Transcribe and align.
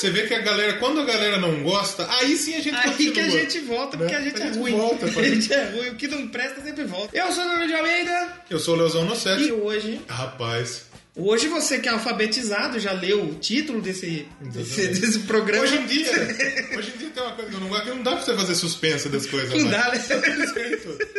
Você 0.00 0.10
vê 0.10 0.22
que 0.26 0.32
a 0.32 0.38
galera, 0.40 0.72
quando 0.78 0.98
a 1.00 1.04
galera 1.04 1.38
não 1.38 1.62
gosta, 1.62 2.06
aí 2.10 2.34
sim 2.36 2.54
a 2.56 2.60
gente 2.60 2.74
Aí 2.74 2.90
continua. 2.90 3.12
que 3.12 3.20
a 3.20 3.28
gente 3.28 3.58
volta, 3.60 3.98
porque 3.98 4.12
Né? 4.14 4.18
a 4.18 4.22
gente 4.22 4.40
A 4.40 4.44
é 4.44 4.46
gente 4.48 4.58
ruim. 4.58 4.72
volta, 4.72 5.04
a 5.06 5.10
gente 5.10 5.52
é 5.52 5.64
ruim, 5.70 5.88
o 5.90 5.94
que 5.96 6.08
não 6.08 6.28
presta 6.28 6.62
sempre 6.62 6.84
volta. 6.84 7.14
Eu 7.16 7.30
sou 7.32 7.44
o 7.44 7.46
Leonardo 7.46 7.66
de 7.68 7.74
Almeida 7.74 8.32
Eu 8.48 8.58
sou 8.58 8.74
o 8.74 8.78
Leozão 8.78 9.04
no 9.04 9.14
set. 9.14 9.42
e 9.42 9.52
hoje, 9.52 10.00
Rapaz, 10.08 10.86
hoje 11.14 11.48
você 11.48 11.78
que 11.80 11.88
é 11.88 11.92
alfabetizado, 11.92 12.78
já 12.80 12.92
leu 12.92 13.22
o 13.24 13.34
título 13.34 13.82
desse, 13.82 14.26
desse, 14.40 14.86
desse 14.88 15.18
programa. 15.20 15.64
hoje 15.64 15.76
em 15.76 15.84
dia, 15.86 16.10
hoje 16.78 16.92
em 16.94 16.98
dia 16.98 17.10
tem 17.14 17.22
uma 17.22 17.32
coisa 17.32 17.50
que 17.50 17.56
eu 17.56 17.60
não 17.60 17.68
gosto, 17.68 17.84
que 17.84 17.90
não 17.90 18.02
dá 18.02 18.12
pra 18.12 18.20
você 18.24 18.34
fazer 18.34 18.54
suspense 18.54 19.08
das 19.10 19.26
coisas. 19.26 19.50
Não 19.52 19.70
mais. 19.70 20.08
dá, 20.08 20.16
né? 20.16 20.30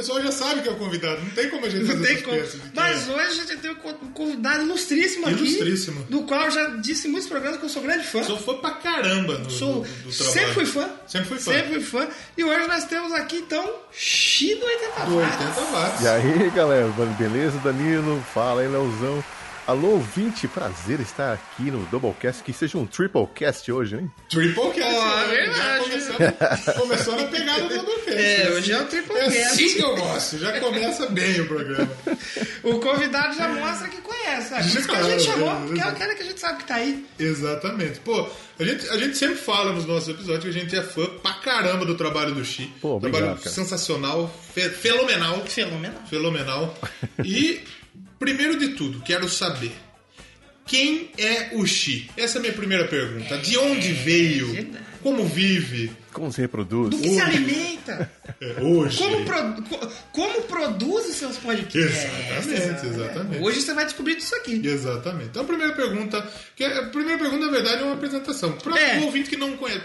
pessoal 0.00 0.22
já 0.22 0.32
sabe 0.32 0.62
que 0.62 0.68
é 0.68 0.72
o 0.72 0.76
convidado, 0.76 1.20
não 1.22 1.30
tem 1.30 1.48
como 1.50 1.66
a 1.66 1.68
gente 1.68 1.84
Não 1.84 1.94
fazer 1.94 2.06
tem 2.06 2.22
como. 2.22 2.42
Mas 2.74 3.08
é. 3.08 3.12
hoje 3.12 3.40
a 3.40 3.44
gente 3.44 3.56
tem 3.58 3.70
um 3.70 3.74
convidado 4.12 4.62
ilustríssimo 4.64 5.26
aqui. 5.26 5.36
Ilustríssimo. 5.44 6.04
Do 6.08 6.22
qual 6.22 6.44
eu 6.46 6.50
já 6.50 6.66
disse 6.76 7.06
em 7.06 7.10
muitos 7.10 7.28
programas 7.28 7.58
que 7.58 7.64
eu 7.66 7.68
sou 7.68 7.82
grande 7.82 8.06
fã. 8.06 8.22
Sou 8.22 8.38
fã 8.38 8.54
pra 8.54 8.70
caramba 8.72 9.36
do, 9.36 9.50
Sou- 9.50 9.82
do, 9.82 9.88
do 9.88 10.12
trabalho. 10.12 10.32
sempre 10.38 10.54
fui 10.54 10.66
fã. 10.66 10.90
Sempre 11.06 11.28
fui 11.28 11.38
fã. 11.38 11.52
Sempre 11.52 11.68
fui 11.74 11.80
fã. 11.80 12.08
E 12.36 12.44
hoje 12.44 12.66
nós 12.66 12.84
temos 12.84 13.12
aqui, 13.12 13.36
então, 13.36 13.74
Xi 13.92 14.54
do 14.54 14.64
80 14.64 15.04
Do 15.04 15.16
watts. 15.16 15.40
80 15.40 15.60
watts. 15.72 16.00
E 16.04 16.08
aí, 16.08 16.50
galera, 16.50 16.88
beleza? 17.18 17.58
Danilo, 17.58 18.24
fala 18.32 18.62
aí, 18.62 18.68
Leozão. 18.68 19.22
Alô, 19.70 19.90
ouvinte, 19.90 20.48
prazer 20.48 20.98
estar 20.98 21.32
aqui 21.32 21.70
no 21.70 21.78
Doublecast, 21.86 22.42
que 22.42 22.52
seja 22.52 22.76
um 22.76 22.84
Triplecast 22.84 23.70
hoje, 23.70 23.94
hein? 23.98 24.10
Triplecast. 24.28 24.80
Né? 24.82 24.88
é 24.90 25.46
Já 25.46 25.78
verdade. 25.78 25.84
começou, 25.84 26.74
começou 26.74 27.16
na 27.16 27.24
pegada 27.28 27.60
do 27.68 27.68
Doublecast. 27.76 28.10
É, 28.20 28.50
hoje 28.50 28.72
é 28.72 28.80
o 28.80 28.84
Triplecast. 28.86 29.38
É 29.38 29.44
assim 29.46 29.74
que 29.74 29.80
eu 29.80 29.94
gosto, 29.94 30.38
já 30.38 30.58
começa 30.58 31.06
bem 31.10 31.40
o 31.42 31.46
programa. 31.46 31.88
O 32.64 32.80
convidado 32.80 33.36
já 33.36 33.46
mostra 33.48 33.86
que 33.86 34.00
conhece? 34.00 34.48
Por 34.52 34.60
isso 34.60 34.88
que 34.88 34.96
a 34.96 35.02
gente 35.04 35.22
chamou, 35.22 35.48
é, 35.52 35.54
porque 35.64 35.80
é 35.80 35.84
é. 35.84 35.86
aquele 35.88 36.14
que 36.16 36.22
a 36.22 36.26
gente 36.26 36.40
sabe 36.40 36.58
que 36.58 36.64
tá 36.66 36.74
aí. 36.74 37.06
Exatamente. 37.16 38.00
Pô, 38.00 38.28
a 38.58 38.64
gente, 38.64 38.88
a 38.88 38.96
gente 38.96 39.16
sempre 39.16 39.36
fala 39.36 39.72
nos 39.72 39.84
nossos 39.86 40.08
episódios 40.08 40.42
que 40.42 40.50
a 40.50 40.62
gente 40.62 40.74
é 40.74 40.82
fã 40.82 41.06
pra 41.22 41.34
caramba 41.34 41.86
do 41.86 41.94
trabalho 41.94 42.34
do 42.34 42.44
Xi. 42.44 42.66
Pô, 42.80 42.96
obrigado, 42.96 43.20
trabalho 43.20 43.40
cara. 43.40 43.54
sensacional, 43.54 44.34
fe- 44.52 44.68
fenomenal. 44.70 45.44
Fenomenal. 45.46 46.02
Fenomenal. 46.10 46.74
E, 47.24 47.60
primeiro 48.20 48.58
de 48.58 48.68
tudo, 48.74 49.00
quero 49.00 49.28
saber. 49.28 49.72
Quem 50.66 51.10
é 51.18 51.50
o 51.54 51.66
Xi? 51.66 52.08
Essa 52.16 52.36
é 52.36 52.38
a 52.38 52.42
minha 52.42 52.52
primeira 52.52 52.86
pergunta. 52.86 53.38
De 53.38 53.58
onde 53.58 53.92
veio? 53.92 54.52
Verdade. 54.52 54.84
Como 55.02 55.24
vive? 55.24 55.90
Como 56.12 56.32
se 56.32 56.40
reproduz? 56.40 56.90
Do 56.90 56.98
que 56.98 57.08
se 57.10 57.20
alimenta? 57.20 58.10
É, 58.40 58.60
hoje. 58.62 58.98
Como, 58.98 59.24
pro- 59.24 59.62
co- 59.68 59.88
como 60.12 60.42
produz 60.42 61.06
os 61.08 61.16
seus 61.16 61.36
podcasts? 61.38 62.04
Exatamente, 62.04 62.86
exatamente. 62.86 63.42
Hoje 63.44 63.60
você 63.60 63.74
vai 63.74 63.84
descobrir 63.84 64.16
disso 64.16 64.34
aqui. 64.36 64.60
Exatamente. 64.66 65.28
Então 65.30 65.42
a 65.42 65.46
primeira 65.46 65.72
pergunta, 65.74 66.26
que 66.56 66.64
é- 66.64 66.78
a 66.78 66.82
primeira 66.86 67.18
pergunta 67.18 67.46
na 67.46 67.50
verdade 67.52 67.82
é 67.82 67.84
uma 67.84 67.94
apresentação. 67.94 68.52
Para 68.52 68.78
É. 68.78 68.98
o 68.98 69.04
ouvinte 69.04 69.28
que 69.30 69.36
não 69.36 69.56
conhece, 69.56 69.80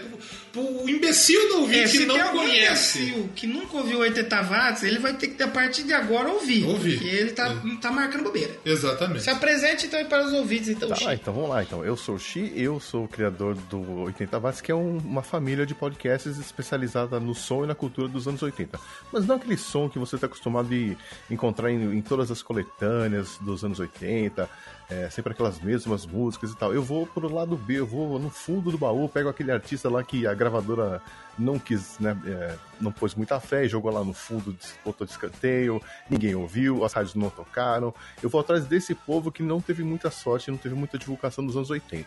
para 0.52 0.60
o 0.62 0.88
imbecil 0.88 1.48
do 1.48 1.60
ouvinte 1.62 1.78
É, 1.96 2.00
que 2.00 2.06
não 2.06 2.32
conhece. 2.32 2.98
imbecil 3.02 3.30
que 3.34 3.46
nunca 3.46 3.76
ouviu 3.76 3.98
80 4.00 4.42
watts, 4.42 4.82
ele 4.82 4.98
vai 4.98 5.14
ter 5.14 5.28
que, 5.28 5.42
a 5.42 5.48
partir 5.48 5.82
de 5.84 5.92
agora, 5.92 6.28
ouvir. 6.30 6.64
Ouvir. 6.64 6.98
Porque 6.98 7.08
ele 7.14 7.30
tá, 7.32 7.54
tá 7.80 7.90
marcando 7.90 8.24
bobeira. 8.24 8.52
Exatamente. 8.64 9.22
Se 9.22 9.30
apresente, 9.30 9.86
então, 9.86 10.04
para 10.06 10.24
os 10.26 10.32
ouvintes, 10.32 10.68
então, 10.68 10.88
Tá 10.88 10.94
Xi. 10.96 11.04
lá, 11.04 11.14
então 11.14 11.32
vamos 11.34 11.50
lá. 11.50 11.62
Então, 11.62 11.84
eu 11.84 11.96
sou 11.96 12.14
o 12.16 12.18
Xi, 12.18 12.52
eu 12.56 12.80
sou 12.80 13.04
o 13.04 13.08
criador 13.08 13.54
do 13.54 14.00
80 14.02 14.38
Watts, 14.38 14.60
que 14.60 14.70
é 14.72 14.74
um- 14.74 14.98
uma 14.98 15.22
família 15.22 15.66
de 15.66 15.74
podcasts 15.74 16.15
especializada 16.24 17.20
no 17.20 17.34
som 17.34 17.64
e 17.64 17.66
na 17.66 17.74
cultura 17.74 18.08
dos 18.08 18.26
anos 18.26 18.42
80. 18.42 18.78
Mas 19.12 19.26
não 19.26 19.36
aquele 19.36 19.56
som 19.56 19.88
que 19.88 19.98
você 19.98 20.14
está 20.14 20.26
acostumado 20.26 20.68
de 20.68 20.96
encontrar 21.30 21.70
em, 21.70 21.96
em 21.96 22.02
todas 22.02 22.30
as 22.30 22.42
coletâneas 22.42 23.38
dos 23.40 23.64
anos 23.64 23.78
80, 23.78 24.48
é, 24.88 25.10
sempre 25.10 25.32
aquelas 25.32 25.60
mesmas 25.60 26.06
músicas 26.06 26.50
e 26.50 26.56
tal. 26.56 26.72
Eu 26.72 26.82
vou 26.82 27.06
pro 27.06 27.32
lado 27.32 27.56
B, 27.56 27.80
eu 27.80 27.86
vou 27.86 28.18
no 28.18 28.30
fundo 28.30 28.70
do 28.70 28.78
baú, 28.78 29.08
pego 29.08 29.28
aquele 29.28 29.50
artista 29.50 29.88
lá 29.90 30.02
que 30.02 30.26
a 30.26 30.34
gravadora 30.34 31.02
não 31.38 31.58
quis, 31.58 31.98
né, 31.98 32.16
é, 32.24 32.56
não 32.80 32.90
pôs 32.90 33.14
muita 33.14 33.38
fé 33.40 33.68
jogou 33.68 33.92
lá 33.92 34.02
no 34.02 34.12
fundo, 34.12 34.56
botou 34.84 35.06
de 35.06 35.12
escanteio, 35.12 35.82
ninguém 36.08 36.34
ouviu, 36.34 36.84
as 36.84 36.92
rádios 36.92 37.14
não 37.14 37.30
tocaram. 37.30 37.92
Eu 38.22 38.28
vou 38.28 38.40
atrás 38.40 38.64
desse 38.64 38.94
povo 38.94 39.30
que 39.30 39.42
não 39.42 39.60
teve 39.60 39.82
muita 39.82 40.10
sorte, 40.10 40.50
não 40.50 40.58
teve 40.58 40.74
muita 40.74 40.98
divulgação 40.98 41.44
nos 41.44 41.56
anos 41.56 41.70
80. 41.70 42.06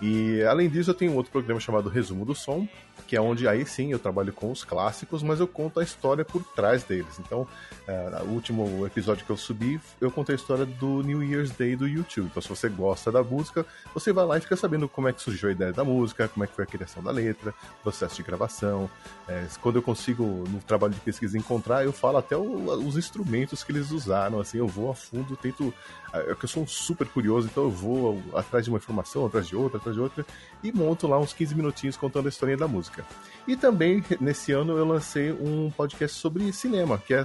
E 0.00 0.42
além 0.44 0.68
disso, 0.68 0.90
eu 0.90 0.94
tenho 0.94 1.12
um 1.12 1.16
outro 1.16 1.30
programa 1.30 1.60
chamado 1.60 1.88
Resumo 1.88 2.24
do 2.24 2.34
Som, 2.34 2.66
que 3.06 3.16
é 3.16 3.20
onde 3.20 3.46
aí 3.48 3.66
sim 3.66 3.92
eu 3.92 3.98
trabalho 3.98 4.32
com 4.32 4.50
os 4.50 4.62
clássicos, 4.64 5.22
mas 5.22 5.40
eu 5.40 5.46
conto 5.48 5.80
a 5.80 5.82
história 5.82 6.24
por 6.24 6.42
trás 6.54 6.84
deles. 6.84 7.18
Então, 7.18 7.46
é, 7.86 8.22
o 8.24 8.28
último 8.30 8.86
episódio 8.86 9.24
que 9.26 9.30
eu 9.30 9.36
subi, 9.36 9.80
eu 10.00 10.10
contei 10.10 10.34
a 10.34 10.38
história 10.38 10.64
do 10.64 11.02
New 11.02 11.22
Year's 11.22 11.50
Day 11.50 11.74
do 11.76 11.86
YouTube. 11.88 12.26
Então, 12.30 12.40
se 12.42 12.48
você 12.48 12.68
gosta 12.68 13.10
da 13.10 13.22
música, 13.22 13.66
você 13.92 14.12
vai 14.12 14.24
lá 14.24 14.38
e 14.38 14.40
fica 14.40 14.56
sabendo 14.56 14.88
como 14.88 15.08
é 15.08 15.12
que 15.12 15.20
surgiu 15.20 15.48
a 15.48 15.52
ideia 15.52 15.72
da 15.72 15.82
música, 15.84 16.28
como 16.28 16.44
é 16.44 16.46
que 16.46 16.54
foi 16.54 16.64
a 16.64 16.66
criação 16.66 17.02
da 17.02 17.10
letra, 17.10 17.52
processo 17.82 18.16
de 18.16 18.22
gravação. 18.22 18.88
É, 19.28 19.44
quando 19.60 19.76
eu 19.76 19.82
consigo, 19.82 20.24
no 20.48 20.60
trabalho 20.60 20.94
de 20.94 21.00
pesquisa, 21.00 21.36
encontrar, 21.36 21.84
eu 21.84 21.92
falo 21.92 22.18
até 22.18 22.36
o- 22.36 22.70
os 22.86 22.96
instrumentos 22.96 23.62
que 23.64 23.72
eles 23.72 23.90
usaram. 23.90 24.40
Assim, 24.40 24.58
eu 24.58 24.66
vou 24.68 24.90
a 24.90 24.94
fundo, 24.94 25.36
tento. 25.36 25.74
É 26.12 26.34
que 26.34 26.44
eu 26.44 26.48
sou 26.48 26.64
um 26.64 26.66
super 26.66 27.06
curioso, 27.06 27.46
então 27.50 27.64
eu 27.64 27.70
vou 27.70 28.20
atrás 28.34 28.64
de 28.64 28.70
uma 28.70 28.78
informação, 28.78 29.26
atrás 29.26 29.46
de 29.46 29.54
outra, 29.54 29.78
atrás 29.78 29.89
de 29.92 30.00
outra, 30.00 30.24
e 30.62 30.72
monto 30.72 31.06
lá 31.06 31.18
uns 31.18 31.32
15 31.32 31.54
minutinhos 31.54 31.96
contando 31.96 32.26
a 32.26 32.28
historinha 32.28 32.58
da 32.58 32.68
música. 32.68 33.04
E 33.46 33.56
também, 33.56 34.04
nesse 34.20 34.52
ano, 34.52 34.76
eu 34.76 34.84
lancei 34.84 35.32
um 35.32 35.70
podcast 35.70 36.18
sobre 36.18 36.52
cinema, 36.52 36.98
que 36.98 37.14
é 37.14 37.24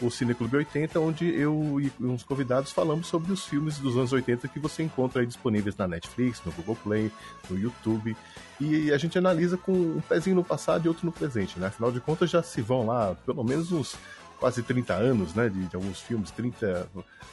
o 0.00 0.10
Cineclube 0.10 0.56
80, 0.56 1.00
onde 1.00 1.26
eu 1.34 1.80
e 1.80 1.90
uns 2.00 2.22
convidados 2.22 2.70
falamos 2.70 3.06
sobre 3.06 3.32
os 3.32 3.46
filmes 3.46 3.78
dos 3.78 3.96
anos 3.96 4.12
80 4.12 4.46
que 4.48 4.58
você 4.58 4.82
encontra 4.82 5.22
aí 5.22 5.26
disponíveis 5.26 5.76
na 5.76 5.88
Netflix, 5.88 6.42
no 6.44 6.52
Google 6.52 6.76
Play, 6.76 7.10
no 7.48 7.58
YouTube. 7.58 8.16
E 8.60 8.92
a 8.92 8.98
gente 8.98 9.16
analisa 9.16 9.56
com 9.56 9.72
um 9.72 10.00
pezinho 10.00 10.36
no 10.36 10.44
passado 10.44 10.84
e 10.84 10.88
outro 10.88 11.06
no 11.06 11.12
presente, 11.12 11.58
né? 11.58 11.68
Afinal 11.68 11.90
de 11.90 12.00
contas, 12.00 12.30
já 12.30 12.42
se 12.42 12.60
vão 12.60 12.86
lá 12.86 13.14
pelo 13.24 13.42
menos 13.42 13.72
uns 13.72 13.96
quase 14.38 14.62
30 14.62 14.94
anos, 14.94 15.34
né? 15.34 15.48
De, 15.48 15.66
de 15.66 15.76
alguns 15.76 16.00
filmes, 16.00 16.30
30. 16.30 16.88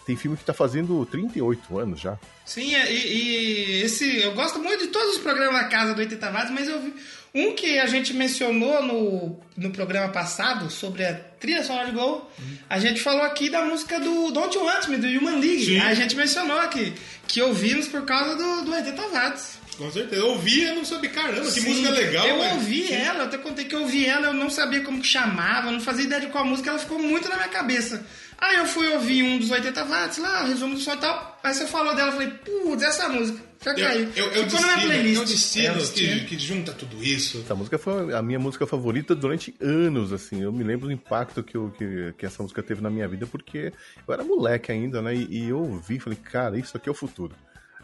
Tem 0.06 0.16
filme 0.16 0.36
que 0.36 0.44
tá 0.44 0.54
fazendo 0.54 1.06
38 1.06 1.80
anos 1.80 2.00
já. 2.00 2.18
Sim, 2.46 2.76
é, 2.76 2.92
e, 2.92 3.14
e 3.14 3.82
esse. 3.84 4.22
Eu 4.22 4.34
gosto 4.34 4.60
muito 4.60 4.86
de 4.86 4.88
todos 4.88 5.16
os 5.16 5.22
programas 5.22 5.62
da 5.62 5.68
casa 5.68 5.94
do 5.94 6.00
80 6.00 6.32
watts, 6.32 6.52
mas 6.52 6.68
eu 6.68 6.82
vi. 6.82 6.94
Um 7.36 7.56
que 7.56 7.80
a 7.80 7.88
gente 7.88 8.14
mencionou 8.14 8.84
no, 8.84 9.40
no 9.58 9.72
programa 9.72 10.10
passado 10.10 10.70
sobre 10.70 11.04
a 11.04 11.16
trilha 11.16 11.64
sonora 11.64 11.88
de 11.88 11.92
Gol, 11.94 12.30
a 12.70 12.78
gente 12.78 13.02
falou 13.02 13.24
aqui 13.24 13.50
da 13.50 13.66
música 13.66 14.00
do 14.00 14.30
Don't 14.30 14.56
You 14.56 14.64
Want 14.64 14.88
Me, 14.88 14.98
do 14.98 15.08
Human 15.08 15.40
League. 15.40 15.66
Sim. 15.66 15.80
A 15.80 15.96
gente 15.96 16.16
mencionou 16.16 16.60
aqui 16.60 16.94
que 17.28 17.42
ouvimos 17.42 17.88
por 17.88 18.04
causa 18.04 18.36
do, 18.36 18.66
do 18.66 18.72
80 18.72 19.02
watts. 19.08 19.63
Com 19.78 19.92
certeza. 19.92 20.22
Eu 20.22 20.30
ouvia 20.30 20.72
e 20.72 20.76
não 20.76 20.86
sabia, 20.86 21.10
caramba, 21.10 21.42
que 21.52 21.60
Sim, 21.62 21.70
música 21.70 21.90
legal. 21.90 22.28
Eu 22.28 22.38
mas- 22.38 22.54
ouvi 22.54 22.92
ela, 22.94 23.20
eu 23.20 23.26
até 23.26 23.38
contei 23.38 23.66
que 23.66 23.76
eu 23.76 23.82
ouvi 23.82 24.06
ela, 24.06 24.28
eu 24.28 24.34
não 24.34 24.50
sabia 24.50 24.82
como 24.82 25.02
que 25.02 25.08
chamava, 25.08 25.72
não 25.72 25.80
fazia 25.82 26.06
ideia 26.06 26.22
de 26.22 26.28
qual 26.28 26.46
música, 26.46 26.70
ela 26.70 26.80
ficou 26.80 27.00
muito 27.00 27.28
na 27.30 27.36
minha 27.36 27.50
cabeça. 27.50 28.06
Aí 28.38 28.58
eu 28.58 28.66
fui 28.66 28.88
ouvir 28.90 29.24
um 29.24 29.38
dos 29.40 29.52
80 29.52 29.84
watts 29.86 30.18
lá, 30.18 30.44
resumo 30.44 30.76
do 30.76 30.80
som 30.82 30.94
e 30.94 30.98
tal. 30.98 31.40
Aí 31.44 31.54
você 31.54 31.66
falou 31.66 31.96
dela, 31.96 32.10
eu 32.10 32.14
falei, 32.14 32.28
putz, 32.30 32.84
essa 32.84 33.08
música. 33.08 33.40
Já 33.64 33.72
Eu, 33.72 33.76
caiu. 33.88 34.10
eu, 34.18 34.26
eu, 34.34 34.50
Ficou 34.50 34.60
na 34.68 34.78
playlist. 34.82 35.16
eu 35.20 35.26
destino 35.26 35.68
É 35.80 35.82
o 35.82 35.88
que, 35.94 36.26
que 36.26 36.38
junta 36.40 36.74
tudo 36.74 37.02
isso. 37.02 37.40
Essa 37.46 37.56
música 37.56 37.78
foi 37.78 38.14
a 38.14 38.22
minha 38.22 38.38
música 38.38 38.68
favorita 38.68 39.16
durante 39.16 39.56
anos, 39.62 40.12
assim. 40.12 40.44
Eu 40.44 40.52
me 40.52 40.66
lembro 40.66 40.88
do 40.88 40.92
impacto 40.92 41.42
que, 41.42 41.56
eu, 41.56 41.74
que, 41.78 42.14
que 42.18 42.26
essa 42.26 42.44
música 42.44 42.62
teve 42.62 42.82
na 42.82 42.90
minha 42.90 43.08
vida, 43.08 43.26
porque 43.26 43.72
eu 44.06 44.14
era 44.14 44.22
moleque 44.26 44.70
ainda, 44.74 45.02
né? 45.02 45.16
E, 45.16 45.28
e 45.46 45.50
eu 45.50 45.60
ouvi 45.60 45.98
falei, 45.98 46.20
cara, 46.22 46.60
isso 46.60 46.76
aqui 46.76 46.90
é 46.90 46.92
o 46.92 46.96
futuro. 46.96 47.34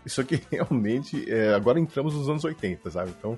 Isso 0.06 0.22
aqui 0.22 0.42
realmente. 0.52 1.30
é, 1.30 1.54
agora 1.54 1.80
entramos 1.80 2.14
nos 2.16 2.30
anos 2.30 2.44
80, 2.44 2.90
sabe? 2.90 3.14
Então, 3.18 3.38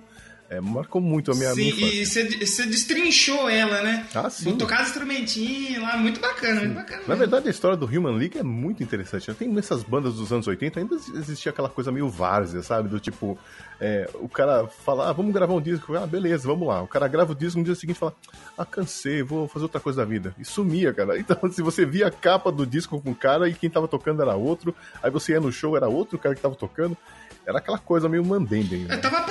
é, 0.51 0.59
marcou 0.59 1.01
muito 1.01 1.31
a 1.31 1.35
minha, 1.35 1.55
minha 1.55 1.71
Sim, 1.73 1.77
infância. 1.85 2.21
e 2.21 2.45
você, 2.45 2.65
destrinchou 2.65 3.49
ela, 3.49 3.81
né? 3.81 4.05
Ah, 4.13 4.29
sim. 4.29 4.57
Tocar 4.57 4.83
instrumentinho 4.83 5.81
lá, 5.81 5.95
muito 5.95 6.19
bacana, 6.19 6.59
muito 6.61 6.75
bacana. 6.75 7.03
Na 7.07 7.15
verdade, 7.15 7.47
a 7.47 7.51
história 7.51 7.77
do 7.77 7.85
Human 7.85 8.17
League 8.17 8.37
é 8.37 8.43
muito 8.43 8.83
interessante. 8.83 9.29
né? 9.29 9.35
Tem 9.39 9.47
nessas 9.47 9.81
bandas 9.81 10.15
dos 10.15 10.31
anos 10.33 10.45
80 10.47 10.79
ainda 10.81 10.95
existia 11.15 11.51
aquela 11.53 11.69
coisa 11.69 11.89
meio 11.89 12.09
várzea, 12.09 12.61
sabe? 12.61 12.89
Do 12.89 12.99
tipo, 12.99 13.39
é, 13.79 14.09
o 14.15 14.27
cara 14.27 14.67
fala, 14.67 15.09
ah, 15.09 15.13
vamos 15.13 15.33
gravar 15.33 15.53
um 15.53 15.61
disco. 15.61 15.95
Ah, 15.95 16.05
beleza, 16.05 16.47
vamos 16.47 16.67
lá. 16.67 16.81
O 16.83 16.87
cara 16.87 17.07
grava 17.07 17.31
o 17.31 17.35
disco 17.35 17.57
no 17.59 17.63
dia 17.63 17.73
seguinte 17.75 17.97
fala, 17.97 18.13
ah, 18.57 18.65
cansei, 18.65 19.23
vou 19.23 19.47
fazer 19.47 19.63
outra 19.63 19.79
coisa 19.79 20.01
da 20.01 20.05
vida. 20.05 20.35
E 20.37 20.43
sumia, 20.43 20.93
cara. 20.93 21.17
Então, 21.31 21.49
se 21.51 21.61
você 21.61 21.85
via 21.85 22.07
a 22.07 22.11
capa 22.11 22.51
do 22.51 22.65
disco 22.65 22.99
com 23.01 23.11
o 23.11 23.15
cara 23.15 23.47
e 23.47 23.53
quem 23.53 23.69
tava 23.69 23.87
tocando 23.87 24.21
era 24.21 24.35
outro, 24.35 24.75
aí 25.01 25.09
você 25.09 25.31
ia 25.31 25.39
no 25.39 25.51
show, 25.51 25.77
era 25.77 25.87
outro 25.87 26.19
cara 26.19 26.35
que 26.35 26.41
tava 26.41 26.55
tocando. 26.55 26.97
Era 27.45 27.57
aquela 27.57 27.77
coisa 27.79 28.07
meio. 28.09 28.21
Eu 28.23 28.39
Né? 28.39 28.97
tava 28.97 29.17
aprendendo, 29.17 29.30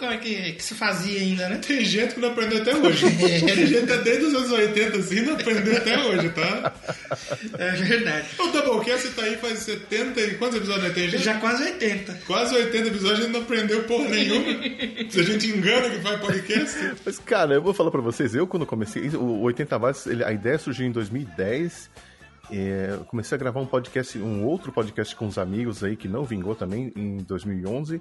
Como 0.00 0.12
é 0.12 0.16
que, 0.16 0.52
que 0.54 0.64
se 0.64 0.74
fazia 0.74 1.20
ainda, 1.20 1.46
né? 1.50 1.56
Tem 1.58 1.84
gente 1.84 2.14
que 2.14 2.20
não 2.20 2.30
aprendeu 2.30 2.62
até 2.62 2.74
hoje. 2.74 3.04
Tem 3.10 3.66
gente 3.66 3.86
que 3.86 3.96
desde 3.98 4.24
os 4.24 4.34
anos 4.34 4.50
80 4.50 4.96
assim 4.98 5.20
não 5.20 5.34
aprendeu 5.34 5.76
até 5.76 5.98
hoje, 6.06 6.30
tá? 6.30 6.72
É 7.58 7.70
verdade. 7.72 8.26
O 8.38 8.46
Doublecast 8.48 9.08
tá 9.10 9.22
aí 9.24 9.36
faz 9.36 9.58
70 9.58 10.18
e 10.22 10.34
quantos 10.36 10.56
episódios 10.56 10.94
tem, 10.94 11.08
gente? 11.10 11.22
Já 11.22 11.34
quase 11.38 11.64
80. 11.64 12.14
Quase 12.26 12.54
80 12.54 12.88
episódios 12.88 13.20
a 13.20 13.22
gente 13.24 13.32
não 13.32 13.40
aprendeu 13.42 13.82
porra 13.84 14.08
nenhuma. 14.08 14.58
Se 15.10 15.20
a 15.20 15.22
gente 15.22 15.46
engana 15.48 15.90
que 15.90 16.00
faz 16.00 16.18
podcast. 16.20 16.78
Mas, 17.04 17.18
cara, 17.18 17.54
eu 17.54 17.62
vou 17.62 17.74
falar 17.74 17.90
pra 17.90 18.00
vocês, 18.00 18.34
eu 18.34 18.46
quando 18.46 18.64
comecei, 18.64 19.02
o 19.10 19.40
80 19.42 19.76
watts, 19.78 20.06
ele- 20.06 20.24
a 20.24 20.32
ideia 20.32 20.56
surgiu 20.58 20.86
em 20.86 20.92
2010 20.92 21.90
é, 22.50 22.94
eu 22.98 23.04
comecei 23.04 23.36
a 23.36 23.38
gravar 23.38 23.60
um 23.60 23.66
podcast, 23.66 24.18
um 24.18 24.44
outro 24.44 24.72
podcast 24.72 25.14
com 25.14 25.26
os 25.26 25.38
amigos 25.38 25.84
aí 25.84 25.96
que 25.96 26.08
não 26.08 26.24
vingou 26.24 26.54
também 26.54 26.92
em 26.96 27.18
2011. 27.18 28.00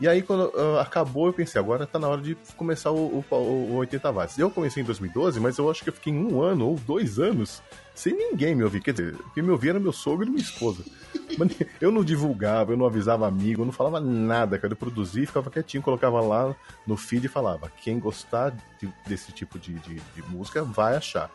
E 0.00 0.08
aí, 0.08 0.22
quando 0.22 0.46
uh, 0.56 0.78
acabou, 0.78 1.26
eu 1.26 1.32
pensei, 1.32 1.60
agora 1.60 1.86
tá 1.86 1.98
na 1.98 2.08
hora 2.08 2.22
de 2.22 2.34
começar 2.56 2.90
o, 2.90 3.22
o, 3.30 3.34
o 3.34 3.74
80 3.76 4.10
watts. 4.10 4.38
Eu 4.38 4.50
comecei 4.50 4.82
em 4.82 4.86
2012, 4.86 5.38
mas 5.38 5.58
eu 5.58 5.70
acho 5.70 5.82
que 5.82 5.90
eu 5.90 5.92
fiquei 5.92 6.12
um 6.12 6.40
ano 6.40 6.68
ou 6.68 6.76
dois 6.76 7.18
anos 7.18 7.62
sem 7.94 8.16
ninguém 8.16 8.54
me 8.54 8.64
ouvir. 8.64 8.80
Quer 8.80 8.92
dizer, 8.92 9.14
quem 9.34 9.42
me 9.42 9.50
ouvia 9.50 9.72
era 9.72 9.80
meu 9.80 9.92
sogro 9.92 10.26
e 10.26 10.30
minha 10.30 10.42
esposa. 10.42 10.82
Mas 11.36 11.54
eu 11.80 11.92
não 11.92 12.02
divulgava, 12.02 12.72
eu 12.72 12.76
não 12.76 12.86
avisava 12.86 13.28
amigo, 13.28 13.62
eu 13.62 13.66
não 13.66 13.72
falava 13.72 14.00
nada, 14.00 14.58
cara. 14.58 14.72
Eu 14.72 14.76
produzia, 14.76 15.26
ficava 15.26 15.50
quietinho, 15.50 15.82
colocava 15.82 16.20
lá 16.20 16.56
no 16.86 16.96
feed 16.96 17.26
e 17.26 17.28
falava: 17.28 17.70
quem 17.82 18.00
gostar 18.00 18.56
de, 18.80 18.92
desse 19.06 19.32
tipo 19.32 19.58
de, 19.58 19.74
de, 19.74 19.94
de 19.94 20.22
música 20.28 20.62
vai 20.62 20.96
achar. 20.96 21.30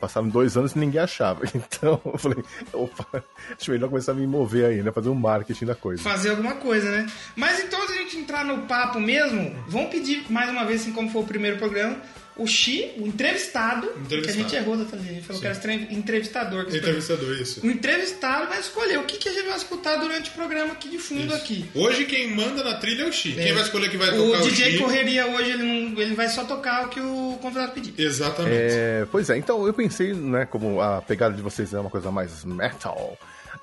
Passaram 0.00 0.28
dois 0.28 0.56
anos 0.56 0.72
e 0.72 0.78
ninguém 0.78 1.00
achava. 1.00 1.42
Então 1.54 2.00
eu 2.04 2.18
falei, 2.18 2.44
opa, 2.72 3.24
acho 3.58 3.70
melhor 3.70 3.88
começar 3.88 4.12
a 4.12 4.14
me 4.14 4.26
mover 4.26 4.66
aí, 4.66 4.82
né? 4.82 4.92
Fazer 4.92 5.08
um 5.08 5.14
marketing 5.14 5.64
da 5.66 5.74
coisa. 5.74 6.02
Fazer 6.02 6.30
alguma 6.30 6.54
coisa, 6.56 6.90
né? 6.90 7.06
Mas 7.34 7.60
então, 7.60 7.82
a 7.82 7.86
gente 7.92 8.18
entrar 8.18 8.44
no 8.44 8.62
papo 8.66 9.00
mesmo, 9.00 9.54
vamos 9.68 9.90
pedir 9.90 10.30
mais 10.30 10.50
uma 10.50 10.64
vez, 10.64 10.82
assim 10.82 10.92
como 10.92 11.10
foi 11.10 11.22
o 11.22 11.26
primeiro 11.26 11.56
programa, 11.56 11.96
o 12.36 12.46
Xi, 12.46 12.92
o 12.98 13.06
entrevistado, 13.06 13.86
entrevistado. 13.86 14.22
que 14.22 14.28
a 14.28 14.32
gente 14.32 14.56
errou 14.56 14.76
da 14.76 14.84
a 14.84 14.98
gente 14.98 15.22
falou 15.22 15.42
Sim. 15.42 15.48
que 15.48 15.66
era 15.66 15.74
entrevistador. 15.74 16.66
Que 16.66 16.76
entrevistador, 16.76 17.32
isso. 17.40 17.66
O 17.66 17.70
entrevistado 17.70 18.48
vai 18.48 18.60
escolher 18.60 18.98
o 18.98 19.04
que, 19.04 19.16
que 19.16 19.28
a 19.28 19.32
gente 19.32 19.46
vai 19.46 19.56
escutar 19.56 19.96
durante 19.96 20.30
o 20.30 20.32
programa 20.34 20.72
aqui 20.72 20.90
de 20.90 20.98
fundo 20.98 21.26
isso. 21.26 21.34
aqui. 21.34 21.64
Hoje 21.74 22.04
quem 22.04 22.34
manda 22.34 22.62
na 22.62 22.74
trilha 22.74 23.04
é 23.04 23.08
o 23.08 23.12
Xi. 23.12 23.32
É. 23.38 23.44
Quem 23.44 23.52
vai 23.54 23.62
escolher 23.62 23.90
que 23.90 23.96
vai 23.96 24.10
tocar 24.10 24.40
o, 24.40 24.44
o 24.44 24.48
DJ 24.50 24.72
Xi? 24.72 24.78
Correria 24.78 25.26
hoje, 25.26 25.50
ele, 25.50 25.62
não, 25.62 26.00
ele 26.00 26.14
vai 26.14 26.28
só 26.28 26.44
tocar 26.44 26.86
o 26.86 26.88
que 26.90 27.00
o 27.00 27.38
convidado 27.40 27.72
pedir. 27.72 27.94
Exatamente. 27.96 28.54
É, 28.54 29.06
pois 29.10 29.30
é, 29.30 29.38
então 29.38 29.66
eu 29.66 29.72
pensei, 29.72 30.12
né, 30.12 30.44
como 30.44 30.80
a 30.80 31.00
pegada 31.00 31.34
de 31.34 31.40
vocês 31.40 31.72
é 31.72 31.80
uma 31.80 31.90
coisa 31.90 32.10
mais 32.10 32.44
metal, 32.44 33.16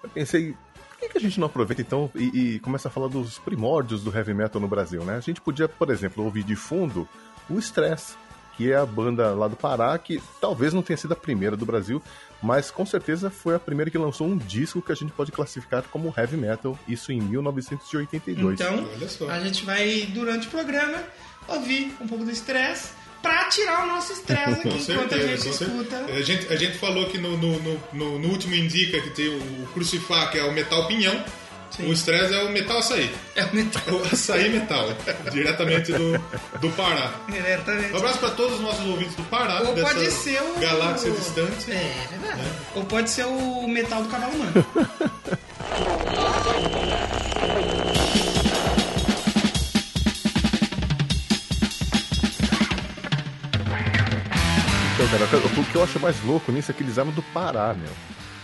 eu 0.03 0.09
pensei, 0.09 0.55
por 0.89 0.99
que, 0.99 1.09
que 1.09 1.17
a 1.19 1.21
gente 1.21 1.39
não 1.39 1.45
aproveita 1.45 1.81
então 1.81 2.09
e, 2.15 2.55
e, 2.55 2.59
começa 2.59 2.87
a 2.87 2.91
falar 2.91 3.07
dos 3.07 3.37
primórdios 3.37 4.03
do 4.03 4.15
heavy 4.15 4.33
metal 4.33 4.59
no 4.59 4.67
Brasil, 4.67 5.03
né? 5.03 5.15
A 5.15 5.19
gente 5.19 5.41
podia, 5.41 5.67
por 5.67 5.91
exemplo, 5.91 6.23
ouvir 6.23 6.43
de 6.43 6.55
fundo 6.55 7.07
o 7.49 7.59
Stress, 7.59 8.15
que 8.57 8.71
é 8.71 8.75
a 8.75 8.85
banda 8.85 9.33
lá 9.33 9.47
do 9.47 9.55
Pará, 9.55 9.97
que 9.97 10.21
talvez 10.39 10.73
não 10.73 10.81
tenha 10.81 10.97
sido 10.97 11.13
a 11.13 11.15
primeira 11.15 11.55
do 11.57 11.65
Brasil, 11.65 12.01
mas 12.41 12.69
com 12.69 12.85
certeza 12.85 13.29
foi 13.29 13.55
a 13.55 13.59
primeira 13.59 13.89
que 13.89 13.97
lançou 13.97 14.27
um 14.27 14.37
disco 14.37 14.81
que 14.81 14.91
a 14.91 14.95
gente 14.95 15.11
pode 15.11 15.31
classificar 15.31 15.83
como 15.83 16.13
heavy 16.15 16.37
metal, 16.37 16.77
isso 16.87 17.11
em 17.11 17.21
1982. 17.21 18.59
Então, 18.59 19.29
a 19.29 19.39
gente 19.39 19.65
vai, 19.65 20.07
durante 20.13 20.47
o 20.47 20.51
programa, 20.51 21.01
ouvir 21.47 21.95
um 22.01 22.07
pouco 22.07 22.25
do 22.25 22.31
estresse 22.31 22.91
pra 23.23 23.45
tirar 23.45 23.85
o 23.85 23.87
nosso 23.87 24.11
estresse 24.11 24.67
aqui 24.67 24.77
enquanto 24.91 25.15
a 25.15 25.17
gente 25.17 25.49
escuta. 25.49 25.97
A 26.05 26.21
gente, 26.21 26.53
a 26.53 26.55
gente 26.57 26.77
falou 26.77 27.05
que 27.07 27.17
no, 27.17 27.37
no, 27.37 27.59
no, 27.93 28.19
no, 28.19 28.27
último 28.27 28.53
Indica 28.53 28.99
que 28.99 29.11
tem 29.11 29.29
o 29.29 29.67
Crucifá, 29.73 30.27
que 30.27 30.37
é 30.37 30.43
o 30.43 30.53
metal 30.53 30.85
pinhão. 30.87 31.23
Sim. 31.75 31.89
O 31.89 31.93
Stress 31.93 32.31
é 32.31 32.43
o 32.43 32.51
metal 32.51 32.77
açaí. 32.77 33.11
É 33.35 33.45
o 33.45 33.55
metal. 33.55 33.81
O 33.87 34.03
açaí 34.13 34.49
metal. 34.49 34.89
diretamente 35.31 35.91
do, 35.91 36.19
do 36.59 36.69
Pará. 36.71 37.13
Diretamente. 37.27 37.93
Um 37.93 37.97
abraço 37.97 38.19
para 38.19 38.29
todos 38.29 38.55
os 38.57 38.61
nossos 38.61 38.85
ouvintes 38.85 39.15
do 39.15 39.23
Pará. 39.23 39.61
Ou 39.61 39.73
pode 39.73 40.11
ser 40.11 40.39
o. 40.39 40.59
Galáxia 40.59 41.11
distante. 41.11 41.71
É, 41.71 41.75
é 41.75 42.07
verdade. 42.11 42.41
É. 42.41 42.77
Ou 42.77 42.85
pode 42.85 43.09
ser 43.09 43.25
o 43.25 43.67
metal 43.67 44.03
do 44.03 44.09
cavalo 44.09 44.33
humano. 44.35 44.65
Então, 54.93 55.07
cara, 55.09 55.25
o 55.59 55.65
que 55.65 55.75
eu 55.75 55.83
acho 55.83 55.99
mais 55.99 56.23
louco 56.23 56.51
nisso 56.51 56.69
é 56.69 56.73
que 56.73 56.83
eles 56.83 56.99
eram 56.99 57.09
do 57.09 57.23
Pará, 57.23 57.73
meu. 57.73 57.91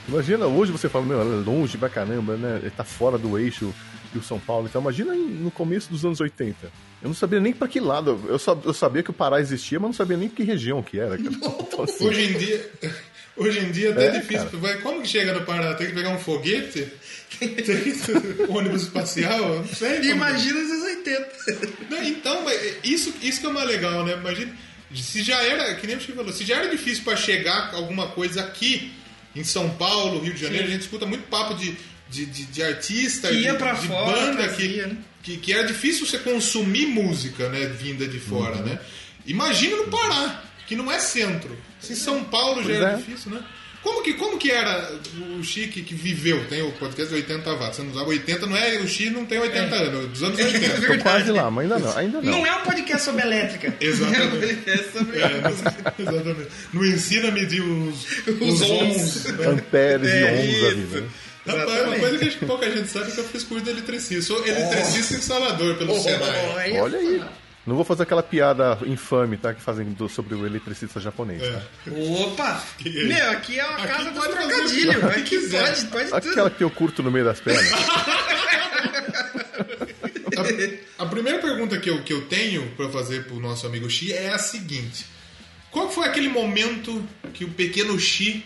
Imagina, 0.09 0.47
hoje 0.47 0.71
você 0.71 0.89
fala, 0.89 1.05
meu, 1.05 1.21
é 1.21 1.23
longe 1.23 1.77
pra 1.77 1.87
caramba, 1.87 2.35
né? 2.35 2.59
Ele 2.63 2.71
tá 2.71 2.83
fora 2.83 3.15
do 3.15 3.37
eixo 3.37 3.73
do 4.11 4.23
São 4.23 4.39
Paulo. 4.39 4.67
Então, 4.67 4.81
imagina 4.81 5.13
no 5.13 5.51
começo 5.51 5.87
dos 5.89 6.03
anos 6.03 6.19
80. 6.19 6.65
Eu 6.65 7.07
não 7.09 7.13
sabia 7.13 7.39
nem 7.39 7.53
pra 7.53 7.67
que 7.67 7.79
lado. 7.79 8.19
Eu, 8.27 8.39
só, 8.39 8.59
eu 8.65 8.73
sabia 8.73 9.03
que 9.03 9.11
o 9.11 9.13
Pará 9.13 9.39
existia, 9.39 9.79
mas 9.79 9.89
não 9.89 9.93
sabia 9.93 10.17
nem 10.17 10.27
que 10.27 10.43
região 10.43 10.81
que 10.81 10.99
era. 10.99 11.15
Então, 11.69 11.83
assim... 11.83 12.07
Hoje 12.07 12.23
em 12.23 12.37
dia. 12.37 12.71
Hoje 13.37 13.59
em 13.59 13.71
dia 13.71 13.89
é 13.89 13.91
até 13.91 14.07
é, 14.07 14.19
difícil. 14.19 14.59
Cara. 14.59 14.77
Como 14.81 15.01
que 15.01 15.07
chega 15.07 15.31
no 15.31 15.45
Pará? 15.45 15.75
Tem 15.75 15.87
que 15.87 15.93
pegar 15.93 16.09
um 16.09 16.19
foguete? 16.19 16.91
Tem 17.39 17.55
um 18.49 18.57
ônibus 18.57 18.81
espacial? 18.81 19.59
Não 19.59 19.65
sei. 19.67 20.01
Imagina 20.09 20.59
os 20.59 20.71
anos 20.71 20.83
80. 20.83 21.29
Não, 21.89 22.03
então, 22.03 22.45
isso, 22.83 23.13
isso 23.21 23.39
que 23.39 23.47
é 23.47 23.51
mais 23.51 23.67
legal, 23.67 24.03
né? 24.03 24.13
Imagina. 24.13 24.53
Se 24.93 25.21
já 25.21 25.39
era, 25.43 25.75
que 25.75 25.85
nem 25.85 25.95
o 25.95 26.01
Chico 26.01 26.17
falou, 26.17 26.33
se 26.33 26.43
já 26.43 26.57
era 26.57 26.69
difícil 26.69 27.03
para 27.03 27.15
chegar 27.15 27.75
alguma 27.75 28.07
coisa 28.07 28.41
aqui, 28.41 28.91
em 29.35 29.43
São 29.43 29.69
Paulo, 29.71 30.19
Rio 30.19 30.33
de 30.33 30.41
Janeiro, 30.41 30.65
Sim. 30.65 30.71
a 30.71 30.73
gente 30.73 30.83
escuta 30.83 31.05
muito 31.05 31.27
papo 31.27 31.53
de, 31.53 31.75
de, 32.09 32.25
de, 32.25 32.45
de 32.45 32.63
artista, 32.63 33.31
de, 33.31 33.41
de 33.41 33.87
fora, 33.87 34.11
banda 34.11 34.47
que, 34.49 34.67
né? 34.77 34.97
que, 35.21 35.37
que 35.37 35.53
era 35.53 35.65
difícil 35.65 36.05
você 36.05 36.17
consumir 36.17 36.87
música 36.87 37.49
né, 37.49 37.67
vinda 37.67 38.07
de 38.07 38.19
fora, 38.19 38.57
uhum. 38.57 38.65
né? 38.65 38.79
Imagina 39.25 39.75
no 39.77 39.87
Pará, 39.87 40.43
que 40.65 40.75
não 40.75 40.91
é 40.91 40.99
centro. 40.99 41.55
Se 41.79 41.95
São 41.95 42.23
Paulo 42.23 42.63
já 42.63 42.73
era 42.73 42.91
é. 42.93 42.95
difícil, 42.97 43.31
né? 43.31 43.43
Como 43.81 44.03
que, 44.03 44.13
como 44.13 44.37
que 44.37 44.51
era 44.51 44.91
o 45.37 45.43
Chique 45.43 45.81
que 45.81 45.95
viveu? 45.95 46.45
Tem 46.47 46.61
o 46.61 46.71
podcast 46.73 47.09
de 47.13 47.21
80 47.21 47.53
watts. 47.55 47.77
Você 47.77 47.83
não 47.83 47.93
sabe, 47.93 48.09
80 48.09 48.45
não 48.45 48.57
é. 48.57 48.77
O 48.79 48.87
Chique 48.87 49.09
não 49.09 49.25
tem 49.25 49.39
80 49.39 49.75
é. 49.75 49.79
anos, 49.79 50.09
dos 50.09 50.23
anos 50.23 50.39
80. 50.39 50.59
É 50.89 50.97
Tô 50.97 51.03
quase 51.03 51.31
lá, 51.31 51.49
mas 51.49 51.71
ainda 51.71 51.79
não. 51.79 51.97
Ainda 51.97 52.21
não. 52.21 52.31
não 52.31 52.45
é 52.45 52.55
um 52.55 52.61
podcast 52.63 53.05
sobre 53.05 53.21
elétrica. 53.21 53.73
Exatamente. 53.79 54.21
É 54.21 54.25
um 54.25 54.31
podcast 54.31 54.91
sobre 54.91 55.19
é, 55.19 55.43
Exatamente. 55.99 56.49
Não 56.73 56.85
ensina 56.85 57.27
a 57.29 57.31
medir 57.31 57.61
os, 57.61 58.05
os, 58.27 58.41
os 58.41 58.61
ohms. 58.61 59.25
Né? 59.25 59.47
Amperes 59.47 60.09
é, 60.09 60.21
e 60.21 60.25
ohms 60.25 60.63
ali, 60.65 61.01
né? 61.01 61.09
Rapaz, 61.47 61.87
uma 61.87 61.99
coisa 61.99 62.17
que 62.17 62.27
acho 62.27 62.37
que 62.37 62.45
pouca 62.45 62.69
gente 62.69 62.89
sabe 62.89 63.09
é 63.09 63.11
que 63.11 63.19
eu 63.19 63.23
fiz 63.23 63.43
curso 63.43 63.63
de 63.63 63.71
eletricista. 63.71 64.21
Sou 64.21 64.45
eletricista 64.45 65.13
oh. 65.13 65.17
instalador 65.17 65.75
pelo 65.77 65.95
oh, 65.95 65.99
Senai. 65.99 66.79
Olha 66.79 66.97
aí. 66.97 67.21
Não 67.65 67.75
vou 67.75 67.83
fazer 67.85 68.03
aquela 68.03 68.23
piada 68.23 68.79
infame, 68.85 69.37
tá? 69.37 69.53
Que 69.53 69.61
fazem 69.61 69.85
do, 69.91 70.07
sobre 70.09 70.33
o 70.33 70.45
eletricista 70.45 70.99
japonês, 70.99 71.41
tá? 71.41 71.61
É. 71.87 71.91
Opa! 72.23 72.63
Meu, 72.83 73.31
aqui 73.31 73.59
é 73.59 73.65
uma 73.65 73.77
aqui 73.77 73.87
casa 73.87 74.11
do 74.11 74.21
trocadilho. 74.21 75.07
Aqui 75.09 75.39
pode, 75.49 75.85
pode 75.85 76.13
Aquela 76.13 76.49
tudo. 76.49 76.57
que 76.57 76.63
eu 76.63 76.69
curto 76.71 77.03
no 77.03 77.11
meio 77.11 77.25
das 77.25 77.39
pernas. 77.39 77.71
a, 80.97 81.03
a, 81.03 81.05
primeira 81.05 81.39
pergunta 81.39 81.77
que 81.77 81.89
eu, 81.89 82.01
que 82.01 82.13
eu 82.13 82.25
tenho 82.25 82.71
para 82.71 82.89
fazer 82.89 83.25
pro 83.25 83.39
nosso 83.39 83.67
amigo 83.67 83.89
Xi 83.89 84.13
é 84.13 84.29
a 84.29 84.39
seguinte. 84.39 85.05
Qual 85.69 85.91
foi 85.91 86.07
aquele 86.07 86.29
momento 86.29 87.05
que 87.33 87.43
o 87.43 87.49
pequeno 87.49 87.99
Xi 87.99 88.43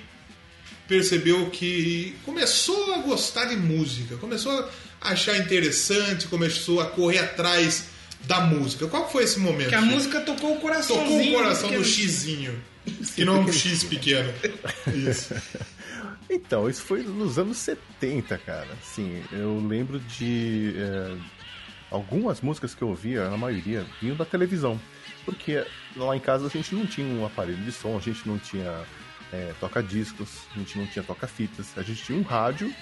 percebeu 0.88 1.50
que 1.50 2.16
começou 2.26 2.94
a 2.94 2.98
gostar 2.98 3.46
de 3.46 3.56
música, 3.56 4.18
começou 4.18 4.52
a 5.00 5.12
achar 5.12 5.38
interessante, 5.38 6.28
começou 6.28 6.82
a 6.82 6.86
correr 6.88 7.20
atrás 7.20 7.93
da 8.26 8.42
música. 8.42 8.88
Qual 8.88 9.10
foi 9.10 9.24
esse 9.24 9.40
momento? 9.40 9.70
Que 9.70 9.76
a 9.76 9.82
música 9.82 10.22
tocou 10.22 10.56
o 10.56 10.60
coração. 10.60 10.98
Tocou 10.98 11.22
o 11.22 11.32
coração 11.34 11.72
do 11.72 11.84
xizinho. 11.84 12.62
Que 13.16 13.24
não 13.24 13.42
um 13.42 13.52
X 13.52 13.84
pequeno. 13.84 14.34
Isso. 14.94 15.34
Então, 16.30 16.70
isso 16.70 16.82
foi 16.82 17.04
nos 17.04 17.38
anos 17.38 17.58
70, 17.58 18.38
cara. 18.40 18.68
Sim, 18.82 19.24
eu 19.32 19.58
lembro 19.66 20.00
de. 20.00 20.74
É, 20.76 21.18
algumas 21.92 22.42
músicas 22.42 22.74
que 22.74 22.82
eu 22.82 22.90
ouvia, 22.90 23.28
a 23.28 23.38
maioria, 23.38 23.86
vinham 24.02 24.16
da 24.16 24.26
televisão. 24.26 24.80
Porque 25.26 25.66
lá 25.96 26.16
em 26.16 26.20
casa 26.20 26.48
a 26.48 26.50
gente 26.50 26.74
não 26.76 26.86
tinha 26.86 27.08
um 27.08 27.26
aparelho 27.26 27.64
de 27.64 27.72
som, 27.72 27.96
a 27.96 28.02
gente 28.02 28.28
não 28.28 28.38
tinha 28.38 28.84
é, 29.32 29.54
toca-discos, 29.60 30.42
a 30.54 30.60
gente 30.60 30.78
não 30.78 30.88
tinha 30.88 31.04
toca-fitas, 31.04 31.78
a 31.78 31.82
gente 31.82 32.04
tinha 32.04 32.18
um 32.18 32.24
rádio 32.24 32.74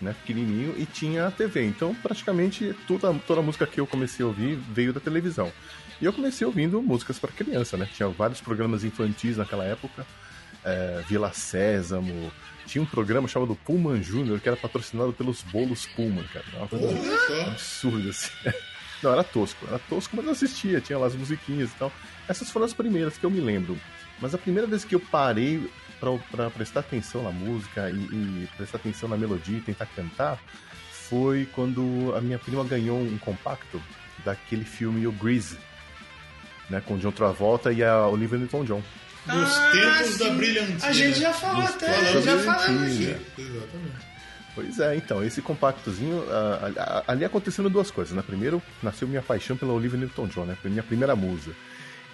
né, 0.00 0.14
pequenininho, 0.20 0.74
e 0.76 0.86
tinha 0.86 1.26
a 1.26 1.30
TV. 1.30 1.66
Então, 1.66 1.94
praticamente, 1.94 2.74
toda, 2.86 3.12
toda 3.26 3.40
a 3.40 3.42
música 3.42 3.66
que 3.66 3.80
eu 3.80 3.86
comecei 3.86 4.24
a 4.24 4.28
ouvir 4.28 4.56
veio 4.56 4.92
da 4.92 5.00
televisão. 5.00 5.52
E 6.00 6.04
eu 6.04 6.12
comecei 6.12 6.46
ouvindo 6.46 6.80
músicas 6.80 7.18
para 7.18 7.30
criança, 7.30 7.76
né? 7.76 7.88
Tinha 7.92 8.08
vários 8.08 8.40
programas 8.40 8.84
infantis 8.84 9.36
naquela 9.36 9.64
época. 9.64 10.06
É, 10.64 11.02
Vila 11.06 11.32
Sésamo. 11.32 12.32
Tinha 12.66 12.82
um 12.82 12.86
programa 12.86 13.28
chamado 13.28 13.54
Pullman 13.54 14.02
Júnior 14.02 14.40
que 14.40 14.48
era 14.48 14.56
patrocinado 14.56 15.12
pelos 15.12 15.42
bolos 15.42 15.86
Pullman, 15.86 16.24
cara. 16.32 16.44
Uma 16.56 16.68
coisa 16.68 17.46
absurda, 17.46 18.10
assim. 18.10 18.30
Não, 19.02 19.12
era 19.12 19.24
tosco. 19.24 19.66
Era 19.66 19.78
tosco, 19.78 20.16
mas 20.16 20.24
eu 20.24 20.32
assistia. 20.32 20.80
Tinha 20.80 20.98
lá 20.98 21.06
as 21.06 21.14
musiquinhas 21.14 21.70
e 21.70 21.74
tal. 21.74 21.92
Essas 22.28 22.50
foram 22.50 22.66
as 22.66 22.72
primeiras 22.72 23.18
que 23.18 23.24
eu 23.24 23.30
me 23.30 23.40
lembro. 23.40 23.78
Mas 24.20 24.34
a 24.34 24.38
primeira 24.38 24.66
vez 24.66 24.84
que 24.84 24.94
eu 24.94 25.00
parei 25.00 25.70
para 26.00 26.50
prestar 26.50 26.80
atenção 26.80 27.22
na 27.22 27.30
música 27.30 27.90
e, 27.90 27.94
e, 27.94 28.48
prestar 28.56 28.78
atenção 28.78 29.08
na 29.08 29.16
melodia 29.16 29.58
e 29.58 29.60
tentar 29.60 29.86
cantar 29.86 30.38
foi 30.92 31.46
quando 31.52 32.14
a 32.16 32.20
minha 32.20 32.38
prima 32.38 32.64
ganhou 32.64 32.98
um 32.98 33.18
compacto 33.18 33.82
daquele 34.24 34.64
filme 34.64 35.06
O 35.06 35.12
Grease, 35.12 35.58
né, 36.68 36.80
com 36.80 36.96
John 36.98 37.10
Travolta 37.10 37.72
e 37.72 37.82
a 37.82 38.06
Olivia 38.06 38.38
Newton-John. 38.38 38.82
Nos 39.26 39.56
ah, 39.56 39.70
tempos 39.72 40.14
sim. 40.14 40.24
da 40.24 40.30
brilhantina. 40.30 40.86
A 40.86 40.92
gente 40.92 41.20
já 41.20 41.32
falou 41.32 41.64
até, 41.64 42.22
já 42.22 42.38
falamos 42.38 42.82
aqui. 42.82 43.16
Exatamente. 43.38 44.10
Pois 44.54 44.78
é, 44.80 44.96
então, 44.96 45.22
esse 45.22 45.40
compactozinho, 45.40 46.24
ali 47.06 47.24
acontecendo 47.24 47.70
duas 47.70 47.90
coisas, 47.90 48.14
né? 48.14 48.22
Primeiro, 48.24 48.62
nasceu 48.82 49.06
minha 49.06 49.22
paixão 49.22 49.56
pela 49.56 49.72
Olivia 49.72 49.98
Newton-John, 49.98 50.44
né? 50.44 50.56
Foi 50.60 50.70
minha 50.70 50.82
primeira 50.82 51.14
musa. 51.14 51.52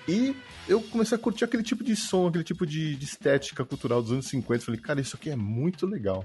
E 0.08 0.36
eu 0.68 0.80
comecei 0.80 1.16
a 1.16 1.20
curtir 1.20 1.44
aquele 1.44 1.62
tipo 1.62 1.82
de 1.82 1.96
som, 1.96 2.28
aquele 2.28 2.44
tipo 2.44 2.64
de, 2.64 2.96
de 2.96 3.04
estética 3.04 3.64
cultural 3.64 4.00
dos 4.02 4.12
anos 4.12 4.26
50. 4.26 4.64
Falei, 4.64 4.80
cara, 4.80 5.00
isso 5.00 5.16
aqui 5.16 5.30
é 5.30 5.36
muito 5.36 5.86
legal. 5.86 6.24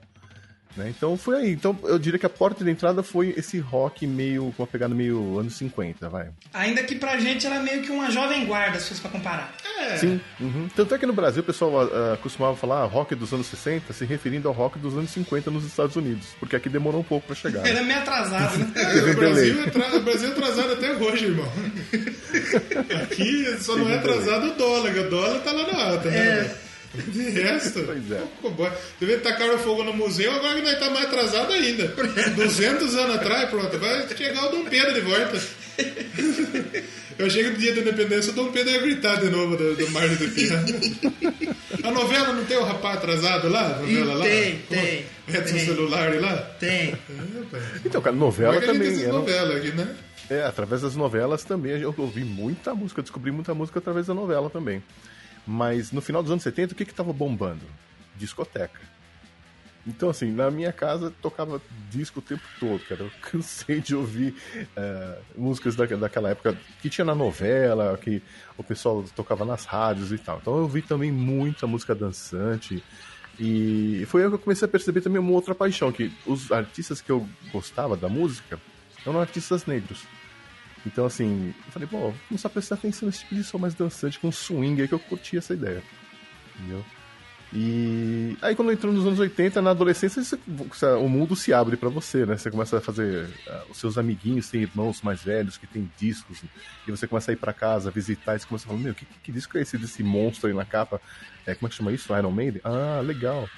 Né? 0.76 0.94
Então 0.96 1.18
foi 1.18 1.38
aí. 1.38 1.52
Então 1.52 1.78
eu 1.84 2.00
diria 2.00 2.20
que 2.20 2.26
a 2.26 2.30
porta 2.30 2.64
de 2.64 2.72
entrada 2.72 3.04
foi 3.04 3.34
esse 3.38 3.60
rock 3.60 4.08
meio 4.08 4.54
com 4.56 4.64
uma 4.64 4.68
pegada 4.68 4.94
meio 4.96 5.38
anos 5.38 5.56
50, 5.56 6.10
vai. 6.10 6.30
Ainda 6.54 6.84
que 6.84 6.96
pra 6.96 7.18
gente 7.20 7.46
era 7.46 7.60
meio 7.60 7.82
que 7.82 7.92
uma 7.92 8.10
jovem 8.10 8.46
guarda, 8.46 8.80
se 8.80 8.90
fosse 8.90 9.02
pra 9.02 9.12
comparar. 9.12 9.54
É. 9.80 9.98
Sim. 9.98 10.22
Uhum. 10.40 10.70
Tanto 10.76 10.96
é 10.96 10.98
que 10.98 11.06
no 11.06 11.14
Brasil 11.14 11.42
o 11.42 11.46
pessoal 11.46 11.86
uh, 11.86 12.18
costumava 12.22 12.56
falar 12.56 12.86
rock 12.86 13.16
dos 13.16 13.34
anos 13.34 13.48
60, 13.48 13.92
se 13.94 14.06
referindo 14.06 14.48
ao 14.48 14.54
rock 14.54 14.80
dos 14.80 14.98
anos 14.98 15.12
50 15.12 15.52
nos 15.52 15.66
Estados 15.66 15.96
Unidos, 15.96 16.28
porque 16.40 16.56
aqui 16.56 16.70
demorou 16.70 17.02
um 17.02 17.04
pouco 17.04 17.28
pra 17.28 17.36
chegar. 17.36 17.66
Era 17.68 17.84
meio 17.84 18.00
atrasado, 18.00 18.58
né? 18.58 18.72
É, 18.82 19.12
o, 19.12 19.16
Brasil 19.16 19.64
é 19.64 19.70
tra... 19.70 19.96
o 19.96 20.02
Brasil 20.02 20.30
é 20.30 20.32
atrasado 20.32 20.74
até 20.74 20.92
hoje, 20.94 21.26
irmão. 21.26 21.52
Aqui 23.04 23.58
só 23.60 23.76
não 23.76 23.90
é 23.90 23.96
atrasado 23.96 24.48
o 24.48 24.54
dólar, 24.56 24.92
o 24.92 25.10
dólar 25.10 25.40
tá 25.40 25.52
lá 25.52 25.72
na 25.72 25.84
alta, 25.86 26.10
né? 26.10 26.18
É. 26.18 26.71
De 27.08 27.30
resto, 27.30 27.84
Pois 27.86 28.12
é. 28.12 28.22
Devia 29.00 29.20
tacar 29.20 29.58
fogo 29.60 29.84
no 29.84 29.94
museu, 29.94 30.32
agora 30.34 30.56
que 30.56 30.62
nós 30.62 30.78
tá 30.80 30.90
mais 30.90 31.06
atrasado 31.06 31.54
ainda. 31.54 31.88
200 32.36 32.96
anos 32.96 33.16
atrás, 33.16 33.50
pronto, 33.50 33.78
vai 33.80 34.08
chegar 34.16 34.48
o 34.48 34.50
Dom 34.52 34.66
Pedro 34.66 34.94
de 34.94 35.02
volta. 35.02 35.42
Eu 37.18 37.30
chego 37.30 37.52
no 37.52 37.58
dia 37.58 37.74
da 37.76 37.82
independência, 37.82 38.32
o 38.32 38.36
Dom 38.36 38.52
Pedro 38.52 38.72
ia 38.74 38.82
gritar 38.82 39.16
de 39.20 39.30
novo 39.30 39.56
do, 39.56 39.76
do 39.76 39.92
Mar 39.92 40.08
do 40.10 40.28
Pia. 40.30 40.60
A 41.84 41.92
novela 41.92 42.34
não 42.34 42.44
tem 42.46 42.58
o 42.58 42.64
rapaz 42.64 42.98
atrasado 42.98 43.48
lá? 43.48 43.76
A 43.76 43.80
novela 43.80 44.14
lá? 44.16 44.26
Tem, 44.26 44.58
tem, 44.70 45.06
Edson 45.28 45.54
tem. 45.56 45.66
celular 45.66 46.20
lá? 46.20 46.38
Tem. 46.60 46.94
É. 46.94 46.96
Então, 47.86 48.02
cara, 48.02 48.16
novela 48.16 48.56
é 48.56 48.62
também. 48.62 49.04
era- 49.04 49.12
novela 49.14 49.56
aqui, 49.56 49.72
né? 49.72 49.96
É, 50.30 50.44
através 50.44 50.82
das 50.82 50.96
novelas 50.96 51.44
também 51.44 51.74
eu 51.80 51.94
ouvi 51.98 52.24
muita 52.24 52.74
música, 52.74 53.02
descobri 53.02 53.32
muita 53.32 53.54
música 53.54 53.80
através 53.80 54.08
da 54.08 54.14
novela 54.14 54.50
também. 54.50 54.82
Mas 55.46 55.92
no 55.92 56.02
final 56.02 56.22
dos 56.22 56.32
anos 56.32 56.44
70, 56.44 56.74
o 56.74 56.76
que 56.76 56.86
que 56.86 56.94
tava 56.94 57.12
bombando? 57.12 57.66
Discoteca. 58.16 58.80
Então, 59.86 60.10
assim, 60.12 60.32
na 60.32 60.52
minha 60.52 60.72
casa 60.72 61.12
tocava 61.22 61.60
disco 61.90 62.20
o 62.20 62.22
tempo 62.22 62.44
todo, 62.60 62.80
cara. 62.82 63.02
Eu 63.02 63.12
cansei 63.22 63.82
de 63.82 63.96
ouvir 63.96 64.36
eh, 64.76 65.18
músicas 65.36 65.76
da, 65.76 65.86
daquela 65.86 66.30
época 66.30 66.56
que 66.82 66.90
tinha 66.90 67.04
na 67.04 67.16
novela, 67.16 67.98
que 67.98 68.22
o 68.58 68.64
pessoal 68.64 69.04
tocava 69.16 69.44
nas 69.44 69.66
rádios 69.66 70.12
e 70.12 70.18
tal. 70.18 70.38
Então 70.40 70.56
eu 70.56 70.64
ouvi 70.64 70.82
também 70.82 71.12
muita 71.12 71.66
música 71.66 71.96
dançante. 71.96 72.84
E 73.40 74.04
foi 74.06 74.24
aí 74.24 74.30
que 74.30 74.36
eu 74.36 74.40
comecei 74.40 74.68
a 74.68 74.70
perceber 74.70 75.02
também 75.02 75.20
uma 75.20 75.32
outra 75.32 75.56
paixão, 75.56 75.92
que 75.92 76.14
os 76.28 76.52
artistas 76.52 77.02
que 77.02 77.12
eu 77.12 77.28
gostava 77.52 77.98
da 77.98 78.08
música 78.08 78.60
eram 79.06 79.20
artistas 79.20 79.66
negros. 79.66 80.06
Então, 80.86 81.06
assim, 81.06 81.54
eu 81.66 81.72
falei, 81.72 81.88
pô, 81.88 82.14
começar 82.28 82.48
a 82.48 82.52
prestar 82.52 82.76
atenção 82.76 83.06
nesse 83.08 83.20
tipo 83.20 83.36
de 83.36 83.44
som 83.44 83.58
mais 83.58 83.74
dançante, 83.76 84.20
com 84.20 84.32
swing 84.32 84.82
aí 84.82 84.88
que 84.88 84.94
eu 84.94 85.00
curti 85.00 85.38
essa 85.38 85.54
ideia. 85.54 85.84
Entendeu? 86.58 86.84
E 87.54 88.38
aí, 88.42 88.56
quando 88.56 88.72
entrou 88.72 88.94
nos 88.94 89.06
anos 89.06 89.20
80, 89.20 89.62
na 89.62 89.72
adolescência, 89.72 90.24
você- 90.24 90.86
o 90.98 91.10
mundo 91.10 91.36
se 91.36 91.54
abre 91.54 91.76
pra 91.76 91.90
você, 91.90 92.26
né? 92.26 92.38
Você 92.38 92.50
começa 92.50 92.78
a 92.78 92.82
fazer. 92.82 93.28
ah, 93.48 93.64
os 93.70 93.78
seus 93.78 93.98
amiguinhos 93.98 94.50
têm 94.50 94.62
irmãos 94.62 95.02
mais 95.02 95.22
velhos 95.22 95.58
que 95.58 95.68
têm 95.68 95.92
discos, 96.00 96.42
e 96.88 96.92
você 96.92 97.06
começa 97.08 97.30
a 97.30 97.34
ir 97.34 97.38
pra 97.38 97.52
casa, 97.52 97.92
visitar, 97.92 98.36
e 98.36 98.40
você 98.40 98.48
começa 98.48 98.66
a 98.66 98.68
falar: 98.70 98.80
Meu, 98.80 98.96
que, 98.96 99.06
que 99.22 99.32
disco 99.34 99.58
é 99.58 99.62
esse 99.62 99.78
desse 99.78 100.02
monstro 100.02 100.48
aí 100.48 100.54
na 100.56 100.64
capa? 100.64 101.02
É, 101.46 101.54
como 101.54 101.68
é 101.68 101.70
que 101.70 101.76
chama 101.76 101.92
isso? 101.92 102.16
Iron 102.16 102.32
Maiden? 102.32 102.62
Ah, 102.64 103.02
legal. 103.04 103.50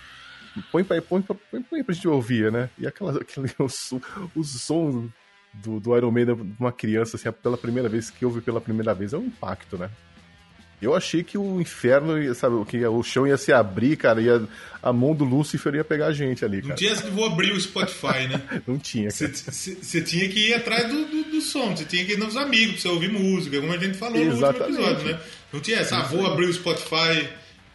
Põe 0.72 0.84
pra, 0.84 1.00
põe, 1.02 1.22
põe, 1.22 1.62
põe 1.62 1.84
pra 1.84 1.94
gente 1.94 2.08
ouvir, 2.08 2.52
né? 2.52 2.72
E 2.80 2.88
aquela, 2.88 3.12
aquele, 3.22 3.54
o, 3.60 3.70
som, 3.70 4.02
o 4.36 4.44
som 4.44 5.08
do, 5.54 5.80
do 5.80 5.96
Iron 5.96 6.12
Maiden 6.12 6.36
de 6.36 6.56
uma 6.60 6.72
criança, 6.72 7.16
assim, 7.16 7.32
pela 7.32 7.58
primeira 7.58 7.88
vez, 7.88 8.10
que 8.10 8.26
ouve 8.26 8.42
pela 8.42 8.60
primeira 8.60 8.94
vez, 8.94 9.14
é 9.14 9.18
um 9.18 9.26
impacto, 9.26 9.78
né? 9.78 9.90
Eu 10.82 10.94
achei 10.94 11.24
que 11.24 11.38
o 11.38 11.62
inferno, 11.62 12.36
sabe, 12.36 12.66
que 12.66 12.86
o 12.86 13.02
chão 13.04 13.26
ia 13.26 13.38
se 13.38 13.54
abrir, 13.54 13.96
cara, 13.96 14.22
ia, 14.22 14.46
a 14.82 14.92
mão 14.92 15.16
do 15.16 15.24
Lúcifer 15.24 15.76
ia 15.76 15.84
pegar 15.84 16.08
a 16.08 16.12
gente 16.12 16.44
ali, 16.44 16.58
Não 16.58 16.64
cara. 16.64 16.76
tinha 16.76 16.92
essa 16.92 17.04
de 17.04 17.12
vou 17.12 17.26
abrir 17.26 17.54
o 17.54 17.62
Spotify, 17.62 18.28
né? 18.30 18.42
Não 18.68 18.78
tinha, 18.78 19.10
você 19.10 20.02
tinha 20.02 20.28
que 20.28 20.50
ir 20.50 20.54
atrás 20.56 20.90
do, 20.92 21.06
do, 21.06 21.24
do 21.32 21.42
som, 21.42 21.74
você 21.74 21.86
tinha 21.86 22.04
que 22.04 22.14
ir 22.14 22.18
nos 22.18 22.36
amigos 22.36 22.74
pra 22.74 22.82
você 22.82 22.88
ouvir 22.90 23.10
música, 23.10 23.62
como 23.62 23.72
a 23.72 23.78
gente 23.78 23.98
falou 23.98 24.22
Exatamente. 24.22 24.60
no 24.60 24.68
último 24.68 24.90
episódio, 24.90 25.14
né? 25.14 25.20
Não 25.54 25.60
tinha 25.62 25.78
essa, 25.78 26.00
ah, 26.00 26.04
vou 26.04 26.28
abrir 26.28 26.48
o 26.48 26.54
Spotify, 26.54 27.30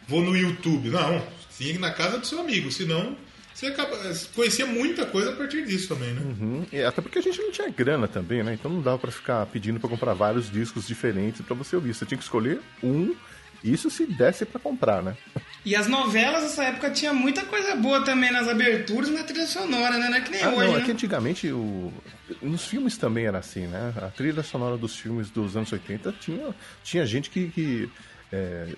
vou 0.06 0.20
no 0.20 0.36
YouTube. 0.36 0.90
Não, 0.90 1.18
você 1.48 1.64
tinha 1.64 1.72
que 1.72 1.78
ir 1.78 1.80
na 1.80 1.92
casa 1.92 2.18
do 2.18 2.26
seu 2.26 2.40
amigo, 2.40 2.70
senão 2.70 3.16
você 3.58 3.66
acaba, 3.66 3.98
conhecia 4.36 4.64
muita 4.66 5.04
coisa 5.04 5.30
a 5.30 5.32
partir 5.32 5.66
disso 5.66 5.88
também, 5.88 6.12
né? 6.14 6.22
Uhum. 6.22 6.66
E 6.70 6.80
até 6.80 7.02
porque 7.02 7.18
a 7.18 7.22
gente 7.22 7.40
não 7.42 7.50
tinha 7.50 7.68
grana 7.68 8.06
também, 8.06 8.40
né? 8.40 8.54
Então 8.54 8.70
não 8.70 8.80
dava 8.80 8.98
pra 8.98 9.10
ficar 9.10 9.44
pedindo 9.46 9.80
pra 9.80 9.90
comprar 9.90 10.14
vários 10.14 10.48
discos 10.48 10.86
diferentes 10.86 11.40
pra 11.44 11.56
você 11.56 11.74
ouvir. 11.74 11.92
Você 11.92 12.06
tinha 12.06 12.16
que 12.16 12.22
escolher 12.22 12.60
um, 12.80 13.16
isso 13.64 13.90
se 13.90 14.06
desse 14.06 14.44
pra 14.44 14.60
comprar, 14.60 15.02
né? 15.02 15.16
E 15.64 15.74
as 15.74 15.88
novelas 15.88 16.44
nessa 16.44 16.66
época 16.66 16.88
tinha 16.92 17.12
muita 17.12 17.44
coisa 17.46 17.74
boa 17.74 18.04
também 18.04 18.30
nas 18.30 18.46
aberturas 18.46 19.08
e 19.08 19.12
na 19.12 19.24
trilha 19.24 19.48
sonora, 19.48 19.98
né? 19.98 20.08
Não 20.08 20.18
é 20.18 20.20
que 20.20 20.30
nem 20.30 20.42
Ah, 20.44 20.50
hoje, 20.50 20.68
não, 20.68 20.76
é 20.76 20.78
né? 20.78 20.84
que 20.84 20.92
antigamente 20.92 21.50
o... 21.50 21.92
nos 22.40 22.64
filmes 22.64 22.96
também 22.96 23.26
era 23.26 23.38
assim, 23.38 23.66
né? 23.66 23.92
A 23.96 24.06
trilha 24.06 24.44
sonora 24.44 24.76
dos 24.76 24.94
filmes 24.94 25.30
dos 25.30 25.56
anos 25.56 25.72
80 25.72 26.14
tinha, 26.20 26.54
tinha 26.84 27.04
gente 27.04 27.28
que, 27.28 27.48
que, 27.48 27.90
é, 28.32 28.68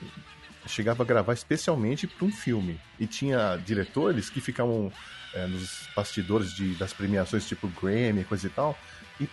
chegava 0.71 1.03
a 1.03 1.07
gravar 1.07 1.33
especialmente 1.33 2.07
para 2.07 2.25
um 2.25 2.33
filme. 2.33 2.81
E 2.99 3.07
tinha 3.07 3.57
diretores 3.57 4.31
que 4.31 4.41
ficavam 4.41 4.93
é, 5.35 5.47
nos 5.47 5.89
bastidores 5.95 6.53
de, 6.55 6.75
das 6.75 6.93
premiações 6.93 7.47
tipo 7.47 7.69
Grammy, 7.69 8.25
coisa 8.25 8.47
e 8.47 8.50
tal, 8.50 8.79
e, 9.21 9.29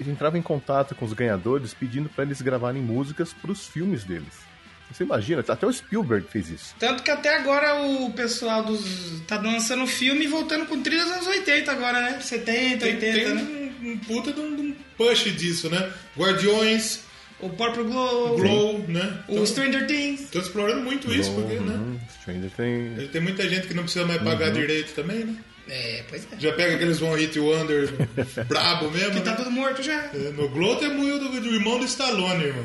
e 0.00 0.10
entrava 0.10 0.38
em 0.38 0.42
contato 0.42 0.94
com 0.94 1.04
os 1.04 1.12
ganhadores 1.12 1.74
pedindo 1.74 2.08
para 2.08 2.24
eles 2.24 2.40
gravarem 2.40 2.82
músicas 2.82 3.32
para 3.32 3.50
os 3.50 3.66
filmes 3.66 4.04
deles. 4.04 4.48
Você 4.90 5.04
imagina, 5.04 5.44
até 5.46 5.66
o 5.66 5.72
Spielberg 5.72 6.26
fez 6.28 6.48
isso. 6.48 6.74
Tanto 6.78 7.02
que 7.02 7.10
até 7.10 7.36
agora 7.36 7.82
o 7.82 8.10
pessoal 8.12 8.64
dos. 8.64 9.20
tá 9.26 9.38
lançando 9.38 9.86
filme 9.86 10.24
e 10.24 10.28
voltando 10.28 10.64
com 10.64 10.82
trilhas 10.82 11.04
dos 11.04 11.14
anos 11.14 11.26
80 11.26 11.70
agora, 11.70 12.00
né? 12.00 12.20
70, 12.20 12.78
Tem, 12.78 12.94
80, 12.94 13.12
tem 13.12 13.34
né? 13.34 13.72
um, 13.82 13.90
um 13.90 13.98
puta 13.98 14.32
de 14.32 14.40
um, 14.40 14.56
de 14.56 14.62
um 14.62 14.76
push 14.96 15.24
disso, 15.36 15.68
né? 15.68 15.92
Guardiões, 16.16 17.00
O 17.40 17.48
Purple 17.50 17.84
Glow, 17.84 18.36
Glow, 18.36 18.84
né? 18.88 19.18
o 19.28 19.46
Stranger 19.46 19.86
Things. 19.86 20.22
Estão 20.22 20.42
explorando 20.42 20.82
muito 20.82 21.12
isso, 21.12 21.32
porque, 21.34 21.54
né? 21.54 21.74
Uhum, 21.74 21.98
Stranger 22.20 22.50
tem. 22.56 23.08
Tem 23.12 23.20
muita 23.20 23.48
gente 23.48 23.68
que 23.68 23.74
não 23.74 23.84
precisa 23.84 24.04
mais 24.04 24.18
Uhum. 24.20 24.24
pagar 24.26 24.50
direito 24.50 24.92
também, 24.94 25.24
né? 25.24 25.36
É, 25.68 26.02
pois 26.08 26.24
é. 26.32 26.40
Já 26.40 26.52
pega 26.54 26.74
aqueles 26.76 27.00
One 27.00 27.20
Hit 27.20 27.38
Wonder 27.38 27.90
brabo 28.48 28.90
mesmo, 28.90 29.12
Que 29.12 29.20
tá 29.20 29.30
né? 29.32 29.36
tudo 29.36 29.50
morto 29.50 29.82
já. 29.82 30.04
É, 30.14 30.32
No 30.34 30.48
Glow 30.48 30.76
tem 30.76 30.88
muito 30.92 31.28
do, 31.28 31.40
do 31.40 31.54
irmão 31.54 31.78
do 31.78 31.84
Stallone, 31.84 32.42
irmão. 32.44 32.64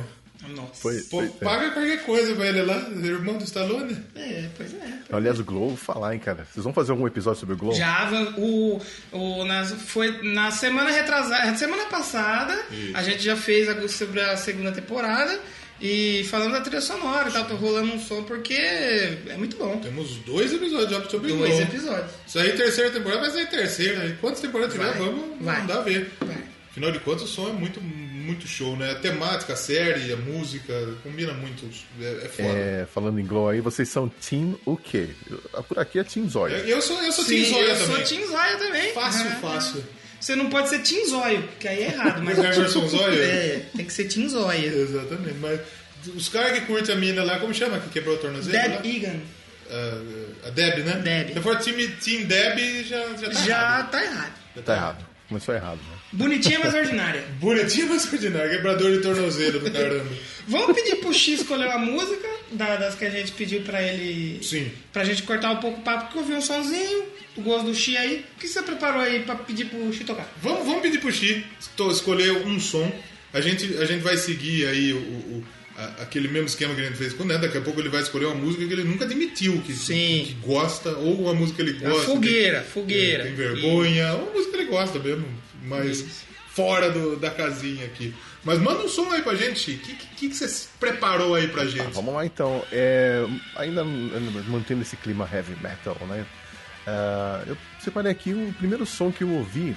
Nossa. 0.49 0.73
Foi, 0.81 0.99
Pô, 1.03 1.19
foi- 1.19 1.29
paga 1.39 1.71
qualquer 1.71 2.03
coisa 2.05 2.35
pra 2.35 2.47
ele 2.47 2.61
lá, 2.63 2.77
irmão 3.03 3.37
do 3.37 3.43
Stallone. 3.43 3.97
É, 4.15 4.49
pois 4.57 4.73
é. 4.73 4.99
Aliás, 5.11 5.39
o 5.39 5.43
Globo, 5.43 5.75
falar, 5.77 6.13
hein, 6.13 6.19
cara. 6.19 6.45
Vocês 6.51 6.63
vão 6.63 6.73
fazer 6.73 6.91
algum 6.91 7.07
episódio 7.07 7.39
sobre 7.39 7.55
o 7.55 7.57
Globo? 7.57 7.75
Já 7.75 8.09
o, 8.37 8.81
o 9.11 9.45
nas, 9.45 9.71
foi 9.73 10.21
na 10.23 10.51
semana 10.51 10.89
retrasada, 10.91 11.55
semana 11.57 11.85
passada, 11.85 12.53
Isso. 12.71 12.95
a 12.97 13.03
gente 13.03 13.23
já 13.23 13.35
fez 13.35 13.69
a- 13.69 13.87
sobre 13.87 14.21
a 14.21 14.35
segunda 14.37 14.71
temporada 14.71 15.39
e 15.81 16.23
falando 16.29 16.53
da 16.53 16.61
trilha 16.61 16.81
sonora 16.81 17.29
e 17.29 17.31
tal, 17.33 17.45
tô 17.45 17.55
rolando 17.55 17.93
um 17.93 17.99
som 17.99 18.23
porque 18.23 18.53
é 18.53 19.35
muito 19.37 19.55
bom. 19.57 19.77
Temos 19.79 20.15
dois 20.17 20.53
episódios 20.53 20.91
já 20.91 21.09
sobre 21.09 21.31
o 21.31 21.37
Dois 21.37 21.59
episódios. 21.59 22.11
Isso 22.27 22.39
aí, 22.39 22.51
terceira 22.53 22.89
temporada, 22.91 23.21
vai 23.21 23.31
sair 23.31 23.49
terceira. 23.49 24.05
E 24.07 24.13
quantas 24.17 24.39
temporadas 24.41 24.73
tiver, 24.73 24.85
Vai. 24.91 24.99
vamos 24.99 25.25
Vai. 25.41 25.61
mandar 25.61 25.81
ver. 25.81 26.11
Vai. 26.21 26.37
Afinal 26.71 26.91
de 26.91 26.99
contas, 26.99 27.23
o 27.23 27.27
som 27.27 27.49
é 27.49 27.51
muito, 27.53 27.79
muito 28.23 28.47
show, 28.47 28.75
né? 28.75 28.91
A 28.91 28.95
temática, 28.95 29.53
a 29.53 29.55
série, 29.55 30.11
a 30.11 30.17
música, 30.17 30.73
combina 31.03 31.33
muito. 31.33 31.69
É, 32.01 32.25
é 32.25 32.29
foda. 32.29 32.49
É, 32.49 32.87
falando 32.93 33.19
em 33.19 33.25
Glow 33.25 33.49
aí, 33.49 33.59
vocês 33.61 33.89
são 33.89 34.07
Team 34.09 34.57
o 34.65 34.75
quê? 34.77 35.09
Eu- 35.29 35.63
Por 35.63 35.77
aqui 35.79 35.99
é 35.99 36.03
Team 36.03 36.29
Zóia. 36.29 36.53
Eu, 36.57 36.65
eu 36.77 36.81
sou, 36.81 37.01
eu 37.03 37.11
sou 37.11 37.23
Sim, 37.25 37.43
Tim 37.43 37.49
Zóia 37.51 37.63
eu 37.69 37.77
também. 37.79 37.95
sou 37.95 38.03
Tim 38.17 38.25
Zóia 38.27 38.57
também. 38.57 38.93
Fácil, 38.93 39.27
É. 39.27 39.35
fácil. 39.35 39.83
Você 40.19 40.35
não 40.37 40.49
pode 40.49 40.69
ser 40.69 40.79
Tim 40.79 41.05
Zóio, 41.05 41.47
que 41.59 41.67
aí 41.67 41.83
é 41.83 41.87
errado. 41.87 42.23
Mas 42.23 42.39
é 42.39 42.53
Emerson 42.55 42.87
Zóia? 42.87 43.19
É, 43.23 43.65
tem 43.75 43.85
que 43.85 43.93
ser 43.93 44.05
Tim 44.05 44.27
Zóia. 44.29 44.67
Exatamente. 44.67 45.37
Mas 45.39 45.59
os 46.15 46.29
caras 46.29 46.57
que 46.59 46.65
curtem 46.65 46.95
a 46.95 46.97
mina 46.97 47.23
lá, 47.23 47.39
como 47.39 47.53
chama? 47.53 47.79
Que 47.79 47.89
quebrou 47.89 48.15
o 48.15 48.19
tornozelo? 48.19 48.57
lá? 48.57 48.77
Deb 48.81 48.85
Egan. 48.95 49.19
Ah, 49.69 50.47
a 50.47 50.49
Deb, 50.49 50.79
né? 50.85 50.93
Deb. 51.03 51.33
Se 51.33 51.41
for 51.41 51.57
time 51.59 51.87
Team 51.87 52.23
Deb, 52.25 52.83
já, 52.85 52.97
já 53.15 53.27
tá 53.29 53.33
Já 53.33 53.57
errado. 53.57 53.91
tá 53.91 54.03
errado. 54.03 54.33
Tá 54.65 54.73
errado. 54.75 55.05
Começou 55.27 55.55
errado, 55.55 55.77
né? 55.77 55.97
Bonitinha, 56.13 56.59
mas 56.63 56.73
ordinária. 56.73 57.23
Bonitinho, 57.41 57.89
mas 57.89 58.11
ordinário. 58.11 58.51
Quebrador 58.51 58.91
de 58.91 58.99
tornozelo 59.01 59.59
do 59.59 59.71
caramba. 59.71 60.05
Vamos 60.47 60.75
pedir 60.75 60.97
pro 60.97 61.13
X 61.13 61.41
escolher 61.41 61.67
uma 61.67 61.79
música 61.79 62.27
da- 62.51 62.75
das 62.75 62.95
que 62.95 63.05
a 63.05 63.09
gente 63.09 63.31
pediu 63.31 63.61
pra 63.61 63.81
ele. 63.81 64.43
Sim. 64.43 64.71
Pra 64.91 65.03
gente 65.03 65.23
cortar 65.23 65.51
um 65.51 65.57
pouco 65.57 65.79
o 65.79 65.83
papo, 65.83 66.05
porque 66.05 66.19
eu 66.19 66.23
vi 66.25 66.33
um 66.33 66.41
sonzinho, 66.41 67.03
o 67.35 67.41
gosto 67.41 67.65
do 67.65 67.75
X 67.75 67.95
aí. 67.97 68.25
O 68.35 68.39
que 68.39 68.47
você 68.47 68.61
preparou 68.61 69.01
aí 69.01 69.21
pra 69.23 69.35
pedir 69.35 69.65
pro 69.65 69.91
X 69.93 70.05
tocar? 70.05 70.31
Vamos, 70.41 70.65
vamos 70.65 70.81
pedir 70.81 70.99
pro 70.99 71.11
Xi 71.11 71.43
to- 71.75 71.89
escolher 71.91 72.31
um 72.45 72.59
som. 72.59 72.91
A 73.33 73.41
gente, 73.41 73.75
a 73.77 73.85
gente 73.85 74.01
vai 74.03 74.15
seguir 74.17 74.67
aí 74.67 74.93
o, 74.93 74.97
o- 74.97 75.43
a- 75.75 76.03
aquele 76.03 76.27
mesmo 76.27 76.45
esquema 76.47 76.75
que 76.75 76.81
a 76.81 76.83
gente 76.83 76.97
fez 76.97 77.13
com 77.13 77.23
o 77.23 77.25
Neto. 77.25 77.41
Daqui 77.41 77.57
a 77.57 77.61
pouco 77.61 77.79
ele 77.79 77.89
vai 77.89 78.01
escolher 78.03 78.25
uma 78.25 78.35
música 78.35 78.63
que 78.67 78.71
ele 78.73 78.83
nunca 78.83 79.05
admitiu 79.05 79.59
que, 79.65 79.73
Sim. 79.73 80.25
que 80.27 80.33
gosta, 80.45 80.91
ou 80.97 81.21
uma 81.21 81.33
música 81.33 81.63
que 81.63 81.69
ele 81.69 81.79
gosta. 81.79 82.05
fogueira, 82.05 82.59
que- 82.59 82.69
fogueira. 82.69 83.23
Tem 83.23 83.33
vergonha, 83.33 84.13
ou 84.13 84.23
uma 84.25 84.33
música 84.33 84.51
que 84.51 84.57
ele 84.63 84.69
gosta 84.69 84.99
mesmo. 84.99 85.25
Mas 85.63 85.99
Isso. 85.99 86.25
fora 86.49 86.91
do, 86.91 87.17
da 87.17 87.31
casinha 87.31 87.85
aqui. 87.85 88.13
Mas 88.43 88.59
manda 88.59 88.83
um 88.83 88.89
som 88.89 89.09
aí 89.11 89.21
pra 89.21 89.35
gente. 89.35 89.71
O 89.71 89.79
que, 89.79 89.95
que, 89.95 90.29
que 90.29 90.35
você 90.35 90.67
preparou 90.79 91.33
aí 91.33 91.47
pra 91.47 91.65
gente? 91.65 91.93
Vamos 91.93 92.13
lá 92.13 92.25
então. 92.25 92.63
É, 92.71 93.25
ainda 93.55 93.83
mantendo 93.85 94.81
esse 94.81 94.97
clima 94.97 95.27
heavy 95.31 95.55
metal, 95.61 95.97
né? 96.07 96.25
Uh, 96.85 97.49
eu 97.49 97.57
separei 97.79 98.11
aqui 98.11 98.33
o 98.33 98.53
primeiro 98.57 98.85
som 98.85 99.09
que 99.09 99.23
eu 99.23 99.29
ouvi 99.29 99.73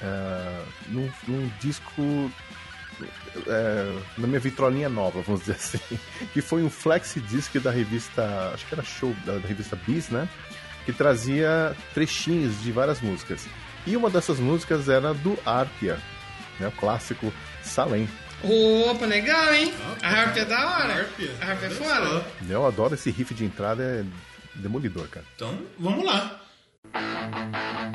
uh, 0.00 0.66
num, 0.88 1.10
num, 1.28 1.50
disco 1.60 2.00
uh, 2.00 4.02
na 4.16 4.26
minha 4.26 4.40
vitrolinha 4.40 4.88
nova, 4.88 5.20
vamos 5.20 5.40
dizer 5.40 5.56
assim, 5.56 5.78
que 6.32 6.40
foi 6.40 6.62
um 6.62 6.70
flexi 6.70 7.20
disc 7.20 7.54
da 7.58 7.70
revista, 7.70 8.52
acho 8.54 8.66
que 8.66 8.74
era 8.74 8.82
show 8.82 9.14
da, 9.26 9.34
da 9.34 9.46
revista 9.46 9.76
Bis, 9.76 10.08
né? 10.08 10.26
Que 10.86 10.94
trazia 10.94 11.76
trechinhos 11.92 12.62
de 12.62 12.72
várias 12.72 13.02
músicas. 13.02 13.46
E 13.86 13.96
uma 13.96 14.10
dessas 14.10 14.38
músicas 14.38 14.88
era 14.88 15.14
do 15.14 15.38
Arpia, 15.44 15.98
né? 16.58 16.68
O 16.68 16.72
clássico 16.72 17.32
Salem. 17.62 18.08
Opa, 18.42 19.04
legal, 19.04 19.52
hein? 19.52 19.72
a 20.02 20.08
harp 20.08 20.36
é 20.36 20.44
da 20.44 20.58
hora. 20.58 21.08
A 21.40 21.46
harp 21.46 21.62
é 21.62 21.70
foda. 21.70 22.26
Eu 22.48 22.66
adoro 22.66 22.94
esse 22.94 23.10
riff 23.10 23.34
de 23.34 23.44
entrada, 23.44 23.82
é 23.82 24.04
demolidor, 24.58 25.06
cara. 25.08 25.26
Então, 25.34 25.58
vamos 25.78 26.04
lá. 26.04 26.40
de 26.92 27.90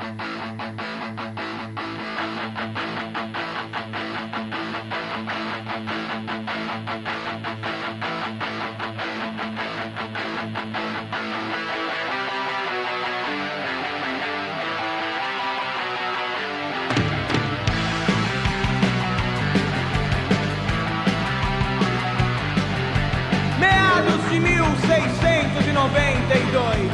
1692. 25.90 26.90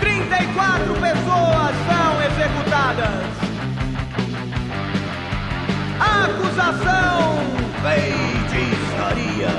34 0.00 0.94
pessoas 1.00 1.74
são 1.86 2.22
executadas. 2.22 3.36
Acusação 6.00 7.38
feitiçaria. 7.82 9.54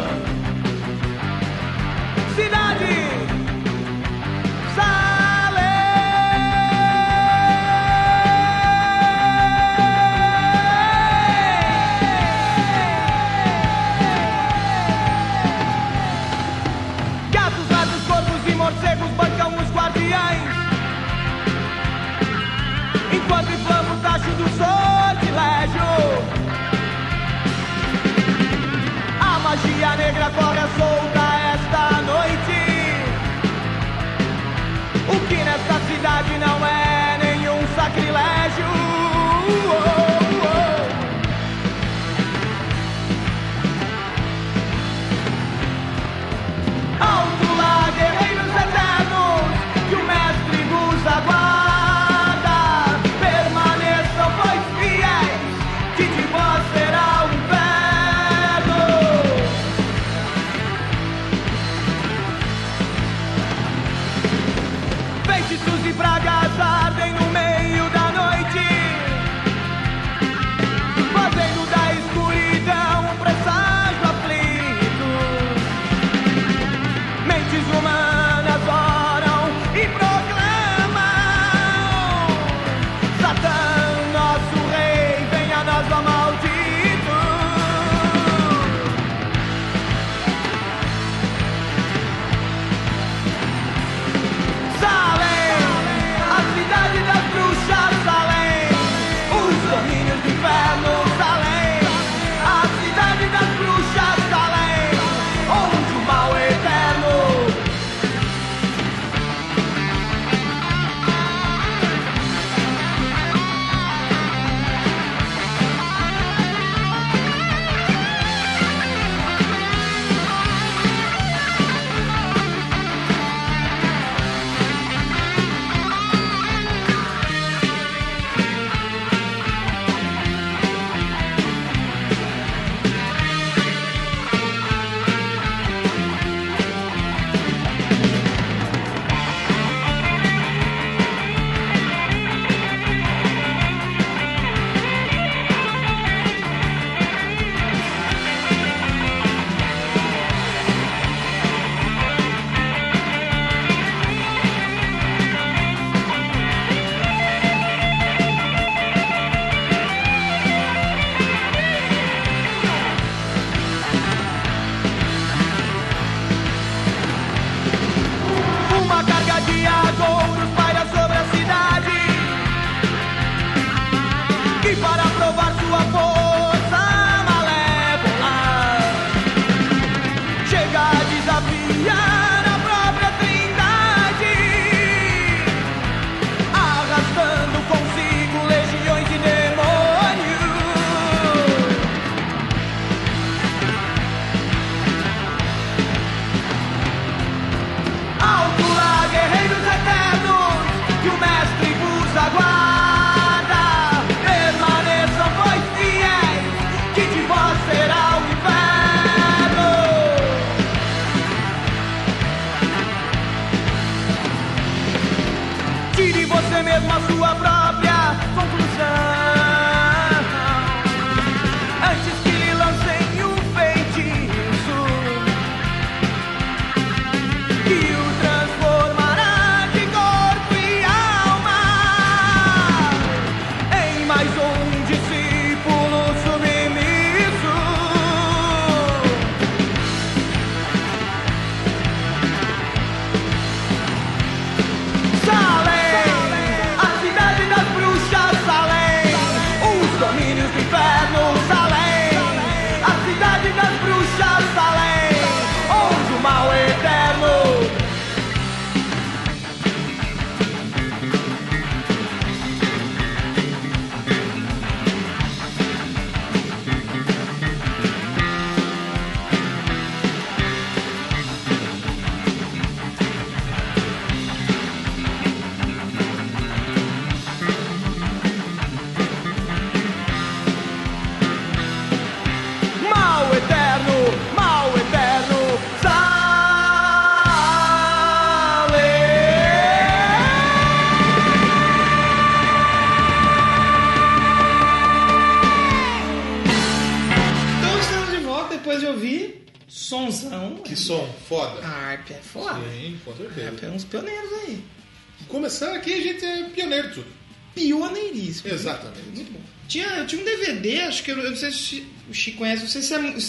Acho 310.87 311.03
que 311.03 311.11
eu, 311.11 311.17
eu 311.19 311.29
não 311.31 311.37
sei 311.37 311.51
se 311.51 311.85
o 312.09 312.13
Chico 312.13 312.39
conhece. 312.39 312.67
Se 312.81 312.93
é, 312.93 312.97
é 312.97 312.99
um, 312.99 313.19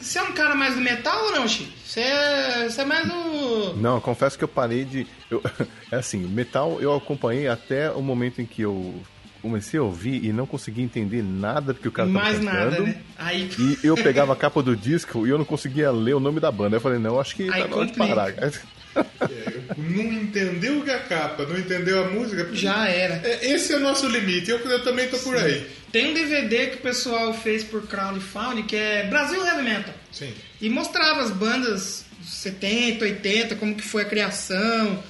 se 0.00 0.18
é 0.18 0.22
um 0.22 0.32
cara 0.32 0.54
mais 0.54 0.74
do 0.74 0.80
metal 0.80 1.24
ou 1.26 1.32
não, 1.32 1.48
Chico. 1.48 1.70
Você 1.86 2.00
é, 2.00 2.68
você 2.68 2.80
é 2.80 2.84
mais 2.84 3.06
do. 3.08 3.74
Não, 3.76 3.96
eu 3.96 4.00
confesso 4.00 4.36
que 4.36 4.44
eu 4.44 4.48
parei 4.48 4.84
de. 4.84 5.06
eu- 5.30 5.42
é 5.92 5.96
assim, 5.96 6.18
metal 6.18 6.78
eu 6.80 6.94
acompanhei 6.94 7.48
até 7.48 7.90
o 7.90 8.02
momento 8.02 8.40
em 8.42 8.46
que 8.46 8.62
eu 8.62 8.94
comecei 9.40 9.78
a 9.78 9.82
ouvir 9.82 10.24
e 10.24 10.32
não 10.32 10.46
consegui 10.46 10.80
entender 10.80 11.22
nada 11.22 11.74
do 11.74 11.78
que 11.78 11.86
o 11.86 11.92
cara 11.92 12.08
tava 12.10 12.18
mais 12.24 12.38
cantando. 12.38 12.54
nada, 12.70 12.80
né? 12.82 12.96
Aí. 13.18 13.50
E 13.58 13.78
eu 13.86 13.94
pegava 13.94 14.32
a 14.32 14.36
capa 14.36 14.62
do 14.62 14.74
disco 14.74 15.26
e 15.26 15.30
eu 15.30 15.36
não 15.36 15.44
conseguia 15.44 15.90
ler 15.90 16.14
o 16.14 16.20
nome 16.20 16.40
da 16.40 16.50
banda. 16.50 16.76
Eu 16.76 16.80
falei, 16.80 16.98
não, 16.98 17.20
acho 17.20 17.36
que 17.36 17.50
Aí 17.52 17.62
tá 17.62 17.68
na 17.68 17.76
hora 17.76 17.86
de 17.86 17.92
parar. 17.92 18.32
É, 18.96 19.74
não 19.76 20.12
entendeu 20.12 20.78
o 20.78 20.84
que 20.84 20.90
a 20.90 21.00
capa, 21.00 21.44
não 21.44 21.58
entendeu 21.58 22.04
a 22.04 22.08
música. 22.08 22.48
Já 22.54 22.88
era. 22.88 23.20
É, 23.24 23.52
Esse 23.52 23.72
é 23.72 23.76
o 23.76 23.80
nosso 23.80 24.08
limite, 24.08 24.50
eu, 24.50 24.58
eu 24.58 24.82
também 24.82 25.08
tô 25.08 25.18
por 25.18 25.36
aí. 25.36 25.66
Tem 25.90 26.10
um 26.10 26.14
DVD 26.14 26.68
que 26.68 26.76
o 26.76 26.80
pessoal 26.80 27.32
fez 27.32 27.62
por 27.62 27.86
crowdfunding 27.86 28.64
que 28.64 28.76
é 28.76 29.04
Brasil 29.04 29.44
Heavy 29.44 29.62
Metal. 29.62 29.94
Sim. 30.10 30.34
E 30.60 30.68
mostrava 30.68 31.22
as 31.22 31.30
bandas 31.30 32.04
dos 32.18 32.34
70, 32.34 33.04
80, 33.04 33.56
como 33.56 33.74
que 33.74 33.82
foi 33.82 34.02
a 34.02 34.06
criação 34.06 35.02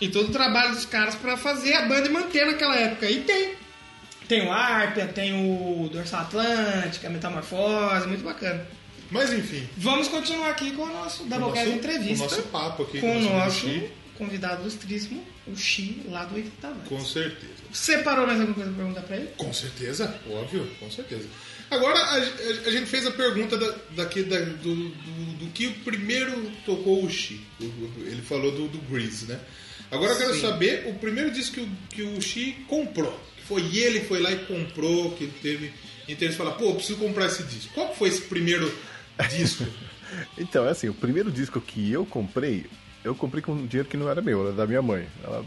e 0.00 0.08
todo 0.08 0.30
o 0.30 0.32
trabalho 0.32 0.74
dos 0.74 0.84
caras 0.84 1.14
pra 1.14 1.36
fazer 1.36 1.74
a 1.74 1.82
banda 1.82 2.08
e 2.08 2.10
manter 2.10 2.46
naquela 2.46 2.76
época. 2.76 3.08
E 3.10 3.20
tem. 3.20 3.54
Tem 4.28 4.46
o 4.46 4.50
Arpia, 4.50 5.06
tem 5.06 5.34
o 5.34 5.88
Dorsal 5.90 6.22
Atlântica, 6.22 7.10
Metamorfose, 7.10 8.06
muito 8.06 8.24
bacana. 8.24 8.66
Mas 9.12 9.32
enfim, 9.32 9.68
Vamos 9.76 10.08
continuar 10.08 10.50
aqui 10.50 10.72
com 10.72 10.82
o 10.82 10.86
nosso 10.92 11.24
Doublecast 11.24 11.68
Entrevista. 11.70 12.24
o 12.24 12.28
nosso 12.30 12.42
papo 12.44 12.82
aqui 12.84 12.98
com 13.00 13.16
o 13.16 13.20
nosso 13.20 13.68
convidado 14.18 14.62
ilustríssimo, 14.62 15.24
o 15.46 15.56
Xi, 15.56 16.02
lá 16.08 16.24
do 16.24 16.34
80 16.36 16.68
Watts. 16.68 16.88
Com 16.88 17.04
certeza. 17.04 17.52
Separou 17.72 18.26
mais 18.26 18.38
alguma 18.40 18.54
coisa 18.54 18.70
pra 18.70 18.78
perguntar 18.84 19.02
pra 19.02 19.16
ele? 19.16 19.28
Com 19.36 19.52
certeza, 19.52 20.14
óbvio, 20.30 20.68
com 20.80 20.90
certeza. 20.90 21.26
Agora 21.70 21.98
a, 21.98 22.14
a- 22.16 22.66
a 22.66 22.70
gente 22.70 22.86
fez 22.86 23.06
a 23.06 23.10
pergunta 23.10 23.56
da, 23.56 23.74
daqui, 23.96 24.22
da- 24.22 24.38
do, 24.38 24.74
do, 24.74 25.38
do 25.38 25.46
que 25.52 25.66
o 25.66 25.72
primeiro 25.80 26.50
tocou 26.66 27.04
o 27.04 27.10
Xi. 27.10 27.40
Ele 27.60 28.22
falou 28.22 28.52
do, 28.52 28.68
do 28.68 28.78
Grease, 28.90 29.26
né? 29.26 29.40
Agora 29.90 30.12
eu 30.12 30.18
quero 30.18 30.34
Sim. 30.34 30.40
saber 30.42 30.86
o 30.88 30.94
primeiro 30.94 31.30
disco 31.30 31.54
que 31.54 31.60
o, 31.60 31.68
que 31.90 32.02
o 32.02 32.20
Xi 32.22 32.56
comprou. 32.68 33.18
Foi 33.46 33.62
ele 33.76 34.00
que 34.00 34.06
foi 34.06 34.20
lá 34.20 34.30
e 34.30 34.38
comprou, 34.46 35.12
que 35.12 35.26
teve 35.26 35.72
interesse 36.08 36.32
de 36.32 36.38
falar, 36.38 36.52
pô, 36.52 36.74
preciso 36.74 36.98
comprar 36.98 37.26
esse 37.26 37.42
disco. 37.44 37.72
Qual 37.74 37.94
foi 37.94 38.08
esse 38.10 38.22
primeiro 38.22 38.72
disco? 39.28 39.64
Então, 40.36 40.66
é 40.66 40.70
assim, 40.70 40.88
o 40.88 40.94
primeiro 40.94 41.30
disco 41.30 41.60
que 41.60 41.90
eu 41.90 42.04
comprei, 42.04 42.66
eu 43.02 43.14
comprei 43.14 43.42
com 43.42 43.66
dinheiro 43.66 43.88
que 43.88 43.96
não 43.96 44.08
era 44.08 44.20
meu, 44.20 44.46
era 44.46 44.52
da 44.52 44.66
minha 44.66 44.82
mãe. 44.82 45.06
Ela 45.24 45.44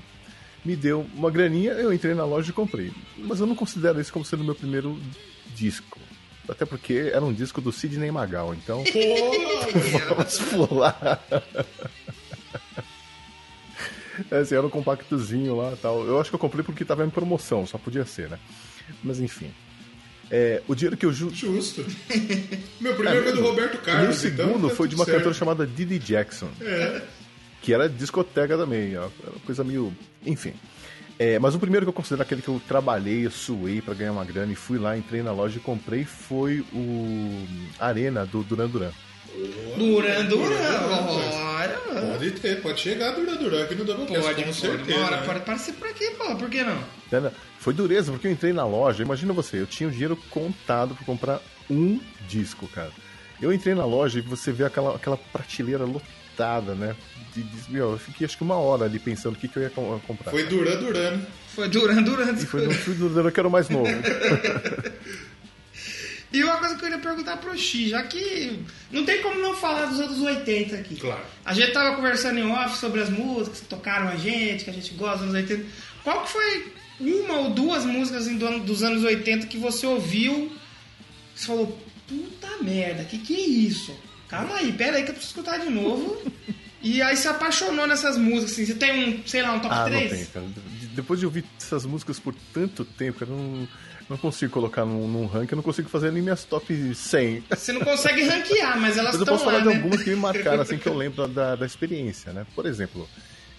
me 0.63 0.75
deu 0.75 1.06
uma 1.13 1.30
graninha, 1.30 1.73
eu 1.73 1.93
entrei 1.93 2.15
na 2.15 2.25
loja 2.25 2.49
e 2.49 2.54
comprei. 2.54 2.91
Mas 3.17 3.39
eu 3.39 3.45
não 3.45 3.56
considero 3.56 4.01
isso 4.01 4.12
como 4.12 4.25
sendo 4.25 4.41
o 4.41 4.45
meu 4.45 4.56
primeiro 4.56 4.99
disco. 5.56 5.99
Até 6.47 6.65
porque 6.65 7.12
era 7.13 7.23
um 7.23 7.34
disco 7.34 7.60
do 7.60 7.71
Sidney 7.71 8.12
Magal, 8.12 8.54
então 8.54 8.84
vamos 10.10 10.38
pular. 10.39 11.21
É, 14.32 14.38
assim, 14.38 14.56
era 14.56 14.65
um 14.65 14.69
compactozinho 14.69 15.56
lá 15.56 15.73
e 15.73 15.78
tal. 15.78 16.06
Eu 16.06 16.19
acho 16.19 16.30
que 16.30 16.36
eu 16.36 16.39
comprei 16.39 16.63
porque 16.63 16.86
tava 16.86 17.06
em 17.06 17.10
promoção, 17.10 17.65
só 17.65 17.78
podia 17.78 18.06
ser, 18.06 18.30
né? 18.30 18.39
Mas 19.04 19.19
enfim. 19.19 19.51
É, 20.31 20.61
o 20.67 20.73
dinheiro 20.73 20.97
que 20.97 21.05
eu 21.05 21.13
ju... 21.13 21.29
Justo. 21.33 21.85
Meu 22.81 22.95
primeiro 22.95 23.23
foi 23.23 23.33
do 23.33 23.41
Roberto 23.41 23.75
O 23.75 23.77
Carlos. 23.79 24.03
meu 24.03 24.13
segundo 24.13 24.57
então 24.57 24.69
tá 24.69 24.75
foi 24.75 24.88
de 24.88 24.95
uma 24.95 25.05
certo. 25.05 25.17
cantora 25.17 25.35
chamada 25.35 25.67
Didi 25.67 25.99
Jackson. 25.99 26.49
Que 27.61 27.73
era 27.73 27.88
discoteca 27.88 28.57
também, 28.57 28.97
ó, 28.97 29.03
era 29.21 29.31
uma 29.31 29.39
coisa 29.45 29.63
meio. 29.63 29.95
Enfim. 30.25 30.53
É, 31.17 31.39
mas 31.39 31.55
o 31.55 31.59
primeiro 31.59 31.85
que 31.85 31.89
eu 31.89 31.93
considero 31.93 32.21
aquele 32.23 32.41
que 32.41 32.49
eu 32.49 32.61
trabalhei, 32.67 33.25
eu 33.25 33.31
suei 33.31 33.81
pra 33.81 33.93
ganhar 33.93 34.11
uma 34.11 34.25
grana 34.25 34.51
e 34.51 34.55
fui 34.55 34.77
lá, 34.77 34.97
entrei 34.97 35.23
na 35.23 35.31
loja 35.31 35.57
e 35.57 35.61
comprei 35.61 36.03
foi 36.03 36.59
o 36.73 37.45
Arena 37.79 38.25
do 38.25 38.43
Duran 38.43 38.67
Duran. 38.67 38.91
Duran 39.78 40.26
Duran. 40.26 40.48
Duran, 40.50 41.36
Ora, 41.56 41.82
Pode 42.12 42.32
ter, 42.32 42.62
pode 42.62 42.80
chegar 42.80 43.12
Duran 43.12 43.36
Duran 43.36 43.63
aqui 43.63 43.76
no 43.76 43.84
Doublecast, 43.86 44.21
Pode, 44.21 44.36
com 44.36 44.43
pode, 44.43 44.56
certeza. 44.62 45.00
bora, 45.00 45.17
né? 45.17 45.24
pode 45.26 45.39
aparecer 45.39 45.74
por 45.74 45.88
aqui, 45.88 46.12
pô, 46.12 46.36
por 46.36 46.50
que 46.50 46.63
não? 46.63 47.32
Foi 47.60 47.74
dureza, 47.74 48.12
porque 48.12 48.28
eu 48.28 48.32
entrei 48.32 48.54
na 48.54 48.65
loja, 48.65 49.02
imagina 49.04 49.34
você, 49.34 49.60
eu 49.60 49.65
tinha 49.65 49.89
o 49.89 49.91
dinheiro 49.91 50.15
contado 50.30 50.93
pra 50.95 51.06
comprar 51.06 51.41
um 51.69 52.00
disco, 52.28 52.67
cara. 52.67 52.91
Eu 53.41 53.52
entrei 53.52 53.74
na 53.76 53.86
loja 53.86 54.19
e 54.19 54.21
você 54.21 54.52
vê 54.52 54.63
aquela, 54.63 54.95
aquela 54.95 55.17
prateleira 55.17 55.84
lotada, 55.84 56.74
né? 56.76 56.95
De, 57.34 57.43
de- 57.43 57.71
meu, 57.71 57.91
eu 57.91 57.98
fiquei 57.98 58.26
acho 58.26 58.38
que 58.38 58.43
uma 58.43 58.56
hora 58.56 58.86
ali 58.86 58.98
pensando 59.00 59.34
o 59.34 59.38
que, 59.38 59.48
que 59.48 59.58
eu 59.58 59.63
ia 59.63 59.69
com- 59.69 60.00
comprar. 60.08 60.32
Foi 60.32 60.43
Duran 60.43 60.78
Duran. 60.78 61.19
Foi 61.54 61.67
Duran 61.67 62.02
Duran. 62.04 62.32
E 62.34 62.45
foi 62.45 62.65
do 62.67 63.10
Duran 63.10 63.32
que 63.32 63.39
era 63.39 63.48
o 63.48 63.52
mais 63.52 63.67
novo. 63.69 63.89
E 66.36 66.43
uma 66.43 66.58
coisa 66.58 66.76
que 66.76 66.82
eu 66.82 66.89
queria 66.89 67.00
perguntar 67.04 67.38
pro 67.38 67.58
X, 67.58 67.89
já 67.89 68.04
que 68.04 68.60
não 68.91 69.06
tem 69.06 69.21
como 69.21 69.39
não 69.39 69.56
falar 69.56 69.86
dos 69.86 70.00
anos 70.00 70.19
80 70.19 70.76
aqui. 70.76 70.95
Claro. 70.95 71.21
A 71.43 71.54
gente 71.54 71.71
tava 71.71 71.95
conversando 71.95 72.38
em 72.39 72.45
off 72.52 72.78
sobre 72.78 73.02
as 73.02 73.10
músicas 73.10 73.62
que 73.62 73.67
tocaram 73.67 74.08
a 74.10 74.15
gente, 74.15 74.63
que 74.65 74.69
a 74.69 74.74
gente 74.74 74.93
gosta 74.93 75.26
dos 75.26 75.34
anos 75.36 75.50
80. 75.50 75.65
Qual 76.04 76.24
que 76.24 76.32
foi 76.32 76.74
uma 77.00 77.34
ou 77.39 77.50
duas 77.52 77.86
músicas 77.86 78.28
em 78.28 78.38
do 78.38 78.45
ano- 78.48 78.60
dos 78.63 78.84
anos 78.84 79.04
80 79.04 79.48
que 79.48 79.58
você 79.58 79.86
ouviu 79.88 80.52
e 81.36 81.39
você 81.39 81.48
falou, 81.48 81.78
puta 82.08 82.48
merda, 82.62 83.04
que 83.04 83.17
que 83.17 83.36
é 83.36 83.39
isso? 83.48 83.98
Calma 84.28 84.56
aí, 84.58 84.71
pera 84.71 84.98
aí 84.98 85.04
que 85.04 85.10
eu 85.12 85.15
preciso 85.15 85.34
escutar 85.39 85.58
de 85.60 85.69
novo. 85.69 86.21
e 86.82 87.02
aí 87.02 87.15
se 87.17 87.28
apaixonou 87.28 87.88
nessas 87.88 88.17
músicas, 88.17 88.52
assim. 88.54 88.65
Você 88.65 88.76
tem 88.76 88.91
um, 89.19 89.28
sei 89.28 89.41
lá, 89.41 89.54
um 89.54 89.60
top 89.60 89.74
Ah, 89.76 89.86
3? 89.86 90.10
não 90.12 90.17
tem, 90.17 90.26
cara. 90.28 90.45
De- 90.80 90.86
Depois 90.95 91.19
de 91.19 91.26
ouvir 91.26 91.43
essas 91.60 91.86
músicas 91.86 92.19
por 92.19 92.34
tanto 92.54 92.86
tempo, 92.86 93.19
cara, 93.19 93.32
eu 93.32 93.38
não, 93.38 93.67
não 94.10 94.18
consigo 94.18 94.52
colocar 94.52 94.86
num, 94.86 95.08
num 95.08 95.26
ranking, 95.26 95.54
eu 95.54 95.58
não 95.58 95.63
consigo 95.63 95.89
fazer 95.89 96.12
nem 96.12 96.22
minhas 96.22 96.44
top 96.44 96.94
100. 96.94 97.44
Você 97.50 97.74
não 97.74 97.82
consegue 97.82 98.24
ranquear, 98.24 98.80
mas 98.80 98.98
elas 98.98 99.13
Mas 99.13 99.15
eu 99.15 99.22
estão 99.22 99.34
posso 99.34 99.46
lá, 99.46 99.52
falar 99.52 99.63
de 99.63 99.70
né? 99.70 99.76
algumas 99.76 100.04
que 100.04 100.10
me 100.12 100.15
marcaram, 100.15 100.62
assim, 100.62 100.78
que 100.78 100.88
eu 100.88 100.94
lembro 100.98 101.28
da, 101.28 101.56
da 101.56 101.65
experiência, 101.65 102.32
né? 102.32 102.46
Por 102.54 102.65
exemplo, 102.65 103.08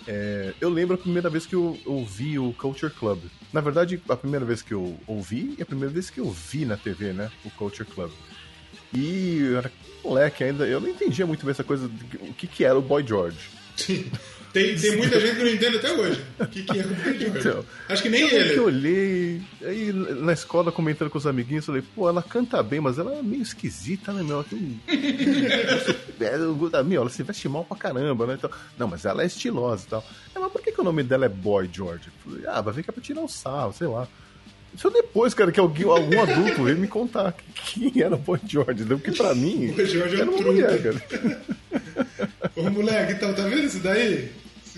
é, 0.07 0.55
eu 0.61 0.69
lembro 0.69 0.95
a 0.95 0.99
primeira 0.99 1.29
vez 1.29 1.47
que 1.47 1.55
eu 1.55 1.79
ouvi 1.85 2.39
o 2.39 2.53
Culture 2.53 2.93
Club. 2.93 3.25
Na 3.53 3.61
verdade, 3.61 4.01
a 4.09 4.17
primeira 4.17 4.45
vez 4.45 4.63
que 4.63 4.73
eu 4.73 4.99
ouvi 5.07 5.55
e 5.59 5.63
a 5.63 5.67
primeira 5.67 5.93
vez 5.93 6.11
que 6.11 6.21
eu 6.21 6.31
vi 6.31 6.65
na 6.65 6.77
TV, 6.77 7.13
né? 7.13 7.31
O 7.45 7.51
Culture 7.51 7.89
Club. 7.89 8.13
E 8.95 9.39
eu 9.41 9.59
era 9.59 9.73
moleque 10.05 10.45
ainda, 10.45 10.67
eu 10.67 10.81
não 10.81 10.89
entendia 10.89 11.27
muito 11.27 11.45
bem 11.45 11.51
essa 11.51 11.65
coisa, 11.65 11.89
de, 11.89 12.17
o 12.19 12.33
que, 12.33 12.47
que 12.47 12.65
era 12.65 12.79
o 12.79 12.83
Boy 12.83 13.05
George. 13.07 13.51
Tem, 14.57 14.75
tem 14.75 14.97
muita 14.97 15.21
gente 15.21 15.37
que 15.37 15.43
não 15.45 15.51
entende 15.51 15.77
até 15.77 15.93
hoje. 15.93 16.25
O 16.41 16.47
que, 16.47 16.63
que 16.63 16.79
é 16.79 16.83
o 16.83 16.89
Boy 16.89 17.19
George? 17.19 17.39
Então, 17.41 17.65
Acho 17.91 18.03
que 18.03 18.09
nem 18.09 18.23
eu 18.23 18.29
ele. 18.29 18.55
que 18.55 18.59
eu 18.59 18.65
olhei, 18.65 19.43
aí 19.63 19.93
na 19.93 20.33
escola 20.33 20.73
comentando 20.73 21.11
com 21.11 21.19
os 21.19 21.27
amiguinhos, 21.27 21.65
eu 21.69 21.75
falei, 21.75 21.85
pô, 21.95 22.09
ela 22.09 22.23
canta 22.23 22.63
bem, 22.63 22.81
mas 22.81 22.99
ela 22.99 23.15
é 23.15 23.23
meio 23.23 23.43
esquisita, 23.43 24.15
né, 24.15 24.23
meu? 24.23 24.39
Ela. 24.39 24.47
É, 26.19 26.83
meu, 26.83 27.03
ela 27.03 27.11
se 27.11 27.23
veste 27.23 27.47
mal 27.51 27.65
pra 27.65 27.77
caramba, 27.77 28.27
né? 28.27 28.35
Então, 28.39 28.51
não, 28.79 28.89
mas 28.89 29.05
ela 29.05 29.23
é 29.23 29.27
estilosa 29.27 29.85
e 29.87 29.91
tal. 29.91 30.05
É, 30.35 30.39
mas 30.39 30.51
por 30.51 30.63
que, 30.63 30.73
que 30.73 30.81
o 30.81 30.85
nome 30.85 31.03
dela 31.03 31.27
é 31.27 31.29
Boy 31.29 31.69
George? 31.71 32.09
Falei, 32.25 32.47
ah, 32.47 32.63
vai 32.63 32.73
ver 32.73 32.83
que 32.83 32.89
é 32.89 32.93
pra 32.93 33.03
tirar 33.03 33.21
o 33.21 33.29
sarro, 33.29 33.75
sei 33.75 33.87
lá. 33.87 34.09
Só 34.77 34.89
depois, 34.89 35.35
cara, 35.35 35.53
que 35.53 35.61
alguém, 35.61 35.87
algum 35.87 36.23
adulto 36.23 36.65
veio 36.65 36.79
me 36.79 36.89
contar 36.89 37.35
quem 37.55 37.93
era 38.03 38.15
o 38.15 38.19
Boy 38.19 38.41
George. 38.47 38.85
Deu 38.85 38.99
que 38.99 39.13
pra 39.13 39.35
mim. 39.35 39.73
Boy 39.73 39.87
George 39.87 40.17
é 40.17 40.21
era 40.21 40.31
um 40.31 40.35
uma 40.35 40.43
truta. 40.43 40.53
mulher, 40.53 40.83
cara. 40.83 41.43
Ô 42.57 42.71
moleque, 42.71 43.13
então, 43.13 43.35
tá 43.35 43.43
vendo 43.43 43.65
isso 43.65 43.81
daí? 43.81 44.31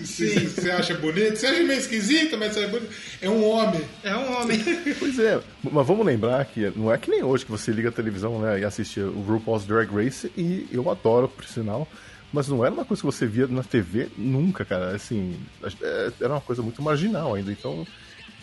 Se 0.05 0.39
Você 0.47 0.71
acha 0.71 0.93
bonito? 0.95 1.35
Você 1.37 1.47
acha 1.47 1.63
meio 1.63 1.79
esquisito, 1.79 2.37
mas 2.37 2.53
você 2.53 2.61
é 2.61 2.67
bonito. 2.67 2.89
É 3.21 3.29
um 3.29 3.43
homem. 3.47 3.81
É 4.03 4.15
um 4.15 4.33
homem. 4.41 4.59
Pois 4.99 5.17
é, 5.19 5.41
mas 5.63 5.85
vamos 5.87 6.05
lembrar 6.05 6.43
que 6.45 6.71
não 6.75 6.91
é 6.93 6.97
que 6.97 7.09
nem 7.11 7.23
hoje 7.23 7.45
que 7.45 7.51
você 7.51 7.71
liga 7.71 7.89
a 7.89 7.91
televisão 7.91 8.39
né, 8.39 8.59
e 8.59 8.63
assiste 8.65 8.99
o 8.99 9.21
RuPaul's 9.21 9.65
Drag 9.65 9.89
Race, 9.93 10.31
e 10.37 10.67
eu 10.71 10.89
adoro, 10.89 11.27
por 11.27 11.45
sinal, 11.45 11.87
mas 12.31 12.47
não 12.47 12.63
era 12.65 12.73
uma 12.73 12.85
coisa 12.85 13.01
que 13.01 13.05
você 13.05 13.25
via 13.25 13.47
na 13.47 13.63
TV 13.63 14.07
nunca, 14.17 14.63
cara. 14.65 14.95
Assim, 14.95 15.35
é, 15.81 16.11
era 16.21 16.33
uma 16.33 16.41
coisa 16.41 16.61
muito 16.61 16.81
marginal 16.81 17.33
ainda, 17.35 17.51
então 17.51 17.85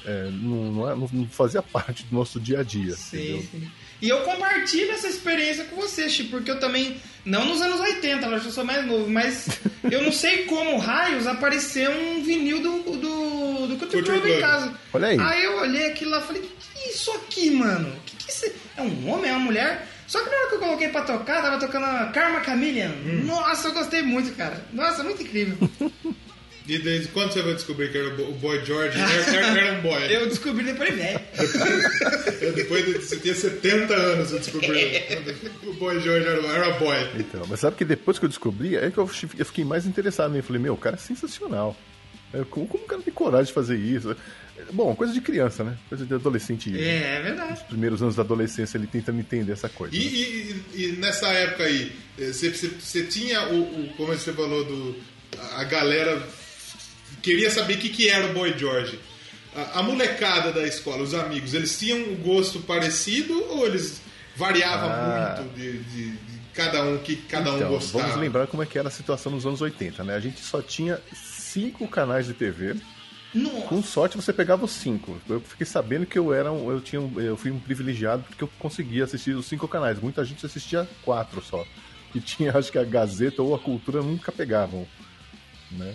é, 0.05 0.31
não, 0.33 0.73
não 0.73 0.91
é- 0.91 0.95
não- 0.95 1.11
não 1.13 1.27
fazia 1.29 1.63
parte 1.63 2.05
do 2.05 2.15
nosso 2.15 2.39
dia 2.41 2.61
a 2.61 2.63
dia. 2.63 2.95
Sim, 2.95 3.19
entendeu? 3.39 3.43
sim. 3.51 3.69
E 4.01 4.09
eu 4.09 4.21
compartilho 4.21 4.93
essa 4.93 5.09
experiência 5.09 5.65
com 5.65 5.77
você, 5.77 6.09
Chico, 6.09 6.31
porque 6.31 6.51
eu 6.51 6.61
também, 6.61 7.01
não 7.25 7.47
nos 7.47 7.63
anos 7.63 7.81
80, 7.81 8.27
lógico 8.27 8.43
que 8.43 8.49
eu 8.49 8.53
sou 8.53 8.65
mais 8.65 8.87
novo, 8.87 9.09
mas 9.09 9.49
eu 9.91 10.03
não 10.03 10.13
sei 10.13 10.45
como 10.45 10.77
raios 10.79 11.27
apareceu 11.27 11.91
um 11.91 12.23
vinil 12.23 12.61
do, 12.61 12.79
do, 12.83 13.67
do 13.67 13.77
Culture 13.79 14.03
Culture 14.03 14.21
Club 14.21 14.27
em 14.27 14.41
casa. 14.41 14.75
Olha 14.93 15.09
aí. 15.09 15.19
Aí 15.19 15.45
eu 15.45 15.59
olhei 15.59 15.87
aquilo 15.87 16.11
lá 16.11 16.19
e 16.19 16.23
falei, 16.23 16.43
que 16.43 16.49
que 16.49 16.79
é 16.79 16.91
isso 16.91 17.11
aqui, 17.13 17.51
mano? 17.51 17.93
Que 18.05 18.17
que 18.17 18.31
é 18.31 18.35
isso? 18.35 18.53
É 18.77 18.83
um 18.83 19.09
homem, 19.09 19.31
é 19.31 19.35
uma 19.35 19.45
mulher? 19.45 19.89
Só 20.07 20.23
que 20.23 20.31
na 20.31 20.37
hora 20.37 20.49
que 20.49 20.55
eu 20.55 20.61
coloquei 20.61 20.89
pra 20.89 21.03
tocar, 21.03 21.43
tava 21.43 21.59
tocando 21.59 21.85
a 21.85 22.07
Karma 22.07 22.43
Chameleon. 22.45 22.91
Hum. 23.05 23.25
Nossa, 23.25 23.69
eu 23.69 23.75
gostei 23.75 24.03
muito, 24.03 24.35
cara. 24.37 24.65
Nossa, 24.73 25.03
muito 25.03 25.23
incrível. 25.23 25.57
E 26.69 26.79
desde 26.79 27.09
quando 27.09 27.33
você 27.33 27.43
vai 27.43 27.55
descobrir 27.55 27.93
que 27.93 27.99
era 27.99 28.09
o 28.09 28.17
Bo- 28.17 28.29
o 28.29 28.33
Boy 28.33 28.65
George? 28.65 28.99
Era, 28.99 29.13
era- 29.37 29.61
era 29.61 29.79
um 29.79 29.83
boy. 29.83 30.03
Eu 30.13 30.27
descobri 30.29 30.65
depois 30.65 30.95
velho. 30.95 31.21
Eu, 32.41 32.53
depois 32.55 32.85
de 32.85 32.93
você 32.95 33.17
tinha 33.19 33.35
70 33.35 33.95
anos, 33.95 34.33
eu 34.33 34.39
descobri. 34.39 35.03
o 35.65 35.73
Boy 35.75 36.01
George 36.01 36.27
era, 36.27 36.47
era 36.47 36.71
boy. 36.79 36.97
Então, 37.19 37.47
mas 37.49 37.61
sabe 37.61 37.77
que 37.77 37.85
depois 37.85 38.19
que 38.19 38.25
eu 38.25 38.29
descobri, 38.29 38.77
é 38.77 38.91
que 38.91 38.99
eu 38.99 39.07
fi- 39.07 39.29
eu 39.39 39.47
fiquei 39.47 39.65
mais 39.65 39.87
interessado 39.87 40.31
nele. 40.31 40.41
Eu 40.41 40.45
falei, 40.45 40.61
meu, 40.63 40.75
o 40.75 40.79
cara 40.79 40.97
é 40.97 40.99
sensacional. 40.99 41.77
É, 42.35 42.43
Como, 42.51 42.67
como 42.67 42.83
o 42.85 42.87
cara 42.87 43.01
tem 43.03 43.15
coragem 43.15 43.47
de 43.47 43.53
fazer 43.53 43.77
isso? 43.79 44.17
Bom, 44.73 44.95
coisa 44.97 45.13
de 45.13 45.21
criança, 45.21 45.63
né? 45.63 45.77
Coisa 45.89 46.05
de 46.05 46.15
adolescente. 46.15 46.77
É, 46.77 47.19
é 47.19 47.23
verdade. 47.23 47.63
Primeiros 47.69 48.03
anos 48.03 48.17
da 48.17 48.23
adolescência, 48.23 48.77
ele 48.77 48.87
tentando 48.89 49.21
entender 49.21 49.53
essa 49.53 49.69
coisa. 49.69 49.95
E, 49.95 49.99
né? 49.99 50.05
e- 50.05 50.65
e- 50.75 50.85
e 50.85 50.93
nessa 50.97 51.29
época 51.29 51.65
aí, 51.65 51.93
eh, 52.19 52.33
você, 52.33 52.51
você- 52.51 52.69
você 52.81 53.05
tinha 53.05 53.47
o, 53.51 53.61
o- 53.63 53.93
Como 53.97 54.13
você 54.13 54.33
falou, 54.33 54.65
do, 54.65 54.97
a 55.57 55.65
galera 55.65 56.21
queria 57.23 57.51
saber 57.51 57.75
o 57.75 57.79
que, 57.79 57.89
que 57.89 58.09
era 58.09 58.27
o 58.27 58.33
Boy 58.35 58.57
George. 58.59 58.99
A, 59.55 59.81
a 59.81 59.83
molecada 59.83 60.53
da 60.53 60.67
escola, 60.67 61.03
os 61.03 61.15
amigos, 61.15 61.55
eles 61.55 61.79
tinham 61.79 61.99
um 61.99 62.17
gosto 62.17 62.61
parecido 62.61 63.33
ou 63.51 63.67
eles 63.67 64.01
variavam 64.37 64.91
Ah. 64.91 65.37
muito 65.39 65.55
de, 65.57 65.79
de- 65.79 66.11
de 66.11 66.37
cada 66.53 66.83
um 66.85 66.99
que 66.99 67.17
cada 67.17 67.53
um 67.53 67.57
Então, 67.57 67.69
gostava? 67.71 68.05
vamos 68.05 68.21
lembrar 68.21 68.47
como 68.47 68.63
é 68.63 68.67
que 68.67 68.79
era 68.79 68.89
a 68.89 68.91
situação 68.91 69.33
nos 69.33 69.45
anos 69.47 69.61
80, 69.61 70.05
né? 70.05 70.15
A 70.15 70.21
gente 70.21 70.41
só 70.43 70.61
tinha 70.63 71.01
cinco 71.15 71.87
canais 71.89 72.27
de 72.27 72.35
TV. 72.35 72.77
Nossa. 73.35 73.67
Com 73.67 73.83
sorte 73.83 74.17
você 74.17 74.33
pegava 74.33 74.65
os 74.65 74.71
cinco. 74.71 75.19
Eu 75.29 75.41
fiquei 75.41 75.67
sabendo 75.67 76.07
que 76.07 76.19
eu 76.19 76.33
era 76.33 76.51
um, 76.53 76.71
eu 76.71 76.81
tinha 76.81 77.01
um- 77.01 77.21
eu 77.21 77.37
fui 77.37 77.51
um 77.51 77.59
privilegiado 77.59 78.23
porque 78.29 78.43
eu 78.45 78.49
conseguia 78.59 79.05
assistir 79.05 79.35
os 79.35 79.47
cinco 79.47 79.67
canais. 79.69 79.99
Muita 80.01 80.25
gente 80.25 80.45
assistia 80.47 80.89
quatro 81.03 81.43
só. 81.43 81.65
E 82.15 82.21
tinha, 82.21 82.53
acho 82.57 82.71
que 82.73 82.79
a 82.79 82.85
Gazeta 82.85 83.43
ou 83.43 83.55
a 83.55 83.59
Cultura 83.59 84.01
nunca 84.03 84.31
pegavam, 84.33 84.87
né? 85.73 85.95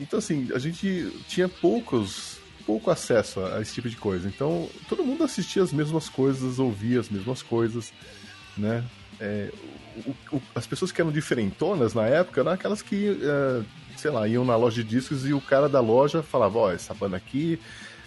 Então 0.00 0.18
assim, 0.18 0.48
a 0.54 0.58
gente 0.58 1.10
tinha 1.28 1.48
poucos 1.48 2.38
pouco 2.66 2.90
acesso 2.90 3.40
a, 3.40 3.60
esse 3.60 3.74
tipo 3.74 3.90
de 3.90 3.96
coisa. 3.96 4.26
Então, 4.26 4.70
todo 4.88 5.04
mundo 5.04 5.22
assistia 5.22 5.62
as 5.62 5.70
mesmas 5.70 6.08
coisas, 6.08 6.58
ouvia 6.58 6.98
as 6.98 7.10
mesmas 7.10 7.42
coisas, 7.42 7.92
né? 8.56 8.82
É, 9.20 9.50
o- 10.06 10.36
o- 10.36 10.42
as 10.54 10.66
pessoas 10.66 10.90
que 10.90 10.98
eram 11.00 11.12
diferentonas 11.12 11.92
na 11.92 12.06
época 12.06 12.40
eram 12.40 12.52
aquelas 12.52 12.80
que, 12.80 13.20
é, 13.22 13.62
sei 13.98 14.10
lá, 14.10 14.26
iam 14.26 14.46
na 14.46 14.56
loja 14.56 14.82
de 14.82 14.88
discos 14.88 15.26
e 15.26 15.34
o 15.34 15.42
cara 15.42 15.68
da 15.68 15.80
loja 15.80 16.22
falava, 16.22 16.58
ó, 16.58 16.72
essa 16.72 16.94
banda 16.94 17.16
aqui 17.18 17.60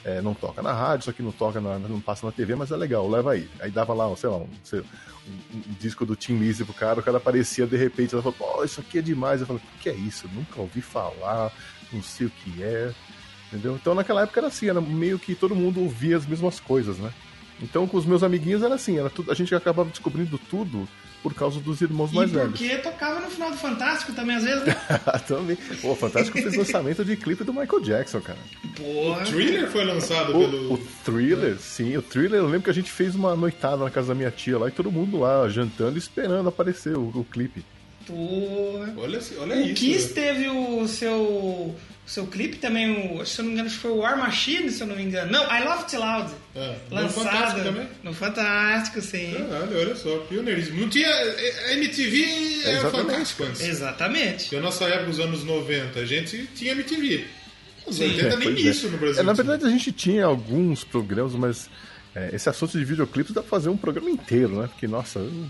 é, 0.03 0.21
não 0.21 0.33
toca 0.33 0.61
na 0.61 0.73
rádio, 0.73 1.01
isso 1.03 1.09
aqui 1.11 1.21
não 1.21 1.31
toca, 1.31 1.59
na- 1.61 1.77
não 1.79 1.99
passa 2.01 2.25
na 2.25 2.31
TV, 2.31 2.55
mas 2.55 2.71
é 2.71 2.75
legal, 2.77 3.07
leva 3.09 3.33
aí. 3.33 3.47
Aí 3.59 3.69
dava 3.69 3.93
lá, 3.93 4.13
sei 4.15 4.29
lá, 4.29 4.37
um, 4.37 4.47
sei- 4.63 4.79
um- 4.79 5.61
disco 5.79 6.03
do 6.05 6.15
Tim 6.15 6.37
Lizzy 6.37 6.63
pro 6.65 6.73
cara, 6.73 6.99
o 6.99 7.03
cara 7.03 7.17
aparecia 7.17 7.67
de 7.67 7.75
repente, 7.77 8.13
ela 8.15 8.23
falou, 8.23 8.37
pô, 8.37 8.63
isso 8.63 8.79
aqui 8.79 8.97
é 8.99 9.01
demais. 9.01 9.41
Eu 9.41 9.47
falei, 9.47 9.61
o 9.61 9.79
que 9.81 9.89
é 9.89 9.93
isso? 9.95 10.27
Nunca 10.33 10.61
ouvi 10.61 10.81
falar, 10.81 11.51
não 11.91 12.01
sei 12.03 12.27
o 12.27 12.29
que 12.31 12.61
é. 12.63 12.91
Entendeu? 13.47 13.75
Então 13.75 13.95
naquela 13.95 14.23
época 14.23 14.39
era 14.39 14.47
assim, 14.47 14.69
era 14.69 14.81
meio 14.81 15.17
que 15.17 15.33
todo 15.33 15.55
mundo 15.55 15.81
ouvia 15.81 16.17
as 16.17 16.25
mesmas 16.25 16.59
coisas, 16.59 16.97
né? 16.97 17.11
Então 17.61 17.87
com 17.87 17.97
os 17.97 18.05
meus 18.05 18.21
amiguinhos 18.23 18.61
era 18.61 18.75
assim, 18.75 18.99
era 18.99 19.09
tudo, 19.09 19.31
a 19.31 19.33
gente 19.35 19.53
acabava 19.55 19.89
descobrindo 19.89 20.37
tudo 20.37 20.87
por 21.23 21.33
causa 21.33 21.59
dos 21.59 21.81
irmãos 21.81 22.11
mais 22.11 22.29
e 22.29 22.33
velhos. 22.35 22.51
porque 22.51 22.77
tocava 22.77 23.19
no 23.19 23.29
final 23.29 23.49
do 23.49 23.57
Fantástico 23.57 24.13
também, 24.13 24.35
às 24.35 24.43
vezes, 24.43 24.63
né? 24.65 24.75
Também. 25.27 25.57
Pô, 25.81 25.91
o 25.91 25.95
Fantástico 25.95 26.37
fez 26.39 26.55
lançamento 26.55 27.03
de 27.03 27.17
clipe 27.17 27.43
do 27.43 27.51
Michael 27.51 27.81
Jackson, 27.81 28.21
cara. 28.21 28.37
Porra. 28.75 29.25
Thriller 29.25 29.67
foi 29.71 29.83
lançado 29.83 30.29
O, 30.37 30.39
pelo. 30.39 30.73
o 30.73 30.77
Thriller, 31.03 31.57
sim, 31.57 31.97
o 31.97 32.01
Thriller, 32.03 32.39
eu 32.39 32.45
lembro 32.45 32.61
que 32.61 32.69
a 32.69 32.73
gente 32.73 32.91
fez 32.91 33.15
uma 33.15 33.35
noitada 33.35 33.83
na 33.83 33.89
casa 33.89 34.09
da 34.09 34.15
minha 34.15 34.29
tia 34.29 34.59
lá 34.59 34.67
e 34.67 34.71
todo 34.71 34.91
mundo 34.91 35.19
lá 35.19 35.49
jantando 35.49 35.95
e 35.95 35.99
esperando 35.99 36.47
aparecer 36.49 36.95
o, 36.95 37.07
o 37.09 37.25
clipe. 37.25 37.65
Olha, 38.13 39.19
olha 39.39 39.55
O 39.55 39.61
isso. 39.61 39.73
Kiss 39.75 40.07
né? 40.09 40.13
teve 40.13 40.47
o 40.49 40.87
seu, 40.87 41.15
o 41.15 41.75
seu 42.05 42.25
clipe 42.27 42.57
também, 42.57 43.17
o, 43.19 43.25
se 43.25 43.39
eu 43.39 43.43
não 43.43 43.49
me 43.49 43.53
engano, 43.53 43.67
acho 43.67 43.75
que 43.75 43.81
foi 43.81 43.91
o 43.91 43.97
War 43.97 44.17
Machine, 44.17 44.69
se 44.71 44.81
eu 44.81 44.87
não 44.87 44.95
me 44.95 45.03
engano. 45.03 45.31
Não, 45.31 45.43
I 45.43 45.63
Love 45.63 45.83
It 45.83 45.97
Loud. 45.97 46.31
É, 46.55 46.75
no 46.89 46.95
Lançado 46.95 47.13
Fantástico 47.25 47.63
também? 47.63 47.87
No 48.03 48.13
Fantástico, 48.13 49.01
sim. 49.01 49.33
Caralho, 49.49 49.79
olha 49.79 49.95
só, 49.95 50.17
pioneirismo. 50.19 50.81
Não 50.81 50.89
tinha. 50.89 51.07
A 51.09 51.73
MTV 51.73 52.61
era 52.63 52.77
Exatamente. 52.79 52.91
fantástico 53.09 53.43
antes. 53.43 53.61
Exatamente. 53.61 54.43
Porque 54.43 54.55
a 54.55 54.61
nossa 54.61 54.85
época, 54.85 55.09
os 55.11 55.19
anos 55.19 55.43
90, 55.43 55.99
a 55.99 56.05
gente 56.05 56.47
tinha 56.55 56.71
MTV. 56.73 57.25
Os 57.85 57.95
Sim. 57.95 58.03
80 58.05 58.35
nem 58.37 58.53
Pois 58.53 58.65
é. 58.65 58.69
isso 58.69 58.89
no 58.89 58.97
Brasil. 58.97 59.21
É, 59.21 59.23
na 59.23 59.33
verdade, 59.33 59.65
a 59.65 59.69
gente 59.69 59.91
tinha 59.93 60.25
alguns 60.25 60.83
programas, 60.83 61.33
mas 61.33 61.69
é, 62.13 62.31
esse 62.33 62.49
assunto 62.49 62.77
de 62.77 62.83
videoclipes 62.83 63.33
dá 63.33 63.41
pra 63.41 63.49
fazer 63.49 63.69
um 63.69 63.77
programa 63.77 64.09
inteiro, 64.09 64.59
né? 64.61 64.67
Porque, 64.67 64.87
nossa, 64.87 65.19
o, 65.19 65.49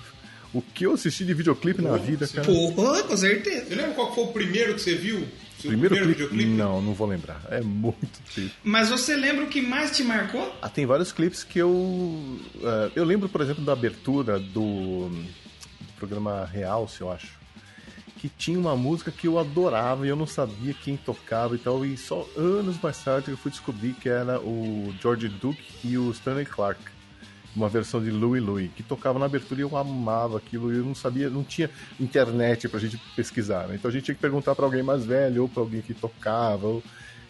o 0.58 0.62
que 0.62 0.86
eu 0.86 0.94
assisti 0.94 1.24
de 1.26 1.34
videoclipe 1.34 1.82
na 1.82 1.96
vida, 1.98 2.28
cara. 2.28 2.46
Porra, 2.46 3.04
com 3.04 3.18
certeza. 3.18 3.66
Você 3.68 3.76
lembra 3.76 3.94
qual 3.94 4.14
foi 4.16 4.24
o 4.24 4.28
primeiro 4.28 4.74
que 4.76 4.82
você 4.82 4.96
viu? 4.96 5.28
Seu 5.60 5.72
Primeiro, 5.72 5.96
clipe? 5.96 6.10
videoclipe? 6.12 6.46
Não, 6.52 6.82
não 6.82 6.94
vou 6.94 7.08
lembrar. 7.08 7.42
É 7.50 7.62
muito 7.62 8.22
clipe. 8.34 8.54
Mas 8.64 8.90
você 8.90 9.16
lembra 9.16 9.44
o 9.46 9.48
que 9.48 9.60
mais 9.62 9.96
te 9.96 10.04
marcou? 10.04 10.56
Ah, 10.62 10.70
tem 10.70 10.86
vários 10.86 11.12
clipes 11.12 11.44
que 11.44 11.58
eu. 11.60 12.38
eh, 12.62 12.92
eu 12.96 13.04
lembro, 13.04 13.28
por 13.28 13.42
exemplo, 13.42 13.64
da 13.66 13.74
abertura 13.74 14.40
do 14.40 15.10
programa 15.98 16.46
Realce, 16.46 17.02
eu 17.02 17.12
acho. 17.12 17.36
Que 18.20 18.30
tinha 18.30 18.58
uma 18.58 18.76
música 18.76 19.12
que 19.12 19.28
eu 19.28 19.38
adorava 19.40 20.06
e 20.06 20.10
eu 20.10 20.16
não 20.16 20.28
sabia 20.28 20.74
quem 20.74 20.96
tocava 20.98 21.56
e 21.56 21.60
tal. 21.60 21.84
E 21.86 21.98
só 21.98 22.28
anos 22.36 22.76
mais 22.82 22.98
tarde 23.04 23.30
eu 23.32 23.38
fui 23.38 23.50
descobrir 23.52 23.94
que 23.94 24.10
era 24.10 24.40
o 24.40 24.94
George 25.02 25.28
Duke 25.28 25.62
e 25.84 25.98
o 25.98 26.12
Stanley 26.12 26.46
Clark. 26.46 26.80
Uma 27.58 27.68
versão 27.68 28.02
de 28.04 28.12
Louie 28.12 28.40
Louie, 28.40 28.68
que 28.70 28.84
tocava 28.84 29.18
na 29.18 29.26
abertura 29.26 29.60
e 29.60 29.64
eu 29.64 29.76
amava 29.76 30.38
aquilo. 30.38 30.72
Eu 30.72 30.86
não 30.86 30.94
sabia, 30.94 31.28
não 31.30 31.44
tinha 31.44 31.70
internet 32.00 32.70
pra 32.70 32.80
gente 32.80 32.98
pesquisar. 33.16 33.68
Né? 33.68 33.76
Então 33.76 33.90
a 33.90 33.92
gente 33.92 34.04
tinha 34.06 34.16
que 34.16 34.22
perguntar 34.22 34.54
pra 34.54 34.64
alguém 34.64 34.84
mais 34.84 35.04
velho 35.04 35.42
ou 35.42 35.50
pra 35.50 35.64
alguém 35.64 35.82
que 35.82 35.94
tocava. 35.96 36.68
ou- 36.68 36.84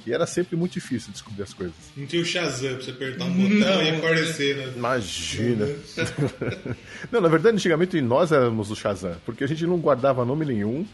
E 0.05 0.11
era 0.13 0.25
sempre 0.27 0.55
muito 0.57 0.73
difícil 0.73 1.11
descobrir 1.13 1.43
as 1.43 1.53
coisas. 1.53 1.75
Não 1.95 2.05
tinha 2.05 2.21
o 2.21 2.25
Shazam 2.25 2.75
pra 2.75 2.83
você 2.83 2.91
apertar 2.91 3.25
um 3.25 3.31
botão 3.33 3.81
e 3.83 3.89
aparecer, 3.89 4.55
né? 4.57 4.73
Imagina. 4.75 5.65
não, 7.11 7.21
na 7.21 7.27
verdade, 7.29 7.55
antigamente 7.55 7.99
nós 8.01 8.31
éramos 8.31 8.69
o 8.71 8.75
Shazam, 8.75 9.15
porque 9.25 9.43
a 9.43 9.47
gente 9.47 9.65
não 9.65 9.77
guardava 9.77 10.23
nome 10.25 10.45
nenhum, 10.45 10.85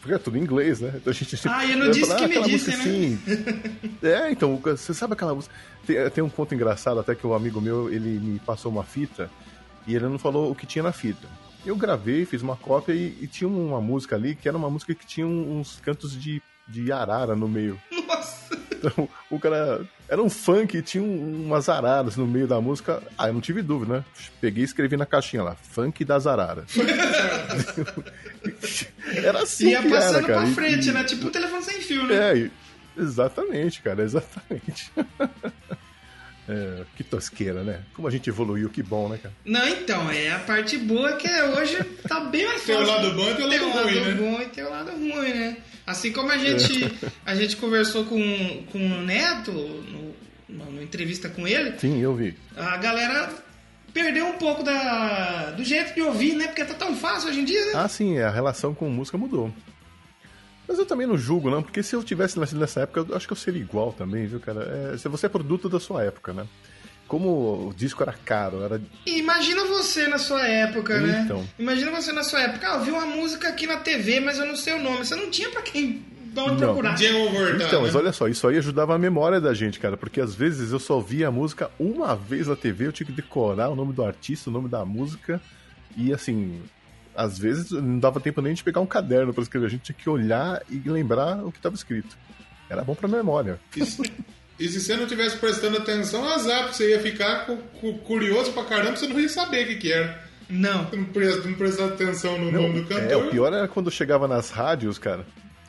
porque 0.00 0.14
é 0.14 0.18
tudo 0.18 0.36
em 0.38 0.40
inglês, 0.40 0.80
né? 0.80 0.92
Então 0.96 1.10
a 1.10 1.14
gente 1.14 1.40
Ah, 1.48 1.66
eu 1.66 1.78
não 1.78 1.90
disse 1.90 2.06
falava, 2.06 2.20
que 2.22 2.28
me 2.28 2.32
aquela 2.38 2.46
disse, 2.48 2.70
música 2.70 2.90
assim. 2.90 3.18
é, 4.02 4.30
então, 4.30 4.56
você 4.56 4.94
sabe 4.94 5.12
aquela 5.14 5.34
música. 5.34 5.54
Tem, 5.86 6.10
tem 6.10 6.24
um 6.24 6.28
ponto 6.28 6.54
engraçado, 6.54 7.00
até 7.00 7.14
que 7.14 7.26
um 7.26 7.34
amigo 7.34 7.60
meu, 7.60 7.92
ele 7.92 8.18
me 8.18 8.38
passou 8.38 8.70
uma 8.72 8.84
fita 8.84 9.30
e 9.86 9.94
ele 9.94 10.06
não 10.08 10.18
falou 10.18 10.50
o 10.50 10.54
que 10.54 10.66
tinha 10.66 10.82
na 10.82 10.92
fita. 10.92 11.26
Eu 11.64 11.76
gravei, 11.76 12.26
fiz 12.26 12.42
uma 12.42 12.56
cópia 12.56 12.92
e, 12.92 13.16
e 13.22 13.26
tinha 13.26 13.48
uma 13.48 13.80
música 13.80 14.16
ali 14.16 14.34
que 14.34 14.46
era 14.48 14.56
uma 14.56 14.68
música 14.70 14.94
que 14.94 15.06
tinha 15.06 15.26
uns 15.26 15.80
cantos 15.80 16.18
de, 16.20 16.42
de 16.68 16.92
arara 16.92 17.34
no 17.34 17.48
meio. 17.48 17.80
Nossa. 18.06 18.58
Então, 18.72 19.08
o 19.30 19.40
cara 19.40 19.82
era 20.08 20.22
um 20.22 20.30
funk 20.30 20.76
e 20.78 20.82
tinha 20.82 21.02
um- 21.02 21.46
umas 21.46 21.68
araras 21.68 22.16
no 22.16 22.26
meio 22.26 22.46
da 22.46 22.60
música. 22.60 23.02
Ah, 23.16 23.28
eu 23.28 23.32
não 23.34 23.40
tive 23.40 23.62
dúvida, 23.62 23.98
né? 23.98 24.04
Peguei 24.40 24.62
e 24.62 24.64
escrevi 24.64 24.96
na 24.96 25.06
caixinha 25.06 25.42
lá, 25.42 25.54
funk 25.56 26.04
das 26.04 26.26
araras. 26.26 26.66
era 29.16 29.42
assim 29.42 29.68
Ia 29.70 29.82
que 29.82 29.88
passando 29.88 30.16
era, 30.18 30.26
cara. 30.26 30.40
pra 30.42 30.50
frente, 30.54 30.88
e- 30.88 30.92
né? 30.92 31.04
Tipo 31.04 31.26
um 31.26 31.30
telefone 31.30 31.62
sem 31.62 31.80
fio, 31.80 32.04
né? 32.06 32.38
É, 32.42 32.50
exatamente, 32.98 33.82
cara, 33.82 34.02
exatamente. 34.02 34.92
É, 36.48 36.82
que 36.96 37.02
tosqueira, 37.02 37.62
né? 37.62 37.80
Como 37.94 38.06
a 38.06 38.10
gente 38.10 38.28
evoluiu, 38.28 38.68
que 38.68 38.82
bom, 38.82 39.08
né, 39.08 39.18
cara? 39.22 39.34
Não, 39.46 39.66
então, 39.66 40.10
é 40.10 40.30
a 40.32 40.38
parte 40.40 40.76
boa 40.76 41.14
que 41.14 41.26
é 41.26 41.44
hoje 41.44 41.82
tá 42.06 42.20
bem 42.20 42.46
mais 42.46 42.62
Tem 42.64 42.76
fácil. 42.76 42.92
o 42.92 42.96
lado 42.96 43.14
bom 43.14 43.30
e 43.30 43.34
tem 43.34 43.46
o 43.46 43.48
Tem 43.48 43.58
lado 43.60 43.70
o 43.70 43.74
lado 43.76 43.88
ruim, 43.88 44.00
né? 44.00 44.12
bom 44.14 44.42
e 44.42 44.46
tem 44.46 44.64
o 44.64 44.70
lado 44.70 44.90
ruim, 44.90 45.32
né? 45.34 45.56
Assim 45.86 46.12
como 46.12 46.30
a 46.30 46.36
gente, 46.38 46.92
a 47.24 47.34
gente 47.34 47.56
conversou 47.56 48.04
com, 48.04 48.62
com 48.72 48.78
o 48.78 49.00
Neto 49.02 49.52
no, 49.52 50.14
no- 50.48 50.70
no 50.72 50.82
entrevista 50.82 51.28
com 51.28 51.48
ele, 51.48 51.74
Sim, 51.78 52.00
eu 52.00 52.14
vi. 52.14 52.34
a 52.56 52.76
galera 52.76 53.32
perdeu 53.92 54.26
um 54.26 54.34
pouco 54.34 54.62
da, 54.62 55.50
do 55.52 55.64
jeito 55.64 55.94
de 55.94 56.02
ouvir, 56.02 56.34
né? 56.34 56.46
Porque 56.48 56.64
tá 56.64 56.74
tão 56.74 56.94
fácil 56.96 57.30
hoje 57.30 57.40
em 57.40 57.44
dia, 57.44 57.64
né? 57.66 57.72
Ah, 57.74 57.88
sim, 57.88 58.18
a 58.18 58.30
relação 58.30 58.74
com 58.74 58.88
música 58.90 59.16
mudou. 59.16 59.52
Mas 60.66 60.78
eu 60.78 60.86
também 60.86 61.06
não 61.06 61.16
julgo, 61.18 61.50
não, 61.50 61.62
porque 61.62 61.82
se 61.82 61.94
eu 61.94 62.02
tivesse 62.02 62.38
nascido 62.38 62.58
nessa 62.58 62.80
época, 62.80 63.04
eu 63.08 63.16
acho 63.16 63.26
que 63.26 63.32
eu 63.32 63.36
seria 63.36 63.60
igual 63.60 63.92
também, 63.92 64.26
viu, 64.26 64.40
cara? 64.40 64.92
É, 64.94 64.96
se 64.98 65.08
você 65.08 65.26
é 65.26 65.28
produto 65.28 65.68
da 65.68 65.78
sua 65.78 66.02
época, 66.02 66.32
né? 66.32 66.46
Como 67.06 67.68
o 67.68 67.74
disco 67.76 68.02
era 68.02 68.14
caro, 68.14 68.62
era. 68.62 68.80
E 69.04 69.18
imagina 69.18 69.64
você 69.66 70.08
na 70.08 70.16
sua 70.16 70.46
época, 70.48 70.98
né? 71.00 71.22
Então. 71.24 71.46
Imagina 71.58 71.90
você 71.90 72.12
na 72.12 72.22
sua 72.22 72.40
época. 72.40 72.66
Ah, 72.66 72.76
eu 72.76 72.84
vi 72.84 72.90
uma 72.90 73.04
música 73.04 73.48
aqui 73.48 73.66
na 73.66 73.76
TV, 73.76 74.20
mas 74.20 74.38
eu 74.38 74.46
não 74.46 74.56
sei 74.56 74.72
o 74.72 74.82
nome. 74.82 75.04
Você 75.04 75.14
não 75.14 75.30
tinha 75.30 75.50
pra 75.50 75.60
quem 75.60 76.02
Não. 76.34 76.56
procurar. 76.56 76.96
Então, 77.00 77.82
né? 77.82 77.86
mas 77.86 77.94
olha 77.94 78.10
só, 78.10 78.26
isso 78.26 78.48
aí 78.48 78.56
ajudava 78.56 78.94
a 78.94 78.98
memória 78.98 79.38
da 79.38 79.52
gente, 79.52 79.78
cara, 79.78 79.98
porque 79.98 80.18
às 80.18 80.34
vezes 80.34 80.72
eu 80.72 80.78
só 80.78 80.98
via 80.98 81.28
a 81.28 81.30
música 81.30 81.70
uma 81.78 82.16
vez 82.16 82.46
na 82.46 82.56
TV, 82.56 82.86
eu 82.86 82.92
tinha 82.92 83.06
que 83.06 83.12
decorar 83.12 83.68
o 83.68 83.76
nome 83.76 83.92
do 83.92 84.02
artista, 84.02 84.48
o 84.48 84.52
nome 84.52 84.68
da 84.70 84.82
música, 84.84 85.40
e 85.96 86.12
assim, 86.12 86.62
às 87.16 87.38
vezes 87.38 87.70
não 87.70 87.98
dava 87.98 88.20
tempo 88.20 88.40
nem 88.42 88.54
de 88.54 88.62
pegar 88.64 88.80
um 88.80 88.86
caderno 88.86 89.32
pra 89.32 89.42
escrever, 89.42 89.66
a 89.66 89.70
gente 89.70 89.82
tinha 89.82 89.96
que 89.96 90.08
olhar 90.08 90.62
e 90.70 90.78
lembrar 90.88 91.44
o 91.44 91.50
que 91.52 91.58
estava 91.58 91.74
escrito. 91.74 92.16
Era 92.68 92.82
bom 92.82 92.94
pra 92.94 93.06
memória. 93.08 93.58
E 93.76 93.84
se- 93.84 94.12
E 94.58 94.68
se 94.68 94.80
você 94.80 94.96
não 94.96 95.06
tivesse 95.06 95.36
prestando 95.36 95.76
atenção, 95.78 96.24
azar, 96.28 96.62
porque 96.62 96.76
você 96.76 96.90
ia 96.90 97.00
ficar 97.00 97.44
cu- 97.46 97.56
cu- 97.80 97.98
curioso 97.98 98.52
pra 98.52 98.62
caramba, 98.64 98.96
você 98.96 99.06
não 99.08 99.18
ia 99.18 99.28
saber 99.28 99.64
o 99.64 99.68
que, 99.68 99.74
que 99.76 99.92
era. 99.92 100.22
Não. 100.48 100.84
Não, 100.92 101.04
pre- 101.06 101.36
não 101.44 101.54
prestar 101.54 101.86
atenção 101.86 102.38
no 102.38 102.52
Não, 102.52 102.62
nome 102.62 102.80
do 102.82 102.86
cantor. 102.86 103.10
é, 103.10 103.16
o 103.16 103.30
pior 103.30 103.52
era 103.52 103.66
quando 103.66 103.86
eu 103.86 103.90
chegava 103.92 104.28
nas 104.28 104.50
rádios, 104.50 104.96
cara, 104.98 105.26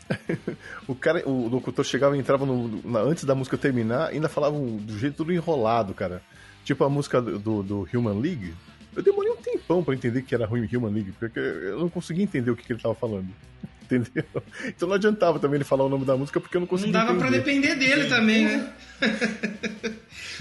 o 0.87 0.93
cara, 0.93 1.27
o 1.27 1.47
locutor 1.47 1.83
chegava 1.83 2.15
e 2.15 2.19
entrava 2.19 2.45
no, 2.45 2.81
na- 2.83 2.99
antes 2.99 3.23
da 3.23 3.33
música 3.33 3.57
terminar, 3.57 4.09
ainda 4.09 4.29
falava 4.29 4.55
um- 4.55 4.77
do 4.77 4.97
jeito 4.97 5.15
tudo 5.17 5.33
enrolado, 5.33 5.93
cara. 5.93 6.21
Tipo 6.63 6.83
a 6.83 6.89
música 6.89 7.21
do, 7.21 7.39
do- 7.39 7.63
do 7.63 7.89
Human 7.93 8.19
League. 8.19 8.53
Eu 8.95 9.03
demorei 9.03 9.31
um 9.31 9.35
tempão 9.37 9.83
pra 9.83 9.93
entender 9.93 10.21
que 10.21 10.33
era 10.33 10.45
ruim 10.45 10.67
Human 10.73 10.91
League, 10.93 11.11
porque 11.19 11.39
eu 11.39 11.79
não 11.79 11.89
conseguia 11.89 12.23
entender 12.23 12.49
o 12.51 12.55
que, 12.55 12.63
que 12.65 12.73
ele 12.73 12.81
tava 12.81 12.95
falando. 12.95 13.27
Entendeu? 13.85 14.23
Então 14.65 14.87
não 14.87 14.95
adiantava 14.95 15.37
também 15.37 15.57
ele 15.57 15.63
falar 15.63 15.83
o 15.83 15.89
nome 15.89 16.05
da 16.05 16.17
música 16.17 16.39
porque 16.39 16.57
eu 16.57 16.59
não 16.61 16.65
Não 16.65 16.69
conseguia 16.69 16.93
dava 16.93 17.13
pra 17.15 17.27
entender. 17.27 17.43
depender 17.43 17.75
dele 17.75 18.09
também, 18.09 18.45
né? 18.45 18.73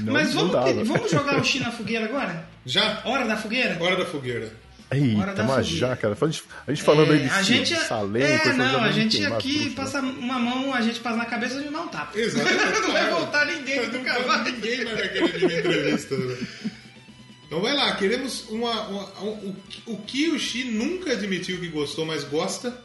Não, 0.01 0.13
Mas 0.15 0.35
não 0.35 0.49
vamos, 0.49 0.53
dava. 0.53 0.85
vamos 0.85 1.11
jogar 1.11 1.39
o 1.39 1.45
Xi 1.45 1.61
na 1.61 1.71
fogueira 1.71 2.07
agora? 2.07 2.49
Já? 2.65 3.03
Hora 3.05 3.27
da 3.27 3.37
fogueira? 3.37 3.77
Hora 3.83 3.97
da 3.97 4.07
fogueira. 4.07 4.51
Hora 4.91 4.99
Eita, 5.31 5.43
mas 5.43 5.67
fogueira. 5.67 5.89
já, 5.89 5.97
cara. 5.97 6.17
A 6.19 6.27
gente, 6.27 6.45
a 6.67 6.73
gente 6.73 6.83
falando 6.83 7.13
aí 7.13 7.19
de, 7.19 7.25
É, 7.27 7.31
a 7.31 7.43
gente, 7.43 7.77
Salem, 7.77 8.23
é, 8.23 8.39
coisa 8.39 8.57
não, 8.57 8.83
a 8.83 8.93
gente 8.93 9.25
aqui 9.27 9.53
tudo, 9.55 9.69
né? 9.69 9.73
passa 9.77 10.01
uma 10.01 10.39
mão, 10.39 10.73
a 10.75 10.81
gente 10.81 11.01
passa 11.01 11.17
na 11.17 11.27
cabeça 11.27 11.61
e 11.61 11.71
dá 11.71 11.81
um 11.83 11.89
tapa. 11.89 12.19
Exatamente. 12.19 12.81
Não 12.81 12.93
vai 12.93 13.11
voltar 13.11 13.47
ninguém 13.47 13.87
Não 13.87 13.93
nunca 13.99 14.21
vai-. 14.23 14.53
Ninguém 14.53 14.85
vai 14.85 15.09
querer 15.09 15.59
entrevista. 15.59 16.17
né? 16.17 16.37
Então 17.55 17.63
vai 17.63 17.73
lá, 17.73 17.95
queremos 17.95 18.49
uma, 18.51 18.89
uma- 18.89 19.21
um- 19.23 19.55
o, 19.87 19.93
o 19.93 19.97
que 19.99 20.29
o 20.31 20.39
Xi 20.41 20.65
nunca 20.65 21.13
admitiu 21.13 21.61
que 21.61 21.69
gostou, 21.69 22.05
mas 22.05 22.25
gosta. 22.25 22.77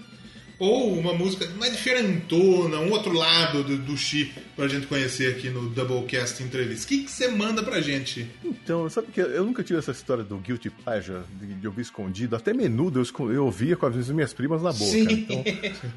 Ou 0.60 0.94
uma 1.00 1.12
música 1.12 1.48
mais 1.58 1.72
diferentona, 1.72 2.78
um 2.80 2.92
outro 2.92 3.12
lado 3.14 3.64
do, 3.64 3.78
do 3.80 3.98
Xi 3.98 4.32
pra 4.56 4.68
gente 4.68 4.86
conhecer 4.86 5.34
aqui 5.36 5.50
no 5.50 5.70
Doublecast 5.70 6.44
Entrevista. 6.44 6.86
O 6.86 6.88
que 6.90 7.08
você 7.10 7.30
manda 7.30 7.64
pra 7.64 7.82
gente? 7.82 8.30
Então, 8.46 8.88
sabe 8.92 9.08
que 9.12 9.20
eu 9.22 9.44
nunca 9.44 9.64
tive 9.64 9.80
essa 9.80 9.92
história 9.92 10.24
do 10.24 10.38
guilty 10.38 10.70
pleasure, 10.70 11.22
de, 11.42 11.48
de 11.56 11.66
ouvir 11.68 11.82
escondido. 11.82 12.36
Até 12.36 12.54
menudo 12.54 13.00
eu, 13.02 13.32
eu 13.32 13.46
ouvia 13.46 13.76
com 13.76 13.88
as 13.88 14.10
minhas 14.10 14.34
primas 14.34 14.62
na 14.62 14.72
boca. 14.72 14.98
Então, 14.98 15.44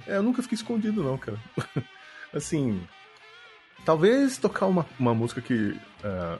é, 0.06 0.16
eu 0.16 0.22
nunca 0.22 0.40
fiquei 0.42 0.56
escondido, 0.56 1.02
não, 1.02 1.18
cara. 1.18 1.38
assim, 2.32 2.80
talvez 3.84 4.38
tocar 4.38 4.64
uma, 4.66 4.86
uma 4.98 5.12
música 5.12 5.42
que, 5.42 5.74
ah, 6.04 6.38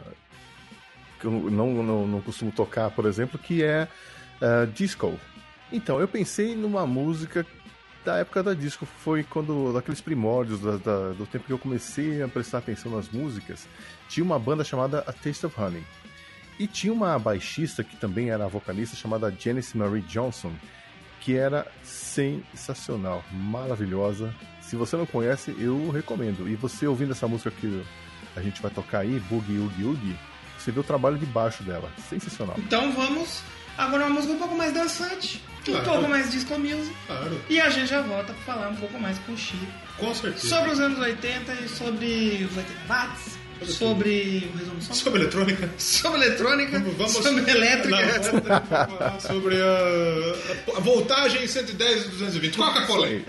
que 1.23 1.27
eu 1.29 1.51
não, 1.51 1.83
não, 1.83 2.07
não 2.07 2.21
costumo 2.21 2.51
tocar, 2.51 2.91
por 2.91 3.07
exemplo, 3.07 3.39
que 3.39 3.63
é 3.63 3.87
ah, 4.41 4.67
disco. 4.75 5.19
Então, 5.73 6.01
eu 6.01 6.09
pensei 6.09 6.55
numa 6.57 6.85
música 6.87 7.47
da 8.05 8.17
época 8.19 8.43
da 8.43 8.53
disco, 8.53 8.85
foi 8.85 9.23
quando, 9.23 9.73
daqueles 9.73 10.01
primórdios 10.01 10.61
da- 10.61 10.77
da- 10.77 11.11
do 11.13 11.25
tempo 11.25 11.45
que 11.47 11.53
eu 11.53 11.59
comecei 11.59 12.21
a 12.21 12.27
prestar 12.27 12.59
atenção 12.59 12.91
nas 12.91 13.09
músicas, 13.09 13.69
tinha 14.09 14.25
uma 14.25 14.39
banda 14.41 14.65
chamada 14.65 14.99
A 15.07 15.13
Taste 15.13 15.47
of 15.47 15.59
Honey. 15.59 15.85
E 16.59 16.67
tinha 16.67 16.93
uma 16.93 17.17
baixista 17.19 17.85
que 17.85 17.97
também 17.97 18.31
era 18.31 18.49
vocalista 18.49 18.97
chamada 18.97 19.33
Janice 19.39 19.79
Marie 19.79 20.03
Johnson, 20.03 20.53
que 21.21 21.37
era 21.37 21.65
sensacional, 21.85 23.25
maravilhosa. 23.33 24.35
Se 24.61 24.75
você 24.77 24.97
não 24.97 25.07
conhece, 25.07 25.55
eu 25.59 25.89
recomendo. 25.91 26.49
E 26.49 26.57
você 26.57 26.87
ouvindo 26.87 27.13
essa 27.13 27.29
música 27.29 27.51
que 27.53 27.83
a 28.37 28.43
gente 28.43 28.61
vai 28.61 28.71
tocar 28.71 29.01
aí, 29.01 29.21
Boogie 29.31 29.59
Oogie 29.59 29.85
Oogie, 29.85 30.17
você 30.63 30.71
vê 30.73 30.81
o 30.81 30.85
trabalho 30.85 31.19
de 31.19 31.27
baixo 31.27 31.63
dela. 31.63 31.91
Sensacional. 32.09 32.55
Então 32.59 32.93
vamos 32.93 33.41
agora 33.79 34.05
uma 34.07 34.15
música 34.15 34.33
um 34.35 34.39
pouco 34.39 34.55
mais 34.57 34.73
dançante, 34.73 35.43
um 35.61 35.65
Claro. 35.73 35.85
pouco 35.85 36.09
mais 36.09 36.31
disco 36.31 36.59
music. 36.59 36.95
Claro, 37.07 37.41
E 37.49 37.61
a 37.61 37.71
gente 37.71 37.89
já 37.89 38.01
volta 38.03 38.33
pra 38.33 38.55
falar 38.55 38.69
um 38.69 38.77
pouco 38.77 38.99
mais 39.01 39.19
com 39.21 39.33
o 39.33 39.37
Xi 39.37 39.57
com 39.99 40.15
certeza. 40.15 40.49
sobre 40.49 40.71
os 40.73 40.81
anos 40.81 40.99
80 40.99 41.53
e 41.55 41.69
sobre 41.69 42.47
os 42.51 42.57
80 42.57 42.73
watts, 42.89 43.39
sobre 43.77 44.51
o 44.53 44.59
resolução, 44.59 44.95
Sobre 44.95 45.21
eletrônica. 45.21 45.71
sobre 45.79 46.21
eletrônica, 46.27 46.81
Vamos 46.81 47.13
sobre 47.13 47.43
elétrica. 47.51 48.23
Não, 49.01 49.21
sobre 49.21 49.55
a, 49.63 50.77
a 50.77 50.81
voltagem 50.81 51.47
110 51.47 52.07
e 52.07 52.09
220. 52.09 52.57
Coca-Cola 52.57 53.07
aí. 53.07 53.25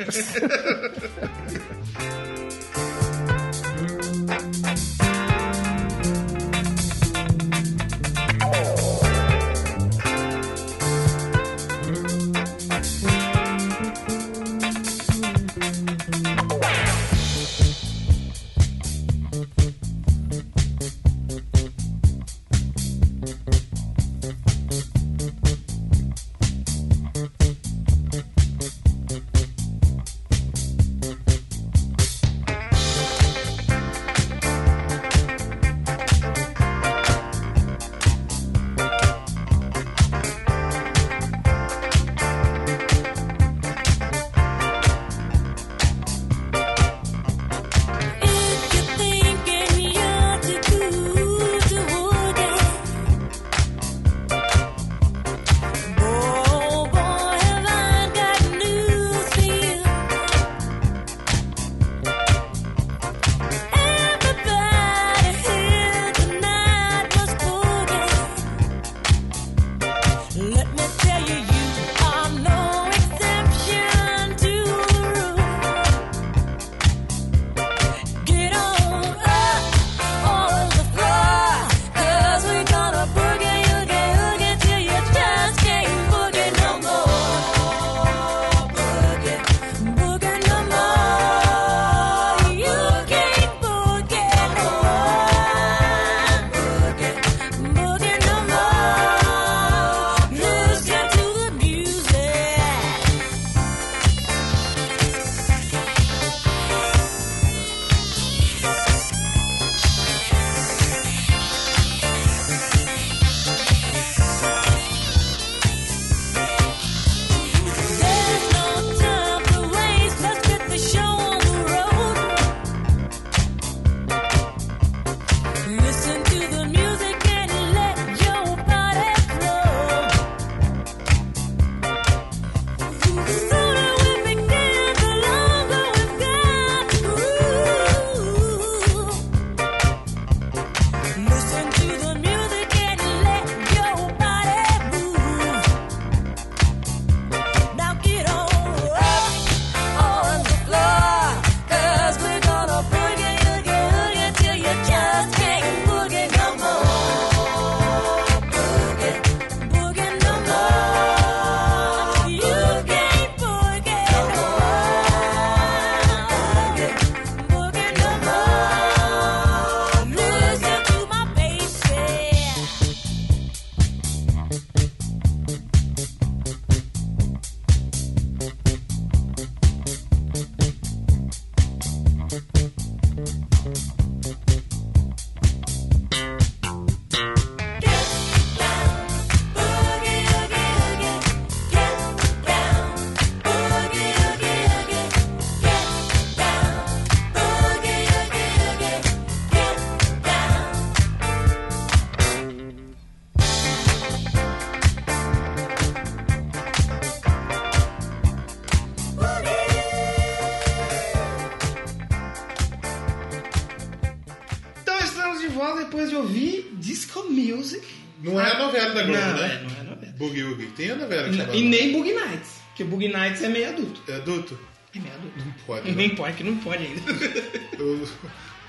Boogie 220.73 220.75
Woogie. 220.75 220.75
Tem 220.75 220.91
a 220.91 220.95
novela 220.95 221.29
que 221.29 221.35
chama. 221.37 221.55
E 221.55 221.61
nem 221.63 221.91
Boogie 221.91 222.13
Nights. 222.13 222.61
Porque 222.69 222.83
Boogie 222.83 223.07
Nights 223.09 223.41
é 223.43 223.49
meio 223.49 223.69
adulto. 223.69 224.01
É 224.07 224.15
adulto? 224.15 224.59
É 224.95 224.99
meio 224.99 225.13
adulto. 225.15 225.39
Não 225.39 225.51
pode. 225.65 225.91
né? 225.91 226.07
Não 226.07 226.15
pode, 226.15 226.37
que 226.37 226.43
não 226.43 226.57
pode 226.57 226.83
ainda. 226.85 227.01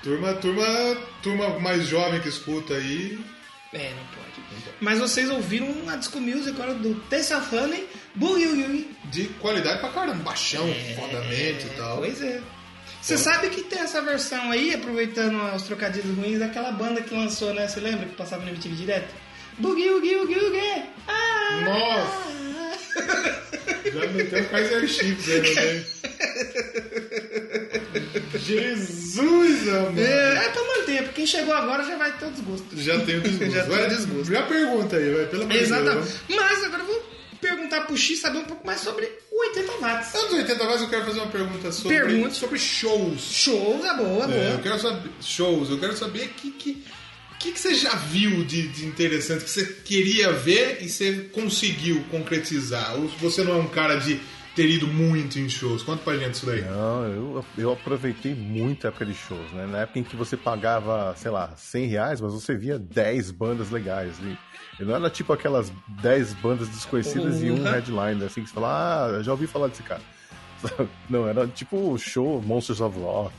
Turma, 0.03 0.33
turma, 0.35 0.97
turma 1.23 1.59
mais 1.59 1.87
jovem 1.87 2.19
que 2.21 2.29
escuta 2.29 2.75
aí. 2.75 3.17
É, 3.73 3.89
não 3.89 4.05
pode. 4.13 4.25
Mas 4.79 4.99
vocês 4.99 5.31
ouviram 5.31 5.67
a 5.89 5.95
disco 5.95 6.19
music 6.21 6.49
agora 6.49 6.75
do 6.75 6.93
Tessa 7.09 7.37
Honey, 7.51 7.87
Boogie 8.13 8.45
Woogie. 8.45 8.91
De 9.05 9.25
qualidade 9.39 9.79
pra 9.79 9.89
caramba, 9.89 10.23
baixão, 10.23 10.67
fodamente 10.95 11.65
e 11.65 11.69
tal. 11.75 11.97
Pois 11.97 12.21
é. 12.21 12.39
Você 13.01 13.17
sabe 13.17 13.49
que 13.49 13.63
tem 13.63 13.79
essa 13.79 13.99
versão 14.01 14.51
aí, 14.51 14.73
aproveitando 14.75 15.39
os 15.55 15.63
trocadilhos 15.63 16.15
ruins, 16.15 16.39
daquela 16.39 16.71
banda 16.71 17.01
que 17.01 17.13
lançou, 17.15 17.53
né? 17.53 17.67
Você 17.67 17.79
lembra 17.79 18.05
que 18.07 18.15
passava 18.15 18.43
no 18.43 18.49
MTV 18.49 18.75
direto? 18.75 19.13
Boogie 19.59 19.89
Woogie 19.89 20.15
Woogie 20.17 20.35
Woogie. 20.39 20.83
Ah, 21.07 21.61
Nossa! 21.65 22.25
Já 23.93 24.07
meteu 24.11 24.41
o 24.41 24.45
Kaiser 24.49 24.87
Chiefs 24.87 25.29
aí 25.29 25.41
no 25.41 25.55
meio. 25.55 25.85
Jesus, 28.37 29.67
amor! 29.69 29.97
É, 29.99 30.45
é 30.45 30.49
pra 30.49 30.63
manter, 30.63 30.97
porque 31.03 31.13
quem 31.15 31.27
chegou 31.27 31.53
agora 31.53 31.83
já 31.83 31.95
vai 31.97 32.11
ter 32.17 32.25
o 32.25 32.31
desgosto. 32.31 32.67
Já 32.73 32.99
tem 32.99 33.17
o 33.17 33.21
desgosto. 33.21 33.51
Já 33.53 33.63
tem 33.63 33.73
o 33.73 33.77
Vai, 33.77 33.87
desgosto. 33.89 34.33
Já 34.33 34.43
pergunta 34.43 34.95
aí, 34.97 35.13
vai, 35.13 35.25
pelo 35.27 35.43
amor 35.43 35.53
de 35.53 35.59
Deus. 35.59 35.71
Exatamente. 35.71 36.11
Mas 36.29 36.63
agora 36.63 36.81
eu 36.83 36.87
vou 36.87 37.05
perguntar 37.41 37.81
pro 37.81 37.97
X 37.97 38.19
saber 38.19 38.39
um 38.39 38.43
pouco 38.45 38.65
mais 38.65 38.81
sobre 38.81 39.05
o 39.31 39.39
80 39.49 39.71
watts. 39.79 40.15
Anos 40.15 40.33
80 40.33 40.63
mais 40.63 40.81
eu 40.81 40.89
quero 40.89 41.05
fazer 41.05 41.19
uma 41.19 41.27
pergunta 41.31 41.71
sobre, 41.71 41.97
Pergunte. 41.97 42.35
sobre 42.35 42.57
shows. 42.59 43.21
Shows, 43.21 43.85
é 43.85 43.93
boa, 43.95 44.23
É, 44.25 44.27
boa. 44.27 44.33
eu 44.53 44.59
quero 44.59 44.79
saber. 44.79 45.09
Shows, 45.21 45.69
eu 45.69 45.79
quero 45.79 45.95
saber 45.95 46.25
o 46.25 46.29
que, 46.29 46.51
que, 46.51 46.83
que, 47.45 47.51
que 47.53 47.59
você 47.59 47.75
já 47.75 47.95
viu 47.95 48.43
de, 48.43 48.67
de 48.67 48.85
interessante, 48.85 49.43
que 49.43 49.49
você 49.49 49.65
queria 49.65 50.31
ver 50.33 50.79
e 50.81 50.89
você 50.89 51.29
conseguiu 51.33 52.03
concretizar. 52.11 52.95
Ou 52.95 53.07
você 53.19 53.43
não 53.43 53.53
é 53.53 53.59
um 53.61 53.67
cara 53.67 53.95
de 53.97 54.19
ter 54.55 54.69
ido 54.69 54.87
muito 54.87 55.37
em 55.37 55.49
shows. 55.49 55.83
Conta 55.83 56.01
pra 56.03 56.17
gente 56.17 56.35
isso 56.35 56.45
daí. 56.45 56.61
Não, 56.61 57.05
eu, 57.07 57.45
eu 57.57 57.71
aproveitei 57.73 58.33
muito 58.33 58.85
a 58.85 58.87
época 58.87 59.05
de 59.05 59.13
shows, 59.13 59.51
né? 59.51 59.65
Na 59.67 59.79
época 59.79 59.99
em 59.99 60.03
que 60.03 60.15
você 60.15 60.37
pagava, 60.37 61.13
sei 61.17 61.29
lá, 61.29 61.53
100 61.57 61.87
reais, 61.87 62.21
mas 62.21 62.33
você 62.33 62.55
via 62.55 62.79
10 62.79 63.31
bandas 63.31 63.69
legais. 63.69 64.15
E, 64.23 64.81
e 64.81 64.85
não 64.85 64.95
era 64.95 65.09
tipo 65.09 65.33
aquelas 65.33 65.71
10 66.01 66.33
bandas 66.35 66.67
desconhecidas 66.69 67.41
e 67.41 67.51
um 67.51 67.55
Uhum. 67.57 67.63
headliner, 67.63 68.23
assim, 68.27 68.43
que 68.43 68.47
você 68.49 68.55
fala, 68.55 69.17
ah, 69.17 69.23
já 69.23 69.31
ouvi 69.33 69.45
falar 69.45 69.67
desse 69.67 69.83
cara. 69.83 70.01
Não, 71.09 71.27
era 71.27 71.45
tipo 71.47 71.77
o 71.91 71.97
show 71.97 72.41
Monsters 72.41 72.79
of 72.81 72.97
Rock. 72.97 73.35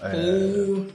Pô, 0.00 0.86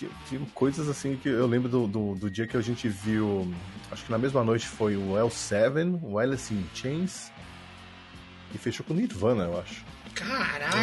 Tinha, 0.00 0.10
tinha 0.28 0.40
coisas 0.54 0.88
assim 0.88 1.16
que 1.22 1.28
eu 1.28 1.46
lembro 1.46 1.68
do, 1.68 1.86
do, 1.86 2.14
do 2.14 2.30
dia 2.30 2.46
que 2.46 2.56
a 2.56 2.60
gente 2.62 2.88
viu. 2.88 3.52
Acho 3.92 4.04
que 4.04 4.10
na 4.10 4.16
mesma 4.18 4.42
noite 4.42 4.66
foi 4.66 4.96
o 4.96 5.10
L7, 5.12 6.00
o 6.02 6.18
Alice 6.18 6.52
in 6.54 6.64
Chains. 6.74 7.30
E 8.54 8.58
fechou 8.58 8.84
com 8.86 8.94
Nirvana, 8.94 9.44
eu 9.44 9.60
acho. 9.60 9.84
caraca. 10.14 10.78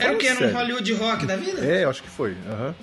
Era 0.00 0.14
o 0.14 0.18
que? 0.18 0.26
Era 0.26 0.48
um. 0.48 0.52
Hollywood 0.52 0.92
Rock 0.94 1.26
da 1.26 1.36
vida? 1.36 1.64
É, 1.64 1.84
eu 1.84 1.90
acho 1.90 2.02
que 2.02 2.08
foi. 2.08 2.34
aham. 2.48 2.74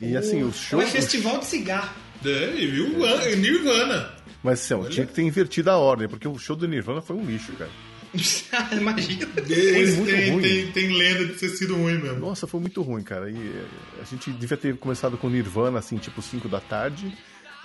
E 0.00 0.16
assim, 0.16 0.42
Ou 0.42 0.52
shows. 0.52 0.82
é 0.84 0.86
festival 0.88 1.38
de 1.38 1.46
cigarro? 1.46 1.94
É, 2.24 2.54
e 2.56 2.66
viu 2.66 2.98
o 2.98 3.04
An- 3.04 3.36
Nirvana. 3.36 4.10
Mas 4.42 4.60
assim, 4.70 4.88
tinha 4.90 5.06
que 5.06 5.12
ter 5.14 5.22
invertido 5.22 5.70
a 5.70 5.76
ordem, 5.78 6.08
porque 6.08 6.26
o 6.28 6.36
show 6.38 6.56
do 6.56 6.66
Nirvana 6.68 7.00
foi 7.00 7.14
um 7.16 7.24
lixo, 7.24 7.52
cara. 7.52 7.70
Imagina. 8.72 9.26
Tem, 9.26 10.30
ruim. 10.30 10.42
tem, 10.42 10.72
tem 10.72 10.96
lenda 10.96 11.26
de 11.26 11.34
ter 11.34 11.48
sido 11.50 11.74
ruim 11.74 11.98
mesmo. 11.98 12.20
Nossa, 12.20 12.46
foi 12.46 12.60
muito 12.60 12.82
ruim, 12.82 13.02
cara. 13.02 13.30
E 13.30 13.36
eh, 13.36 13.64
a 14.00 14.04
gente 14.04 14.30
devia 14.32 14.56
ter 14.56 14.76
começado 14.76 15.16
com 15.16 15.28
Nirvana, 15.28 15.78
assim, 15.78 15.96
tipo 15.96 16.22
5 16.22 16.48
da 16.48 16.60
tarde. 16.60 17.12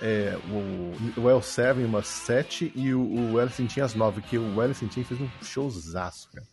É, 0.02 0.36
o, 0.48 1.20
o 1.20 1.24
L7 1.24 1.84
umas 1.84 2.06
7 2.06 2.72
e 2.74 2.94
o, 2.94 3.32
o 3.32 3.38
Alice 3.38 3.62
in 3.62 3.68
Chains 3.68 3.92
às 3.92 3.94
9, 3.94 4.22
que 4.22 4.38
o 4.38 4.60
Alice 4.60 4.82
in 4.82 4.90
Chains 4.90 5.06
fez 5.06 5.20
um 5.20 5.28
showzaço, 5.42 6.28
cara. 6.34 6.46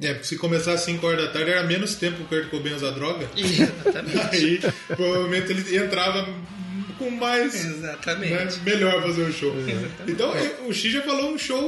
É, 0.00 0.12
porque 0.12 0.26
se 0.26 0.38
começar 0.38 0.72
às 0.72 0.80
5 0.80 1.06
horas 1.06 1.26
da 1.26 1.32
tarde 1.32 1.50
era 1.50 1.62
menos 1.64 1.96
tempo 1.96 2.16
que 2.16 2.22
o 2.22 2.26
Kurt 2.26 2.50
Cobain 2.50 2.74
usar 2.74 2.90
droga. 2.90 3.28
Exatamente. 3.36 4.18
Aí, 4.32 4.60
provavelmente 4.88 5.52
ele 5.52 5.76
entrava 5.76 6.26
com 6.98 7.10
mais. 7.10 7.54
Exatamente. 7.64 8.32
né, 8.32 8.48
melhor 8.64 9.02
fazer 9.02 9.22
o 9.22 9.32
show. 9.32 9.54
Então, 10.06 10.32
o 10.66 10.72
X 10.72 10.92
já 10.92 11.02
falou 11.02 11.32
um 11.32 11.38
show 11.38 11.60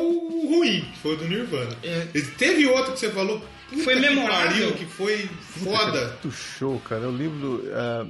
ruim, 0.49 0.85
que 0.93 0.99
foi 1.01 1.15
o 1.15 1.17
do 1.17 1.29
Nirvana. 1.29 1.77
É. 1.83 2.07
Teve 2.39 2.67
outro 2.67 2.93
que 2.93 3.01
você 3.01 3.11
falou. 3.11 3.43
puta 3.71 3.83
Foi 3.83 3.95
que 3.95 4.01
memorável. 4.01 4.49
pariu, 4.51 4.73
que 4.73 4.85
foi 4.87 5.29
foda. 5.63 6.17
Muito 6.23 6.31
show, 6.33 6.81
cara. 6.81 7.03
Eu 7.03 7.11
lembro. 7.11 7.63
ah, 7.73 8.07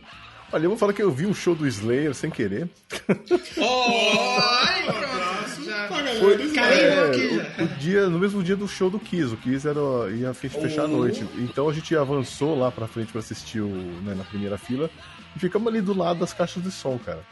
olha, 0.53 0.65
eu 0.65 0.71
vou 0.71 0.79
falar 0.79 0.93
que 0.93 1.03
eu 1.03 1.11
vi 1.11 1.27
um 1.27 1.35
show 1.35 1.55
do 1.55 1.67
Slayer 1.67 2.15
sem 2.15 2.31
querer. 2.31 2.69
Oh, 3.59 4.39
ai, 4.41 4.83
Um 4.83 4.87
pronto. 4.87 5.05
abraço 5.05 5.65
Já. 5.65 5.87
pra 5.87 5.97
galera 6.03 6.19
Foi, 6.21 6.37
do 6.37 6.43
aqui 6.45 7.63
o, 7.63 7.65
o 7.65 7.69
dia, 7.79 8.09
no 8.09 8.19
mesmo 8.19 8.43
dia 8.43 8.57
do 8.57 8.69
show 8.69 8.91
do 8.91 8.99
Kiss. 8.99 9.33
O 9.33 9.37
Kiss 9.39 9.67
era, 9.67 9.81
ia 10.15 10.33
fe- 10.35 10.49
fechar 10.49 10.83
a 10.83 10.85
Oh. 10.85 10.89
noite. 10.89 11.25
Então 11.39 11.69
a 11.69 11.73
gente 11.73 11.95
avançou 11.97 12.59
lá 12.59 12.71
pra 12.71 12.87
frente 12.87 13.11
pra 13.13 13.21
assistir 13.21 13.61
o, 13.61 13.69
né, 14.05 14.15
na 14.15 14.25
primeira 14.25 14.59
fila. 14.59 14.91
E 15.37 15.39
ficamos 15.39 15.69
ali 15.69 15.81
do 15.81 15.97
lado 15.97 16.19
das 16.21 16.33
caixas 16.33 16.63
de 16.63 16.71
som, 16.71 16.99
cara. 16.99 17.23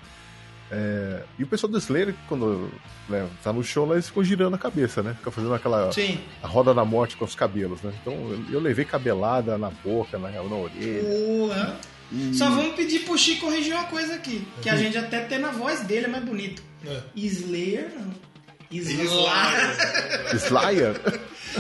É, 0.71 1.23
e 1.39 1.43
o 1.43 1.47
pessoal 1.47 1.71
do 1.71 1.79
Slayer, 1.79 2.15
quando 2.29 2.71
né, 3.09 3.29
tá 3.43 3.53
no 3.53 3.63
show 3.63 3.87
lá, 3.87 3.95
eles 3.95 4.09
ficam 4.09 4.25
girando 4.25 4.55
a 4.55 4.59
cabeça, 4.59 5.03
né? 5.03 5.15
Fica 5.15 5.31
fazendo 5.31 5.55
aquela 5.55 5.93
Sim. 5.93 6.19
a 6.43 6.47
roda 6.47 6.73
da 6.73 6.85
morte 6.85 7.17
com 7.17 7.25
os 7.25 7.35
cabelos, 7.35 7.83
né? 7.83 7.93
Então 8.01 8.13
eu, 8.13 8.45
eu 8.51 8.61
levei 8.61 8.85
cabelada 8.85 9.57
na 9.59 9.71
boca, 9.71 10.19
na, 10.19 10.31
na 10.31 10.57
orelha. 10.57 11.05
Porra. 11.05 11.77
Só 12.33 12.49
vamos 12.51 12.75
pedir 12.75 13.01
pro 13.01 13.17
Chico 13.19 13.47
corrigir 13.47 13.73
uma 13.75 13.85
coisa 13.85 14.15
aqui. 14.15 14.47
Que 14.63 14.69
a 14.69 14.77
gente 14.77 14.97
até 14.97 15.21
tem 15.21 15.39
na 15.39 15.51
voz 15.51 15.81
dele, 15.83 16.07
é 16.07 16.09
mais 16.09 16.25
bonito. 16.25 16.63
É. 16.87 17.03
Slayer, 17.17 17.93
não. 17.97 18.34
Slayer. 18.81 19.77
Slayer. 20.35 21.01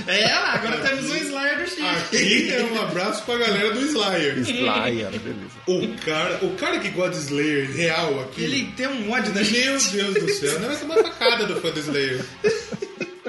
É, 0.09 0.25
agora 0.33 0.79
temos 0.79 1.09
um 1.11 1.15
Slayer 1.17 1.59
do 1.62 1.69
Chico. 1.71 1.87
Aqui 1.87 2.53
é 2.53 2.65
um 2.65 2.83
abraço 2.83 3.23
pra 3.25 3.37
galera 3.39 3.73
do 3.75 3.81
Slayer. 3.81 4.39
Slayer, 4.39 5.11
beleza. 5.11 5.51
O 5.69 5.97
cara, 6.05 6.39
o 6.45 6.57
cara 6.57 6.79
que 6.81 6.89
gosta 6.91 7.12
de 7.12 7.19
Slayer 7.19 7.71
real 7.71 8.21
aqui. 8.23 8.43
Ele 8.45 8.73
tem 8.77 8.89
um 8.89 9.11
ódio 9.12 9.33
da 9.33 9.41
Meu 9.41 9.45
gente. 9.45 9.91
Deus 9.93 10.15
do 10.15 10.29
céu, 10.31 10.59
não 10.61 10.67
vai 10.69 10.77
ser 10.77 10.85
uma 10.87 10.95
facada 10.97 11.47
do 11.47 11.61
fã 11.61 11.71
do 11.71 11.79
Slayer. 11.81 12.25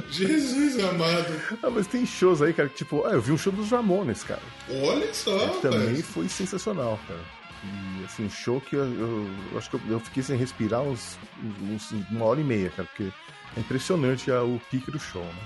Jesus 0.10 0.80
amado. 0.84 1.42
Ah, 1.62 1.70
mas 1.70 1.88
tem 1.88 2.06
shows 2.06 2.42
aí, 2.42 2.54
cara, 2.54 2.70
que 2.70 2.76
tipo, 2.76 3.06
ah, 3.06 3.12
eu 3.12 3.22
vi 3.22 3.32
um 3.32 3.38
show 3.38 3.52
dos 3.52 3.70
Ramones, 3.70 4.24
cara. 4.24 4.42
Olha 4.70 5.14
só, 5.14 5.38
Também 5.62 5.80
rapaz. 5.88 6.06
foi 6.06 6.28
sensacional, 6.30 7.00
cara. 7.08 7.20
E 7.64 8.06
assim, 8.06 8.26
um 8.26 8.30
show 8.30 8.62
que 8.62 8.76
eu, 8.76 8.84
eu- 8.86 9.30
eu 9.52 9.58
acho 9.58 9.70
que 9.70 9.76
eu, 9.76 9.82
eu 9.90 10.00
fiquei 10.00 10.22
sem 10.24 10.38
respirar 10.38 10.82
uns, 10.84 11.18
uns- 11.64 11.92
uma 12.12 12.26
hora 12.26 12.40
e 12.40 12.44
meia, 12.44 12.70
cara, 12.70 12.88
porque 12.88 13.12
é 13.56 13.60
impressionante 13.60 14.32
a- 14.32 14.44
o 14.44 14.60
pique 14.72 14.92
do 14.92 15.00
show, 15.00 15.24
né? 15.24 15.42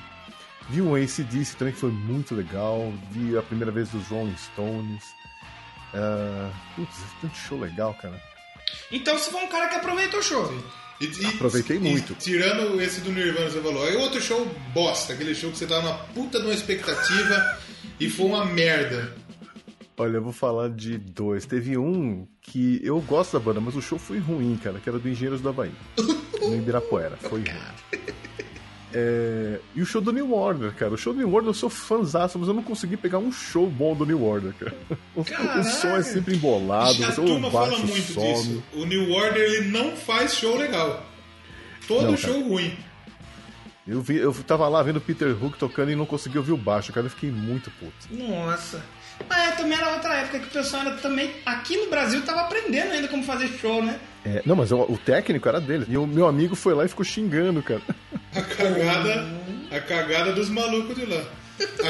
Vi 0.70 0.82
um 0.82 0.94
ACDC 0.96 1.56
também 1.58 1.74
que 1.74 1.80
foi 1.80 1.92
muito 1.92 2.36
legal. 2.36 2.94
Vi 3.12 3.36
a 3.38 3.42
primeira 3.42 3.72
vez 3.72 3.90
dos 3.90 4.08
Rolling 4.08 4.36
Stones. 4.38 5.04
Ah, 5.94 6.52
putz, 6.76 6.96
tanto 7.22 7.36
show 7.36 7.60
legal, 7.60 7.94
cara. 7.96 8.22
Então 8.92 9.18
você 9.18 9.32
foi 9.32 9.42
um 9.44 9.48
cara 9.48 9.68
que 9.70 9.76
aproveitou 9.76 10.20
o 10.20 10.24
show. 10.24 10.54
E- 11.02 11.06
e- 11.06 11.26
Aproveitei 11.26 11.78
e 11.78 11.80
muito. 11.80 12.14
tirando 12.16 12.80
esse 12.82 13.02
do 13.02 13.12
Nirvana, 13.12 13.50
você 13.50 13.62
falou. 13.62 13.84
Aí 13.84 13.96
outro 13.96 14.22
show 14.22 14.46
bosta, 14.74 15.14
aquele 15.14 15.34
show 15.34 15.50
que 15.50 15.58
você 15.58 15.66
tava 15.66 15.82
numa 15.82 15.98
puta 16.14 16.40
de 16.40 16.46
uma 16.46 16.54
expectativa 16.54 17.58
e 18.00 18.10
foi 18.10 18.26
uma 18.28 18.46
merda. 18.46 19.16
Olha, 19.98 20.18
eu 20.18 20.24
vou 20.24 20.32
falar 20.34 20.70
de 20.70 20.98
dois. 20.98 21.46
Teve 21.46 21.78
um 21.78 22.28
que 22.42 22.80
eu 22.84 23.00
gosto 23.02 23.34
da 23.34 23.40
banda, 23.40 23.60
mas 23.60 23.76
o 23.76 23.82
show 23.82 23.98
foi 23.98 24.20
ruim, 24.20 24.56
cara, 24.62 24.80
que 24.80 24.88
era 24.88 25.00
do 25.00 25.10
Engenheiros 25.10 25.42
do 25.42 25.50
Havaí. 25.50 25.72
no 26.42 26.56
Ibirapuera. 26.56 27.18
Foi 27.18 27.42
ruim. 27.42 27.99
É, 28.94 29.60
E 29.76 29.82
o 29.82 29.86
show 29.86 30.02
do 30.02 30.12
New 30.12 30.34
Order, 30.34 30.74
cara. 30.74 30.94
O 30.94 30.98
show 30.98 31.14
do 31.14 31.20
New 31.20 31.32
Order 31.34 31.50
eu 31.50 31.54
sou 31.54 31.70
fãzaço, 31.70 32.40
mas 32.40 32.48
eu 32.48 32.54
não 32.54 32.64
consegui 32.64 32.98
pegar 32.98 33.20
um 33.20 33.32
show 33.32 33.68
bom 33.68 33.96
do 33.96 34.06
New 34.06 34.24
Order, 34.24 34.54
cara. 34.54 34.74
O, 35.16 35.22
o 35.22 35.64
som 35.64 35.96
é 35.96 36.02
sempre 36.04 36.36
embolado, 36.36 37.04
a 37.04 37.12
turma 37.12 37.52
fala 37.52 37.78
muito 37.78 38.14
some. 38.14 38.34
disso. 38.34 38.64
O 38.74 38.86
New 38.86 39.12
Order 39.12 39.42
ele 39.42 39.68
não 39.70 39.96
faz 39.96 40.34
show 40.36 40.58
legal. 40.58 41.06
Todo 41.88 42.12
Não, 42.12 42.18
show 42.18 42.40
ruim. 42.42 42.78
Eu, 43.88 44.02
vi, 44.02 44.18
eu 44.18 44.32
tava 44.46 44.68
lá 44.68 44.84
vendo 44.84 44.98
o 44.98 45.02
Peter 45.02 45.30
Hook 45.44 45.58
tocando 45.58 45.92
e 45.92 45.96
não 45.96 46.06
consegui 46.06 46.38
ouvir 46.38 46.52
o 46.52 46.58
baixo, 46.58 46.94
cara. 46.94 47.08
Eu 47.08 47.10
fiquei 47.10 47.32
muito 47.32 47.72
puto. 47.72 48.08
Nossa. 48.12 48.86
Mas 49.28 49.50
é, 49.50 49.52
também 49.56 49.76
era 49.76 49.94
outra 49.94 50.14
época 50.18 50.40
que 50.40 50.48
o 50.48 50.52
pessoal 50.52 50.84
era 50.84 50.92
também, 50.98 51.32
aqui 51.46 51.76
no 51.76 51.90
Brasil, 51.90 52.22
tava 52.22 52.42
aprendendo 52.42 52.92
ainda 52.92 53.08
como 53.08 53.24
fazer 53.24 53.48
show, 53.48 53.84
né? 53.84 54.00
É, 54.24 54.44
não, 54.46 54.56
mas 54.56 54.72
o, 54.72 54.82
o 54.82 54.98
técnico 54.98 55.50
era 55.50 55.60
dele. 55.60 55.88
E 55.90 55.98
o 55.98 56.06
meu 56.06 56.28
amigo 56.28 56.56
foi 56.56 56.76
lá 56.76 56.86
e 56.86 56.88
ficou 56.88 57.04
xingando, 57.04 57.64
cara. 57.64 57.82
A 58.36 58.42
cagada, 58.42 59.28
a 59.72 59.80
cagada 59.80 60.32
dos 60.34 60.50
malucos 60.50 60.96
de 60.96 61.06
lá. 61.06 61.22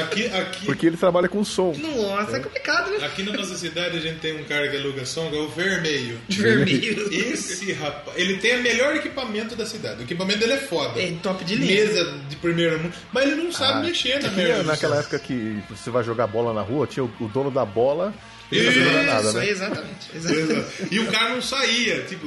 Aqui, 0.00 0.26
aqui, 0.26 0.66
Porque 0.66 0.84
ele 0.86 0.96
trabalha 0.96 1.28
com 1.28 1.44
som. 1.44 1.72
Nossa, 1.78 2.38
é 2.38 2.40
complicado, 2.40 2.90
né? 2.90 3.06
aqui 3.06 3.22
na 3.22 3.32
nossa 3.34 3.56
cidade 3.56 3.96
a 3.98 4.00
gente 4.00 4.18
tem 4.18 4.34
um 4.40 4.42
cara 4.42 4.68
que 4.68 4.76
aluga 4.76 5.06
som, 5.06 5.30
que 5.30 5.36
é 5.36 5.38
o 5.38 5.48
Vermelho. 5.48 6.18
Vermelho. 6.28 7.08
Esse 7.12 7.72
rapaz, 7.74 8.18
ele 8.18 8.38
tem 8.38 8.58
o 8.58 8.62
melhor 8.64 8.96
equipamento 8.96 9.54
da 9.54 9.64
cidade. 9.64 10.00
O 10.00 10.02
equipamento 10.02 10.40
dele 10.40 10.54
é 10.54 10.56
foda. 10.56 11.00
É 11.00 11.12
top 11.22 11.44
de 11.44 11.54
linha. 11.54 11.84
Mesa 11.84 12.18
de 12.28 12.34
primeiro 12.34 12.80
mundo. 12.80 12.92
Mas 13.12 13.26
ele 13.26 13.36
não 13.36 13.52
sabe 13.52 13.72
Ah, 13.78 13.82
mexer 13.82 14.14
na 14.20 14.28
tinha 14.30 14.32
merda. 14.48 14.62
naquela 14.64 14.96
época 14.98 15.20
que 15.20 15.62
você 15.70 15.88
vai 15.88 16.02
jogar 16.02 16.26
bola 16.26 16.52
na 16.52 16.62
rua, 16.62 16.88
tinha 16.88 17.04
o, 17.04 17.10
o 17.20 17.28
dono 17.28 17.52
da 17.52 17.64
bola 17.64 18.12
Não 18.50 18.64
fazia 18.64 19.02
nada, 19.04 19.20
Isso, 19.28 19.38
né? 19.38 19.48
exatamente. 19.50 20.10
exatamente. 20.16 20.66
E 20.90 20.98
o 20.98 21.06
cara 21.12 21.28
não 21.34 21.42
saía. 21.42 22.02
Tipo, 22.08 22.26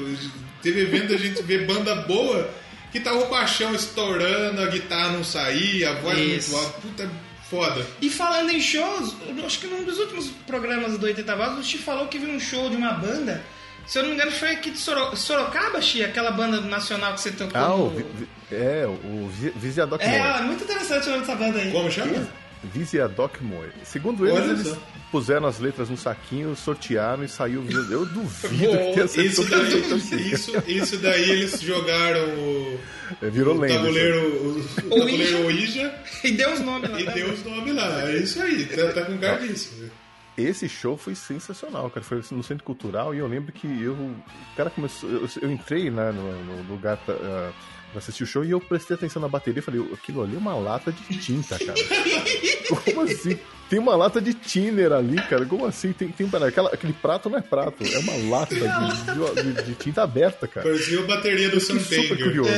teve 0.62 0.84
evento 0.84 1.14
a 1.14 1.18
gente 1.18 1.44
ver 1.44 1.66
banda 1.66 1.94
boa 1.96 2.50
que 2.94 3.00
tava 3.02 3.18
o 3.18 3.28
baixão 3.30 3.76
estourando, 3.76 4.62
a 4.62 4.68
guitarra 4.68 5.10
não 5.12 5.24
saía, 5.24 5.90
a 5.90 5.94
voz 5.96 6.18
Isso. 6.18 6.52
muito 6.56 6.66
alta. 6.66 6.80
Puta, 6.82 7.10
foda. 7.50 7.88
E 8.02 8.10
falando 8.10 8.52
em 8.52 8.62
shows, 8.62 9.16
acho 9.46 9.60
que 9.60 9.68
num 9.68 9.84
dos 9.84 9.98
últimos 10.00 10.28
programas 10.48 10.98
do 10.98 11.06
80 11.06 11.36
Vozes, 11.36 11.58
o 11.60 11.64
Chi 11.64 11.78
falou 11.80 12.08
que 12.08 12.18
viu 12.18 12.30
um 12.34 12.40
show 12.40 12.70
de 12.70 12.76
uma 12.78 12.94
banda. 12.94 13.44
Se 13.86 13.98
eu 14.00 14.04
não 14.04 14.10
me 14.12 14.16
engano, 14.16 14.32
foi 14.32 14.52
aqui 14.52 14.72
de 14.72 14.78
Soro- 14.78 15.14
Sorocaba, 15.18 15.82
Chi, 15.82 16.04
aquela 16.04 16.32
banda 16.32 16.62
nacional 16.62 17.14
que 17.16 17.20
você 17.22 17.32
tocou. 17.32 17.60
Ah, 17.60 17.76
o, 17.76 17.90
no- 17.90 18.28
é, 18.50 18.86
o 18.88 19.28
Vi- 19.28 19.52
Visiadoc 19.58 20.02
É, 20.02 20.08
Moe. 20.08 20.18
é 20.40 20.42
muito 20.44 20.64
interessante 20.64 21.08
o 21.08 21.10
nome 21.10 21.20
dessa 21.26 21.36
banda 21.36 21.60
aí. 21.60 21.72
Como 21.72 21.92
chama? 21.92 22.28
Visiadoc 22.64 23.42
Moe. 23.42 23.68
Segundo 23.84 24.26
eles, 24.26 24.66
eles. 24.68 24.78
Puseram 25.14 25.46
as 25.46 25.60
letras 25.60 25.92
no 25.92 25.96
saquinho, 25.96 26.56
sortearam 26.56 27.24
e 27.24 27.30
saiu. 27.30 27.64
Eu 27.70 28.04
duvido 28.04 28.72
que 28.72 28.94
tenha 28.96 29.08
sido 29.08 29.26
Isso 29.28 29.46
daí, 29.48 30.32
isso, 30.34 30.64
isso 30.68 30.98
daí 30.98 31.30
eles 31.30 31.62
jogaram 31.62 32.30
o, 32.40 32.80
É, 33.22 33.30
Virou 33.30 33.56
o 33.56 33.60
lenda. 33.60 33.76
tabuleiro, 33.76 34.20
o, 34.20 34.60
o 34.60 34.90
tabuleiro 34.90 35.44
Ouija 35.46 35.94
E 36.24 36.32
deu 36.32 36.52
os 36.52 36.62
nomes 36.62 36.90
lá. 36.90 37.00
e 37.00 37.06
tá? 37.06 37.12
deu 37.12 37.32
os 37.32 37.44
nomes 37.46 37.76
lá. 37.76 38.10
É 38.10 38.18
isso 38.18 38.42
aí, 38.42 38.66
tá, 38.66 38.92
tá 38.92 39.06
com 39.06 39.16
cara 39.20 39.38
disso. 39.48 39.92
Esse 40.36 40.68
show 40.68 40.98
foi 40.98 41.14
sensacional, 41.14 41.92
cara. 41.92 42.04
Foi 42.04 42.20
no 42.32 42.42
Centro 42.44 42.64
Cultural 42.64 43.14
e 43.14 43.20
eu 43.20 43.28
lembro 43.28 43.52
que 43.52 43.68
eu. 43.68 43.94
O 43.94 44.16
cara 44.58 44.72
começou. 44.72 45.08
Eu, 45.08 45.30
eu 45.44 45.52
entrei 45.52 45.92
né, 45.92 46.12
no, 46.12 46.44
no 46.44 46.74
lugar 46.74 46.98
pra, 46.98 47.14
ah, 47.14 47.52
pra 47.92 48.00
assistir 48.00 48.24
o 48.24 48.26
show 48.26 48.44
e 48.44 48.50
eu 48.50 48.60
prestei 48.60 48.96
atenção 48.96 49.22
na 49.22 49.28
bateria 49.28 49.60
e 49.60 49.62
falei, 49.62 49.88
aquilo 49.94 50.24
ali 50.24 50.34
é 50.34 50.40
uma 50.40 50.56
lata 50.56 50.92
de 50.92 51.20
tinta, 51.20 51.60
cara. 51.60 51.78
Como 52.84 53.02
assim? 53.02 53.38
Tem 53.74 53.80
uma 53.80 53.96
lata 53.96 54.22
de 54.22 54.36
thinner 54.36 54.92
ali, 54.92 55.16
cara. 55.24 55.46
Como 55.48 55.66
assim? 55.66 55.92
Tem, 55.94 56.08
tem 56.10 56.30
pera, 56.30 56.48
aquela, 56.48 56.70
aquele 56.70 56.94
prato 56.94 57.28
não 57.28 57.40
é 57.40 57.42
prato, 57.42 57.84
é 57.84 57.98
uma 57.98 58.30
lata 58.38 58.54
de, 58.54 59.54
de- 59.56 59.64
de 59.64 59.74
tinta 59.76 60.04
aberta, 60.04 60.48
cara. 60.48 60.68
Parecia 60.70 61.00
a 61.00 61.04
bateria 61.04 61.50
do 61.50 61.60
fiquei 61.60 62.04
super 62.04 62.18
curioso. 62.24 62.52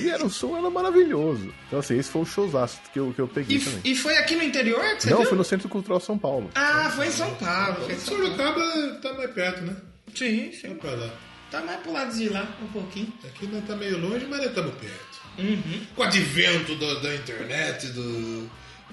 E 0.00 0.08
era, 0.08 0.24
o 0.24 0.30
som 0.30 0.56
era 0.56 0.70
maravilhoso. 0.70 1.52
Então, 1.66 1.80
assim, 1.80 1.98
esse 1.98 2.08
foi 2.08 2.22
o 2.22 2.24
showzaço 2.24 2.78
que 2.92 2.98
eu, 3.00 3.12
que 3.12 3.20
eu 3.20 3.26
peguei 3.26 3.56
E, 3.56 3.60
também. 3.60 3.80
e 3.84 3.96
foi 3.96 4.16
aqui 4.18 4.36
no 4.36 4.42
interior 4.44 4.80
que 4.96 5.02
você 5.02 5.10
Não, 5.10 5.18
viu? 5.18 5.26
foi 5.28 5.38
no 5.38 5.44
Centro 5.44 5.68
Cultural 5.68 5.98
São 5.98 6.16
Paulo. 6.16 6.48
Ah, 6.54 6.92
foi 6.94 7.08
em 7.08 7.10
São 7.10 7.34
Paulo. 7.34 7.74
Foi 7.84 7.94
em 7.94 7.98
São 7.98 8.16
Paulo. 8.16 8.28
Sorocaba 8.36 8.98
tá 9.02 9.12
mais 9.14 9.30
perto, 9.32 9.62
né? 9.62 9.76
Sim, 10.14 10.50
Tá 10.62 10.68
sim. 10.68 10.74
pra 10.76 10.90
lá. 10.92 11.10
Tá 11.50 11.60
mais 11.62 11.80
pro 11.80 11.92
lado 11.92 12.16
de 12.16 12.28
lá, 12.28 12.48
um 12.62 12.68
pouquinho. 12.68 13.12
Aqui 13.24 13.48
nós 13.48 13.64
tá 13.66 13.74
meio 13.74 13.98
longe, 13.98 14.24
mas 14.30 14.44
estamos 14.44 14.72
perto. 14.74 15.10
Uhum. 15.38 15.80
Com 15.96 16.02
o 16.02 16.04
advento 16.04 16.74
do- 16.76 17.00
da 17.00 17.14
internet, 17.16 17.88
do, 17.88 18.48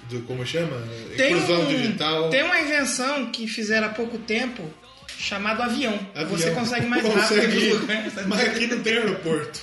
do. 0.10 0.22
Como 0.22 0.46
chama? 0.46 0.82
Tem, 1.16 1.34
Inclusão 1.34 1.62
um- 1.62 1.68
digital. 1.68 2.30
tem 2.30 2.44
uma 2.44 2.60
invenção 2.60 3.28
que 3.32 3.48
fizeram 3.48 3.88
há 3.88 3.90
pouco 3.90 4.18
tempo 4.20 4.64
chamado 5.18 5.62
avião. 5.64 5.98
Avião. 6.14 6.30
Você 6.38 6.52
consegue 6.52 6.86
mais 6.88 7.02
Consegue 7.04 7.70
rápido. 7.74 8.28
Mas 8.28 8.42
aqui 8.42 8.68
não 8.68 8.82
tem 8.82 8.98
aeroporto. 8.98 9.60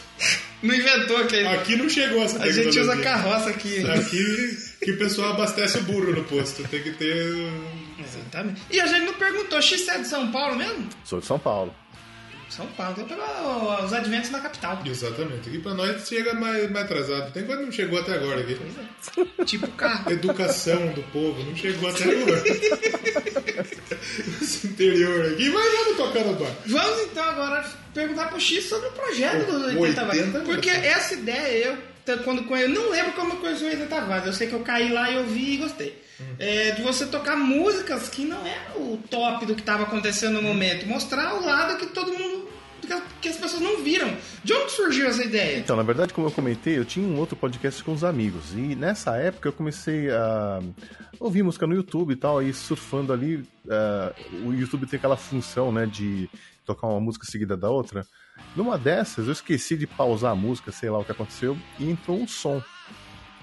Não 0.63 0.75
inventou 0.75 1.17
aquele. 1.19 1.47
Aqui 1.47 1.77
não 1.77 1.89
chegou 1.89 2.23
essa 2.25 2.43
A 2.43 2.51
gente 2.51 2.69
usa 2.81 2.97
tecnologia. 2.97 3.05
carroça 3.05 3.51
aqui. 3.51 3.87
Aqui 3.91 4.57
que 4.83 4.91
o 4.93 4.99
pessoal 4.99 5.33
abastece 5.33 5.79
o 5.79 5.83
burro 5.83 6.13
no 6.13 6.25
posto. 6.25 6.63
Tem 6.69 6.83
que 6.83 6.93
ter. 6.93 7.47
Exatamente. 7.99 8.63
E 8.71 8.81
a 8.81 8.87
gente 8.87 9.05
não 9.05 9.15
perguntou, 9.15 9.61
X 9.61 9.87
é 9.89 9.99
de 9.99 10.09
São 10.09 10.31
Paulo 10.33 10.57
mesmo? 10.57 10.89
Sou 11.05 11.21
de 11.21 11.27
São 11.27 11.39
Paulo. 11.39 11.75
São 12.55 12.67
Paulo, 12.69 12.95
então 12.97 13.09
pegou 13.09 13.85
os 13.85 13.93
adventos 13.93 14.31
na 14.31 14.39
capital. 14.39 14.81
Exatamente. 14.87 15.49
Aqui 15.49 15.59
pra 15.59 15.75
nós 15.75 16.07
chega 16.07 16.35
mais, 16.35 16.71
mais 16.71 16.85
atrasado. 16.85 17.33
Tem 17.33 17.45
coisa 17.45 17.61
que 17.61 17.67
não 17.67 17.73
chegou 17.73 17.99
até 17.99 18.15
agora 18.15 18.41
aqui. 18.43 18.57
Tipo 19.45 19.67
carro. 19.73 20.09
Educação 20.13 20.87
do 20.93 21.03
povo 21.05 21.43
não 21.43 21.57
chegou 21.57 21.91
até 21.91 22.05
agora. 22.05 22.45
Esse 24.41 24.69
interior 24.69 25.33
aqui, 25.33 25.51
mas 25.51 25.73
vamos 25.73 25.97
tocar 25.97 26.25
no 26.25 26.35
bar. 26.35 26.53
Vamos 26.65 27.01
então 27.03 27.25
agora 27.25 27.69
perguntar 27.93 28.29
pro 28.29 28.41
X 28.41 28.69
sobre 28.69 28.89
o 28.89 28.93
projeto 28.93 29.47
do 29.51 29.77
O 29.77 29.81
80 29.81 30.05
Vagas. 30.05 30.27
80 30.27 30.41
Porque 30.45 30.71
essa 30.71 31.15
ideia, 31.15 31.67
eu 32.07 32.19
quando 32.23 32.45
eu 32.55 32.69
não 32.69 32.91
lembro 32.91 33.13
como 33.15 33.33
eu 33.33 33.37
conheci 33.39 33.65
o 33.65 33.67
80 33.67 34.01
Vagas. 34.03 34.27
Eu 34.27 34.33
sei 34.33 34.47
que 34.47 34.53
eu 34.53 34.61
caí 34.61 34.93
lá 34.93 35.11
e 35.11 35.17
eu 35.17 35.27
vi 35.27 35.55
e 35.55 35.57
gostei. 35.57 36.05
É, 36.39 36.73
de 36.73 36.83
você 36.83 37.07
tocar 37.07 37.37
músicas 37.37 38.09
que 38.09 38.25
não 38.25 38.47
é 38.47 38.57
o 38.77 38.99
top 39.11 39.47
do 39.47 39.55
que 39.55 39.63
estava 39.63 39.83
acontecendo 39.83 40.35
no 40.35 40.43
momento. 40.43 40.87
Mostrar 40.87 41.35
o 41.35 41.45
lado 41.45 41.77
que 41.77 41.87
todo 41.87 42.13
mundo. 42.13 42.44
Que 42.87 43.29
as- 43.29 43.37
pessoas 43.37 43.61
não 43.63 43.83
viram. 43.83 44.17
De 44.43 44.53
onde 44.53 44.71
surgiu 44.73 45.07
essa 45.07 45.23
ideia? 45.25 45.59
Então, 45.59 45.77
na 45.77 45.83
verdade, 45.83 46.13
como 46.15 46.27
eu 46.27 46.31
comentei, 46.31 46.79
eu 46.79 46.85
tinha 46.85 47.07
um 47.07 47.19
outro 47.19 47.37
podcast 47.37 47.83
com 47.85 47.93
os 47.93 48.05
amigos. 48.05 48.53
E 48.55 48.75
nessa 48.75 49.17
época 49.17 49.49
eu 49.49 49.53
comecei 49.53 50.11
a 50.11 50.61
ouvir 51.21 51.43
música 51.43 51.67
no 51.67 51.75
YouTube 51.75 52.13
e 52.13 52.17
tal, 52.17 52.43
e 52.43 52.53
surfando 52.53 53.13
ali. 53.13 53.45
ah, 53.69 54.13
o 54.45 54.53
YouTube 54.53 54.87
tem 54.87 54.97
aquela 54.99 55.17
função, 55.17 55.71
né, 55.73 55.87
de 55.87 56.29
tocar 56.67 56.87
uma 56.87 57.01
música 57.01 57.25
seguida 57.27 57.57
da 57.57 57.69
outra. 57.71 58.07
Numa 58.57 58.77
dessas, 58.79 59.27
eu 59.27 59.33
esqueci 59.33 59.77
de 59.77 59.87
pausar 59.87 60.33
a 60.33 60.35
música, 60.37 60.73
sei 60.73 60.91
lá 60.91 60.99
o 60.99 61.05
que 61.05 61.13
aconteceu, 61.13 61.57
e 61.79 61.91
entrou 61.91 62.19
um 62.19 62.27
som. 62.27 62.63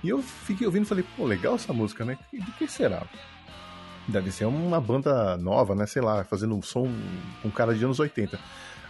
E 0.03 0.09
eu 0.09 0.21
fiquei 0.21 0.65
ouvindo 0.65 0.83
e 0.83 0.87
falei, 0.87 1.05
pô, 1.15 1.25
legal 1.25 1.55
essa 1.55 1.71
música, 1.71 2.03
né? 2.03 2.17
De 2.33 2.51
que 2.53 2.67
será? 2.67 3.03
Deve 4.07 4.31
ser 4.31 4.45
uma 4.45 4.81
banda 4.81 5.37
nova, 5.37 5.75
né? 5.75 5.85
Sei 5.85 6.01
lá, 6.01 6.23
fazendo 6.23 6.55
um 6.55 6.61
som 6.61 6.91
com 7.41 7.51
cara 7.51 7.73
de 7.75 7.85
anos 7.85 7.99
80. 7.99 8.39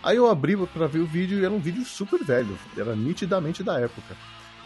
Aí 0.03 0.17
eu 0.17 0.29
abri 0.29 0.57
pra 0.67 0.87
ver 0.87 0.99
o 0.99 1.05
vídeo 1.05 1.39
e 1.39 1.45
era 1.45 1.53
um 1.53 1.59
vídeo 1.59 1.85
super 1.85 2.23
velho, 2.23 2.57
era 2.75 2.95
nitidamente 2.95 3.63
da 3.63 3.79
época. 3.79 4.15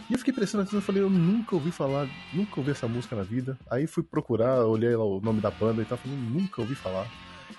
E 0.08 0.12
eu 0.12 0.18
fiquei 0.18 0.32
prestando 0.32 0.62
atenção 0.62 0.78
e 0.78 0.82
falei, 0.82 1.02
eu 1.02 1.10
nunca 1.10 1.54
ouvi 1.54 1.70
falar, 1.70 2.08
nunca 2.32 2.60
ouvi 2.60 2.70
essa 2.70 2.86
música 2.86 3.16
na 3.16 3.22
vida. 3.22 3.58
Aí 3.70 3.86
fui 3.86 4.02
procurar, 4.02 4.64
olhei 4.64 4.94
lá 4.94 5.04
o 5.04 5.20
nome 5.20 5.40
da 5.40 5.50
banda 5.50 5.82
e 5.82 5.84
tal, 5.84 5.98
falei, 5.98 6.16
nunca 6.16 6.60
ouvi 6.60 6.74
falar. 6.74 7.06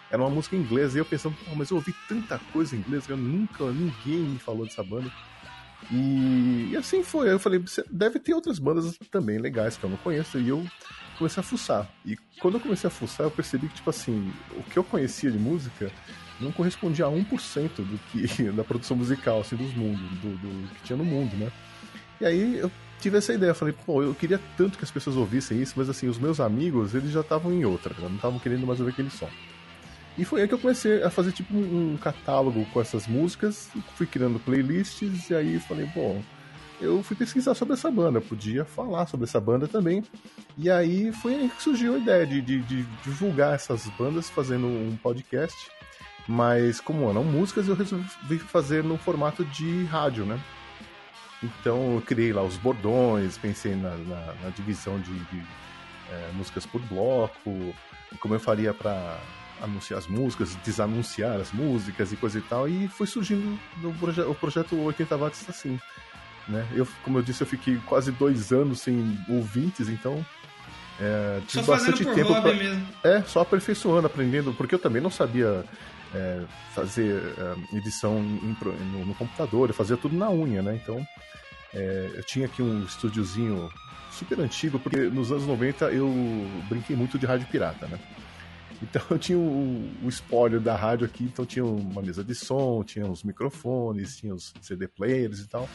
Era 0.10 0.22
uma 0.22 0.30
música 0.30 0.56
em 0.56 0.60
inglês, 0.60 0.96
e 0.96 1.00
eu 1.00 1.06
pensando, 1.06 1.36
mas 1.56 1.70
eu 1.70 1.78
ouvi 1.78 1.94
tanta 2.08 2.40
coisa 2.54 2.76
em 2.76 2.80
inglês 2.80 3.06
que 3.06 3.12
eu 3.12 3.18
nunca, 3.18 3.66
ninguém 3.66 4.20
me 4.20 4.40
falou 4.40 4.66
dessa 4.66 4.82
banda. 4.82 5.12
E, 5.92 6.70
e 6.72 6.78
assim 6.78 7.04
foi. 7.04 7.28
Aí 7.28 7.36
eu 7.36 7.40
falei, 7.40 7.60
"Você 7.60 7.84
deve 7.92 8.18
ter 8.20 8.34
outras 8.34 8.60
bandas 8.60 8.98
também 9.12 9.38
legais 9.38 9.78
que 9.78 9.84
eu 9.84 9.90
não 9.90 9.98
conheço. 9.98 10.40
E 10.40 10.50
eu 10.50 10.66
comecei 11.18 11.42
a 11.42 11.44
fuçar. 11.44 11.88
E 12.06 12.18
quando 12.40 12.56
eu 12.56 12.62
comecei 12.62 12.88
a 12.88 12.92
fuçar, 12.92 13.26
eu 13.26 13.32
percebi 13.32 13.68
que, 13.68 13.76
tipo 13.76 13.90
assim, 13.90 14.32
o 14.56 14.64
que 14.64 14.78
eu 14.78 14.84
conhecia 14.84 15.32
de 15.32 15.38
música 15.38 15.92
não 16.40 16.52
correspondia 16.52 17.06
a 17.06 17.10
1% 17.10 17.70
do 17.78 18.00
que 18.12 18.44
da 18.52 18.64
produção 18.64 18.96
musical, 18.98 19.42
assim, 19.42 19.56
dos 19.56 19.74
mundos, 19.74 20.02
do, 20.20 20.38
do 20.38 20.68
que 20.76 20.84
tinha 20.84 20.98
no 20.98 21.06
mundo, 21.06 21.36
né? 21.38 21.52
E 22.22 22.26
aí 22.26 22.58
eu 22.58 22.72
tive 23.00 23.18
essa 23.18 23.34
ideia, 23.34 23.54
falei, 23.54 23.76
pô, 23.86 24.02
eu 24.02 24.14
queria 24.16 24.40
tanto 24.58 24.78
que 24.78 24.84
as 24.84 24.90
pessoas 24.92 25.16
ouvissem 25.16 25.62
isso, 25.62 25.74
mas 25.78 25.88
assim, 25.90 26.08
os 26.08 26.18
meus 26.18 26.40
amigos, 26.40 26.96
eles 26.96 27.12
já 27.12 27.22
estavam 27.22 27.52
em 27.54 27.64
outra, 27.64 27.94
já 27.94 28.08
não 28.10 28.16
estavam 28.16 28.40
querendo 28.40 28.66
mais 28.66 28.80
ouvir 28.80 28.92
aquele 28.94 29.10
som. 29.12 29.30
E 30.18 30.26
foi 30.26 30.42
aí 30.42 30.48
que 30.48 30.54
eu 30.56 30.58
comecei 30.60 31.04
a 31.04 31.12
fazer 31.12 31.32
tipo 31.32 31.56
um 31.56 31.96
catálogo 31.96 32.66
com 32.74 32.82
essas 32.82 33.06
músicas, 33.06 33.70
fui 33.96 34.08
criando 34.08 34.40
playlists 34.40 35.30
e 35.30 35.36
aí 35.36 35.60
falei, 35.60 35.86
bom, 35.94 36.24
eu 36.82 37.04
fui 37.04 37.16
pesquisar 37.16 37.54
sobre 37.54 37.76
essa 37.76 37.90
banda, 37.92 38.20
podia 38.20 38.66
falar 38.66 39.06
sobre 39.08 39.26
essa 39.26 39.40
banda 39.40 39.68
também. 39.68 40.04
E 40.58 40.72
aí 40.72 41.12
foi 41.12 41.36
aí 41.36 41.50
que 41.56 41.62
surgiu 41.62 41.94
a 41.94 41.98
ideia 42.00 42.26
de, 42.26 42.42
de- 42.42 42.62
de 42.64 42.84
divulgar 43.04 43.54
essas 43.54 43.86
bandas 43.98 44.28
fazendo 44.28 44.66
um 44.66 44.98
podcast. 45.04 45.56
Mas 46.28 46.80
como 46.82 47.10
eram 47.10 47.24
músicas, 47.24 47.68
eu 47.68 47.76
resolvi 47.76 48.38
fazer 48.40 48.84
no 48.84 48.98
formato 48.98 49.46
de 49.46 49.86
rádio, 49.86 50.26
né? 50.26 50.40
Então 51.44 51.96
eu 51.96 52.02
criei 52.02 52.34
lá 52.34 52.44
os 52.44 52.58
bordões, 52.58 53.38
pensei 53.38 53.76
na, 53.76 53.92
na- 53.92 54.34
na 54.44 54.50
divisão 54.56 55.00
de, 55.00 55.14
de, 55.14 55.44
eh, 56.10 56.30
músicas 56.34 56.66
por 56.66 56.82
bloco, 56.82 57.74
como 58.20 58.34
eu 58.36 58.40
faria 58.40 58.74
para 58.74 59.20
anunciar 59.62 60.00
as 60.00 60.08
músicas, 60.08 60.56
desanunciar 60.66 61.40
as 61.40 61.52
músicas 61.52 62.12
e 62.12 62.16
coisa 62.18 62.40
e 62.40 62.42
tal, 62.42 62.68
e 62.68 62.88
foi 62.88 63.08
surgindo 63.08 63.58
proje 64.00 64.22
o 64.22 64.36
projeto 64.36 64.76
80 64.80 65.16
watts 65.18 65.48
assim, 65.50 65.80
né? 66.48 66.68
Eu, 66.74 66.88
como 67.04 67.20
eu 67.20 67.22
disse, 67.22 67.42
eu 67.42 67.48
fiquei 67.48 67.78
quase 67.86 68.12
dois 68.12 68.52
anos 68.52 68.82
sem 68.82 69.18
ouvintes, 69.30 69.88
então 69.90 70.26
é, 71.00 71.40
Só 71.42 71.46
tive 71.48 71.64
fazendo 71.66 71.92
bastante 71.92 72.16
tempo 72.16 72.42
pra- 72.42 72.54
mesmo. 72.54 72.86
é, 73.04 73.22
só 73.24 73.42
aperfeiçoando, 73.42 74.08
aprendendo, 74.08 74.54
porque 74.54 74.74
eu 74.76 74.80
também 74.80 75.02
não 75.02 75.12
sabia 75.12 75.64
é, 76.14 76.44
fazer 76.74 77.22
é, 77.38 77.78
edição 77.78 78.18
em 78.20 78.56
no, 78.92 79.06
no 79.06 79.16
computador, 79.16 79.70
eu 79.70 79.74
fazia 79.74 79.98
tudo 79.98 80.16
na 80.16 80.30
unha, 80.30 80.62
né? 80.62 80.80
Então, 80.82 81.06
é, 81.74 82.12
eu 82.16 82.24
tinha 82.24 82.46
aqui 82.46 82.62
um 82.62 82.84
estúdiozinho 82.84 83.70
super 84.12 84.40
antigo, 84.40 84.80
porque 84.80 84.98
nos 84.98 85.32
anos 85.32 85.46
90 85.46 85.92
eu 85.92 86.10
brinquei 86.68 86.96
muito 86.96 87.20
de 87.20 87.26
rádio 87.26 87.48
pirata, 87.48 87.88
né? 87.88 88.00
Então 88.82 89.02
eu 89.10 89.20
tinha 89.20 89.38
o, 89.38 89.92
o 90.04 90.60
da 90.60 90.76
rádio 90.76 91.06
aqui, 91.06 91.24
então 91.24 91.46
tinha 91.46 91.66
uma 91.66 92.02
mesa 92.02 92.24
de 92.24 92.34
som, 92.36 92.84
tinha 92.84 93.06
os 93.06 93.24
microfones, 93.24 94.18
tinha 94.18 94.34
os 94.34 94.54
CD 94.62 94.88
players 94.88 95.40
e 95.40 95.48
tal. 95.48 95.70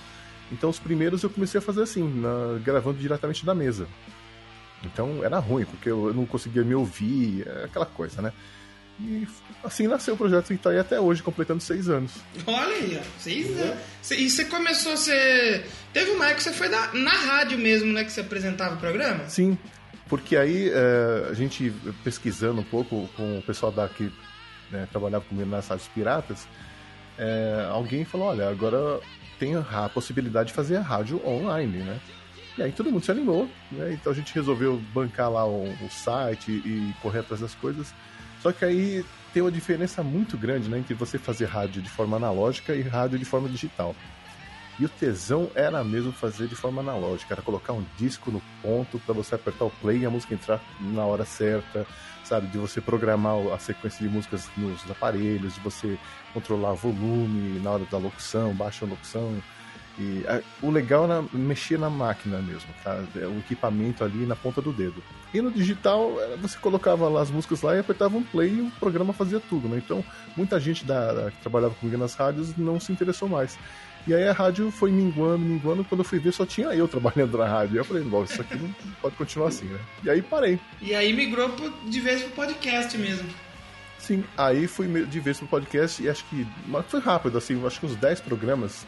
Então 0.50 0.68
os 0.68 0.78
primeiros 0.78 1.22
eu 1.22 1.30
comecei 1.30 1.58
a 1.58 1.62
fazer 1.62 1.82
assim, 1.82 2.02
na- 2.20 2.58
gravando 2.62 2.98
diretamente 2.98 3.44
da 3.46 3.54
mesa. 3.54 3.86
Então 4.84 5.24
era 5.24 5.38
ruim, 5.38 5.64
porque 5.64 5.88
eu, 5.88 6.08
eu 6.08 6.14
não 6.14 6.26
conseguia 6.26 6.64
me 6.64 6.74
ouvir, 6.74 7.46
é 7.46 7.64
aquela 7.64 7.86
coisa, 7.86 8.20
né? 8.20 8.32
E 9.00 9.26
assim 9.64 9.86
nasceu 9.88 10.14
o 10.14 10.16
projeto 10.16 10.52
e 10.52 10.56
tá 10.58 10.70
aí 10.70 10.78
até 10.78 11.00
hoje, 11.00 11.22
completando 11.22 11.60
seis 11.62 11.88
anos. 11.88 12.12
Olha 12.46 12.74
aí. 12.74 13.00
Seis 13.18 13.50
anos. 13.58 13.76
Cê- 14.00 14.16
E 14.16 14.30
você 14.30 14.44
começou 14.44 14.92
a 14.92 14.96
ser. 14.96 15.66
Teve 15.92 16.10
uma 16.12 16.26
época 16.26 16.36
que 16.38 16.42
você 16.44 16.52
foi 16.52 16.68
da- 16.68 16.92
na 16.94 17.10
rádio 17.10 17.58
mesmo, 17.58 17.92
né? 17.92 18.04
Que 18.04 18.12
você 18.12 18.20
apresentava 18.20 18.74
o 18.74 18.78
programa? 18.78 19.28
Sim, 19.28 19.56
Porque 20.08 20.36
aí 20.36 20.68
é, 20.68 21.28
a 21.30 21.32
gente 21.34 21.72
pesquisando 22.04 22.60
um 22.60 22.64
pouco 22.64 23.08
com 23.16 23.38
o 23.38 23.42
pessoal 23.42 23.72
daqui, 23.72 24.12
né, 24.70 24.86
trabalhava 24.90 25.24
comigo 25.24 25.48
nas 25.48 25.66
rádios 25.68 25.88
piratas, 25.88 26.46
é, 27.18 27.66
alguém 27.70 28.04
falou, 28.04 28.26
olha, 28.28 28.48
agora 28.48 29.00
tem 29.38 29.54
a 29.56 29.88
possibilidade 29.88 30.48
de 30.48 30.54
fazer 30.54 30.76
a 30.76 30.82
rádio 30.82 31.20
online, 31.26 31.78
né? 31.78 31.98
E 32.58 32.62
aí 32.62 32.72
todo 32.72 32.90
mundo 32.90 33.02
se 33.04 33.10
animou, 33.10 33.48
né? 33.70 33.92
Então 33.94 34.12
a 34.12 34.14
gente 34.14 34.34
resolveu 34.34 34.76
bancar 34.92 35.30
lá 35.30 35.46
o, 35.46 35.64
o 35.64 35.88
site 35.90 36.50
e 36.52 36.92
correr 37.00 37.20
atrás 37.20 37.40
das 37.40 37.54
coisas. 37.54 37.94
Só 38.42 38.52
que 38.52 38.64
aí 38.64 39.04
tem 39.32 39.40
uma 39.40 39.52
diferença 39.52 40.02
muito 40.02 40.36
grande 40.36 40.68
né, 40.68 40.78
entre 40.78 40.94
você 40.94 41.16
fazer 41.16 41.46
rádio 41.46 41.80
de 41.80 41.88
forma 41.88 42.16
analógica 42.16 42.74
e 42.74 42.82
rádio 42.82 43.18
de 43.18 43.24
forma 43.24 43.48
digital. 43.48 43.94
E 44.80 44.84
o 44.84 44.88
tesão 44.88 45.50
era 45.54 45.84
mesmo 45.84 46.12
fazer 46.12 46.48
de 46.48 46.56
forma 46.56 46.80
analógica, 46.80 47.34
era 47.34 47.42
colocar 47.42 47.72
um 47.72 47.84
disco 47.96 48.30
no 48.30 48.42
ponto 48.60 48.98
para 49.00 49.14
você 49.14 49.34
apertar 49.34 49.66
o 49.66 49.70
play 49.70 49.98
e 49.98 50.06
a 50.06 50.10
música 50.10 50.34
entrar 50.34 50.60
na 50.80 51.04
hora 51.04 51.24
certa, 51.24 51.86
sabe? 52.24 52.48
De 52.48 52.58
você 52.58 52.80
programar 52.80 53.36
a 53.54 53.58
sequência 53.58 54.06
de 54.06 54.12
músicas 54.12 54.48
nos 54.56 54.90
aparelhos, 54.90 55.54
de 55.54 55.60
você 55.60 55.98
controlar 56.34 56.72
volume 56.72 57.60
na 57.60 57.70
hora 57.70 57.84
da 57.84 57.98
locução, 57.98 58.54
baixa 58.54 58.84
locução. 58.84 59.40
E 59.98 60.24
a, 60.26 60.40
o 60.64 60.70
legal 60.70 61.04
era 61.04 61.24
mexer 61.32 61.78
na 61.78 61.90
máquina 61.90 62.38
mesmo, 62.38 62.68
tá? 62.82 63.02
É, 63.14 63.26
o 63.26 63.38
equipamento 63.38 64.02
ali 64.02 64.24
na 64.24 64.34
ponta 64.34 64.62
do 64.62 64.72
dedo. 64.72 65.02
E 65.34 65.40
no 65.40 65.50
digital, 65.50 66.16
você 66.40 66.58
colocava 66.58 67.08
lá 67.08 67.20
as 67.20 67.30
músicas 67.30 67.62
lá 67.62 67.76
e 67.76 67.80
apertava 67.80 68.16
um 68.16 68.22
play 68.22 68.54
e 68.54 68.60
o 68.62 68.70
programa 68.72 69.12
fazia 69.12 69.40
tudo, 69.40 69.68
né? 69.68 69.80
Então, 69.84 70.04
muita 70.36 70.58
gente 70.58 70.84
da, 70.84 71.12
da, 71.12 71.30
que 71.30 71.38
trabalhava 71.38 71.74
comigo 71.74 71.98
nas 71.98 72.14
rádios 72.14 72.56
não 72.56 72.80
se 72.80 72.92
interessou 72.92 73.28
mais. 73.28 73.58
E 74.06 74.12
aí 74.12 74.26
a 74.26 74.32
rádio 74.32 74.70
foi 74.70 74.90
minguando, 74.90 75.44
minguando. 75.44 75.84
Quando 75.84 76.00
eu 76.00 76.04
fui 76.04 76.18
ver, 76.18 76.32
só 76.32 76.44
tinha 76.44 76.68
eu 76.68 76.88
trabalhando 76.88 77.38
na 77.38 77.46
rádio. 77.46 77.74
E 77.74 77.78
eu 77.78 77.84
falei, 77.84 78.02
bom, 78.02 78.24
isso 78.24 78.40
aqui 78.40 78.56
não 78.56 78.74
pode 79.00 79.14
continuar 79.16 79.48
assim, 79.48 79.66
né? 79.66 79.78
E 80.02 80.10
aí 80.10 80.22
parei. 80.22 80.58
E 80.80 80.94
aí 80.94 81.12
migrou 81.12 81.54
de 81.86 82.00
vez 82.00 82.22
pro 82.22 82.32
podcast 82.32 82.96
mesmo. 82.98 83.28
Sim, 83.98 84.24
aí 84.36 84.66
fui 84.66 84.88
de 85.06 85.20
vez 85.20 85.38
pro 85.38 85.46
podcast 85.46 86.02
e 86.02 86.08
acho 86.08 86.24
que. 86.24 86.46
Mas 86.66 86.84
foi 86.86 86.98
rápido, 86.98 87.38
assim, 87.38 87.64
acho 87.64 87.78
que 87.78 87.86
uns 87.86 87.94
10 87.94 88.20
programas 88.22 88.84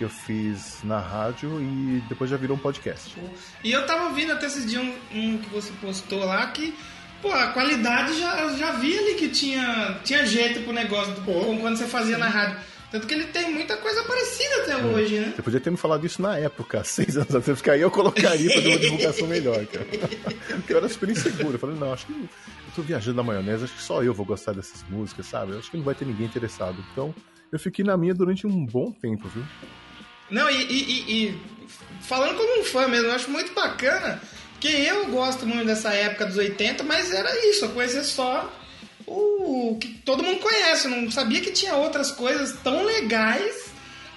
que 0.00 0.04
eu 0.04 0.08
fiz 0.08 0.78
na 0.82 0.98
rádio 0.98 1.60
e 1.60 2.02
depois 2.08 2.30
já 2.30 2.38
virou 2.38 2.56
um 2.56 2.60
podcast. 2.60 3.14
E 3.62 3.70
eu 3.70 3.84
tava 3.84 4.04
ouvindo 4.06 4.32
até 4.32 4.46
esses 4.46 4.64
dias 4.64 4.82
um, 4.82 4.94
um 5.12 5.36
que 5.36 5.50
você 5.50 5.70
postou 5.78 6.24
lá 6.24 6.46
que. 6.46 6.74
Pô, 7.20 7.30
a 7.30 7.48
qualidade 7.48 8.18
já, 8.18 8.48
já 8.56 8.72
vi 8.72 8.98
ali 8.98 9.16
que 9.16 9.28
tinha, 9.28 10.00
tinha 10.02 10.24
jeito 10.24 10.60
pro 10.60 10.72
negócio 10.72 11.12
do, 11.12 11.20
quando 11.60 11.76
você 11.76 11.86
fazia 11.86 12.16
na 12.16 12.28
rádio. 12.28 12.56
Tanto 12.90 13.06
que 13.06 13.12
ele 13.12 13.24
tem 13.24 13.52
muita 13.52 13.76
coisa 13.76 14.02
parecida 14.04 14.62
até 14.62 14.72
é. 14.72 14.76
hoje, 14.76 15.20
né? 15.20 15.32
Você 15.36 15.42
podia 15.42 15.60
ter 15.60 15.70
me 15.70 15.76
falado 15.76 16.06
isso 16.06 16.22
na 16.22 16.38
época, 16.38 16.82
seis 16.82 17.18
anos 17.18 17.34
atrás, 17.34 17.58
porque 17.58 17.70
aí 17.70 17.82
eu 17.82 17.90
colocaria 17.90 18.50
pra 18.50 18.62
ter 18.62 18.68
uma 18.68 18.78
divulgação 18.78 19.28
melhor, 19.28 19.66
cara. 19.66 19.84
Porque 20.48 20.72
eu 20.72 20.78
era 20.78 20.88
super 20.88 21.10
inseguro. 21.10 21.52
Eu 21.52 21.58
falei, 21.58 21.76
não, 21.76 21.92
acho 21.92 22.06
que 22.06 22.12
eu 22.12 22.28
tô 22.74 22.80
viajando 22.80 23.18
na 23.18 23.22
maionese, 23.22 23.64
acho 23.64 23.74
que 23.74 23.82
só 23.82 24.02
eu 24.02 24.14
vou 24.14 24.24
gostar 24.24 24.52
dessas 24.52 24.82
músicas, 24.88 25.26
sabe? 25.26 25.52
Eu 25.52 25.58
acho 25.58 25.70
que 25.70 25.76
não 25.76 25.84
vai 25.84 25.94
ter 25.94 26.06
ninguém 26.06 26.24
interessado. 26.24 26.82
Então, 26.90 27.14
eu 27.52 27.58
fiquei 27.58 27.84
na 27.84 27.98
minha 27.98 28.14
durante 28.14 28.46
um 28.46 28.64
bom 28.64 28.90
tempo, 28.90 29.28
viu? 29.28 29.44
Não, 30.30 30.50
e, 30.50 30.62
e, 30.62 31.26
e 31.26 31.38
falando 32.02 32.36
como 32.36 32.60
um 32.60 32.64
fã 32.64 32.86
mesmo, 32.88 33.08
eu 33.08 33.14
acho 33.14 33.30
muito 33.30 33.52
bacana, 33.52 34.20
porque 34.52 34.68
eu 34.68 35.08
gosto 35.08 35.46
muito 35.46 35.66
dessa 35.66 35.92
época 35.92 36.26
dos 36.26 36.36
80, 36.36 36.84
mas 36.84 37.12
era 37.12 37.48
isso, 37.48 37.64
eu 37.64 37.70
conhecia 37.70 38.04
só 38.04 38.52
o 39.06 39.76
que 39.80 39.88
todo 40.04 40.22
mundo 40.22 40.40
conhece, 40.40 40.86
não 40.86 41.10
sabia 41.10 41.40
que 41.40 41.50
tinha 41.50 41.74
outras 41.74 42.12
coisas 42.12 42.56
tão 42.62 42.84
legais 42.84 43.70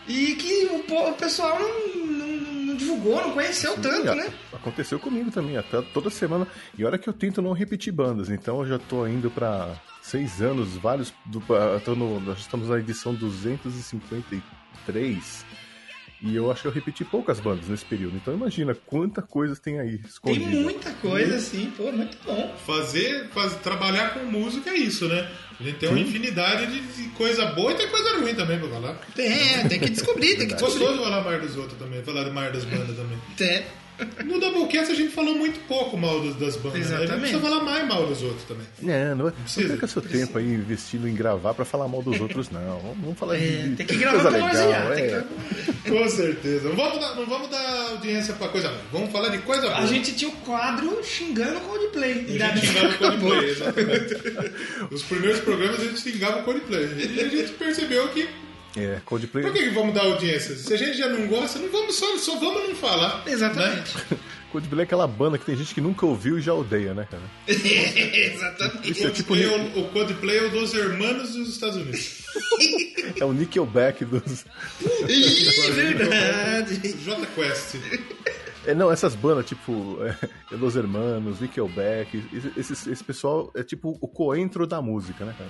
e 0.08 0.36
que 0.36 0.66
o, 0.66 0.84
o 1.10 1.14
pessoal 1.14 1.58
não, 1.60 2.06
não, 2.06 2.28
não, 2.28 2.76
divulgou, 2.76 3.20
não 3.22 3.32
conheceu 3.32 3.74
Sim, 3.76 3.82
tanto, 3.82 4.14
né? 4.14 4.32
Aconteceu 4.52 5.00
comigo 5.00 5.32
também, 5.32 5.58
até 5.58 5.82
toda 5.82 6.10
semana. 6.10 6.46
E 6.78 6.84
olha 6.86 6.98
que 6.98 7.08
eu 7.08 7.14
tento 7.14 7.42
não 7.42 7.54
repetir 7.54 7.94
bandas, 7.94 8.30
então 8.30 8.60
eu 8.60 8.68
já 8.68 8.78
tô 8.78 9.08
indo 9.08 9.32
para 9.32 9.74
seis 10.02 10.42
anos, 10.42 10.76
vários. 10.76 11.14
Do, 11.26 11.42
tô 11.84 11.96
no, 11.96 12.20
nós 12.20 12.40
estamos 12.40 12.68
na 12.70 12.78
edição 12.78 13.16
253 13.16 15.46
e 16.24 16.36
eu 16.38 16.50
acho 16.50 16.62
que 16.62 16.68
eu 16.70 16.72
repeti 16.72 17.04
poucas 17.04 17.42
bandas 17.42 17.68
nesse 17.68 17.84
período. 17.84 18.16
Então 18.16 18.34
imagina 18.34 18.74
quanta 18.74 19.22
coisa 19.22 19.58
tem 19.58 19.78
aí 19.78 20.00
escondida. 20.08 20.50
Tem 20.50 20.64
muita 20.64 20.92
coisa, 20.94 21.38
sim. 21.38 21.72
Pô, 21.76 21.92
muito 21.92 22.18
bom. 22.26 22.56
Fazer, 22.66 23.28
fazer, 23.34 23.60
trabalhar 23.60 24.14
com 24.14 24.20
música 24.22 24.70
é 24.70 24.78
isso, 24.78 25.06
né? 25.10 25.30
A 25.60 25.64
gente 25.64 25.80
tem 25.80 25.90
uma 25.90 26.00
infinidade 26.00 26.66
de 26.68 27.10
coisa 27.10 27.48
boa 27.48 27.74
e 27.74 27.76
tem 27.76 27.90
coisa 27.90 28.18
ruim 28.18 28.34
também 28.34 28.58
pra 28.58 28.70
falar. 28.70 28.96
Tem, 29.14 29.68
tem 29.68 29.80
que 29.80 29.90
descobrir, 29.90 30.38
tem 30.38 30.48
que 30.48 30.54
descobrir. 30.54 30.80
Gostoso 30.80 31.04
falar 31.04 31.24
mais 31.26 31.42
dos 31.42 31.58
outros 31.58 31.78
também, 31.78 32.02
falar 32.04 32.32
mais 32.32 32.54
das 32.54 32.64
bandas 32.64 32.96
também. 32.96 33.18
Tem. 33.36 33.66
No 34.26 34.40
Doublecast 34.40 34.92
a 34.92 34.96
gente 34.96 35.12
falou 35.12 35.36
muito 35.36 35.60
pouco 35.68 35.96
mal 35.98 36.20
das, 36.22 36.36
das 36.36 36.56
bandas. 36.58 36.82
Exatamente. 36.82 37.08
Né? 37.10 37.16
A 37.16 37.18
gente 37.18 37.20
precisa 37.20 37.42
falar 37.42 37.64
mais 37.64 37.88
mal 37.88 38.08
dos 38.08 38.22
outros 38.22 38.44
também. 38.44 38.66
É, 38.88 39.10
não, 39.10 39.16
não, 39.16 39.26
não 39.26 39.32
perca 39.32 39.88
seu 39.88 40.02
precisa. 40.02 40.26
tempo 40.26 40.38
aí 40.38 40.54
investindo 40.54 41.08
em 41.08 41.14
gravar 41.14 41.54
pra 41.54 41.64
falar 41.64 41.88
mal 41.88 42.02
dos 42.02 42.20
outros, 42.20 42.50
não. 42.50 42.96
Vamos 43.02 43.18
falar 43.18 43.36
é, 43.36 43.40
de, 43.40 43.76
tem 43.76 43.86
que 43.86 43.96
gravar 43.98 44.32
coisa 44.32 44.66
legal. 44.66 44.94
É. 44.94 45.24
Com 45.88 46.10
certeza. 46.10 46.70
Não 46.70 46.76
vamos, 46.76 47.00
dar, 47.00 47.16
não 47.16 47.26
vamos 47.26 47.50
dar 47.50 47.90
audiência 47.92 48.34
pra 48.34 48.48
coisa 48.48 48.70
ruim. 48.70 48.80
Vamos 48.92 49.12
falar 49.12 49.30
de 49.30 49.38
coisa 49.40 49.62
boa. 49.62 49.78
A 49.78 49.86
gente 49.86 50.14
tinha 50.14 50.30
o 50.30 50.36
quadro 50.38 51.04
xingando 51.04 51.58
o 51.58 51.62
Coldplay. 51.62 52.12
A 52.42 52.56
gente 52.56 52.66
xingava 52.66 52.88
o 52.88 52.98
Coldplay, 52.98 53.50
exatamente. 53.52 54.16
Os 54.92 55.04
primeiros 55.04 55.40
programas 55.42 55.80
a 55.80 55.84
gente 55.84 56.02
xingava 56.02 56.40
o 56.40 56.44
Coldplay. 56.44 56.84
E 56.98 57.20
a 57.22 57.28
gente 57.28 57.52
percebeu 57.54 58.08
que 58.10 58.28
é, 58.76 59.02
Coldplay. 59.06 59.44
Por 59.44 59.54
que, 59.54 59.64
que 59.64 59.70
vamos 59.70 59.94
dar 59.94 60.04
audiência? 60.04 60.56
Se 60.56 60.74
a 60.74 60.78
gente 60.78 60.98
já 60.98 61.08
não 61.08 61.28
gosta, 61.28 61.60
não 61.60 61.70
vamos 61.70 61.96
só, 61.96 62.18
só 62.18 62.40
vamos 62.40 62.70
não 62.70 62.76
falar. 62.76 63.24
Exatamente. 63.28 63.96
Né? 63.96 64.18
Coldplay 64.52 64.82
é 64.82 64.84
aquela 64.84 65.08
banda 65.08 65.38
que 65.38 65.46
tem 65.46 65.56
gente 65.56 65.74
que 65.74 65.82
nunca 65.82 66.06
ouviu 66.06 66.38
e 66.38 66.42
já 66.42 66.54
odeia, 66.54 66.94
né, 66.94 67.08
cara? 67.10 67.24
Exatamente. 67.48 68.92
Isso 68.92 69.08
é 69.08 69.10
tipo 69.10 69.36
é 69.36 69.48
o, 69.48 69.80
o 69.80 69.90
Coldplay 69.90 70.38
é 70.38 70.44
o 70.44 70.50
dos 70.52 70.74
hermanos 70.74 71.34
dos 71.34 71.50
Estados 71.50 71.78
Unidos. 71.78 72.22
é 73.20 73.26
o 73.26 73.34
Nickelback 73.34 74.06
dos. 74.06 74.46
Ih, 75.08 75.72
verdade. 75.72 76.94
J 76.94 77.26
Quest. 77.36 77.76
É, 78.66 78.74
não, 78.74 78.92
essas 78.92 79.14
bandas, 79.14 79.46
tipo, 79.46 79.98
é, 80.04 80.16
Los 80.56 80.76
Hermanos, 80.76 81.42
Nickelback, 81.42 82.24
esse, 82.56 82.90
esse 82.90 83.04
pessoal 83.04 83.52
é 83.56 83.62
tipo 83.62 83.98
o 84.00 84.08
coentro 84.08 84.66
da 84.66 84.82
música, 84.82 85.26
né, 85.26 85.36
cara? 85.38 85.50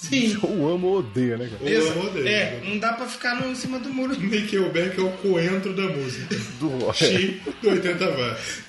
Sim. 0.00 0.38
Ou 0.42 0.74
ama 0.74 0.86
ou 0.86 0.98
odeia, 0.98 1.36
né, 1.36 1.50
cara? 1.50 1.62
Ou 1.62 1.90
ama 1.92 2.00
ou 2.00 2.10
odeia. 2.10 2.28
É, 2.28 2.62
não 2.64 2.78
dá 2.78 2.94
pra 2.94 3.06
ficar 3.06 3.38
no, 3.38 3.50
em 3.50 3.54
cima 3.54 3.78
do 3.78 3.90
muro. 3.90 4.16
Nickelback 4.18 4.98
é 4.98 5.02
o 5.02 5.10
coentro 5.18 5.74
da 5.74 5.82
música. 5.82 6.34
Do 6.58 6.92
Chi 6.94 7.42
do 7.62 7.70
80 7.70 8.10
watts. 8.10 8.60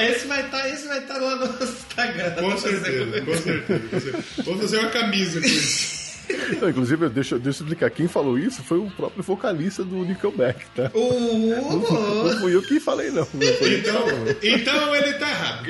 Esse 0.00 0.26
vai 0.26 0.40
estar 0.44 0.58
tá, 0.58 0.68
esse 0.68 0.88
vai 0.88 0.98
estar 0.98 1.14
tá 1.14 1.20
lá 1.20 1.36
no 1.36 1.64
Instagram. 1.64 2.30
Com 2.34 2.56
certeza, 2.56 3.20
com 3.20 3.36
certeza, 3.36 3.88
com 3.88 4.00
certeza. 4.00 4.24
Vamos 4.44 4.60
fazer 4.62 4.78
uma 4.78 4.90
camisa 4.90 5.40
com 5.40 5.46
isso. 5.46 5.97
Não, 6.60 6.68
inclusive, 6.68 7.08
deixa, 7.08 7.38
deixa 7.38 7.62
eu 7.62 7.64
explicar. 7.64 7.90
Quem 7.90 8.08
falou 8.08 8.38
isso 8.38 8.62
foi 8.62 8.78
o 8.78 8.90
próprio 8.90 9.22
vocalista 9.22 9.84
do 9.84 10.04
Nickelback, 10.04 10.64
tá? 10.74 10.90
Uh, 10.94 11.48
não, 11.62 12.24
não, 12.24 12.40
fui 12.40 12.54
eu 12.54 12.62
que 12.62 12.80
falei, 12.80 13.10
não. 13.10 13.26
não 13.32 13.42
então, 13.42 14.04
então 14.42 14.96
ele 14.96 15.12
tá 15.14 15.28
errado. 15.28 15.64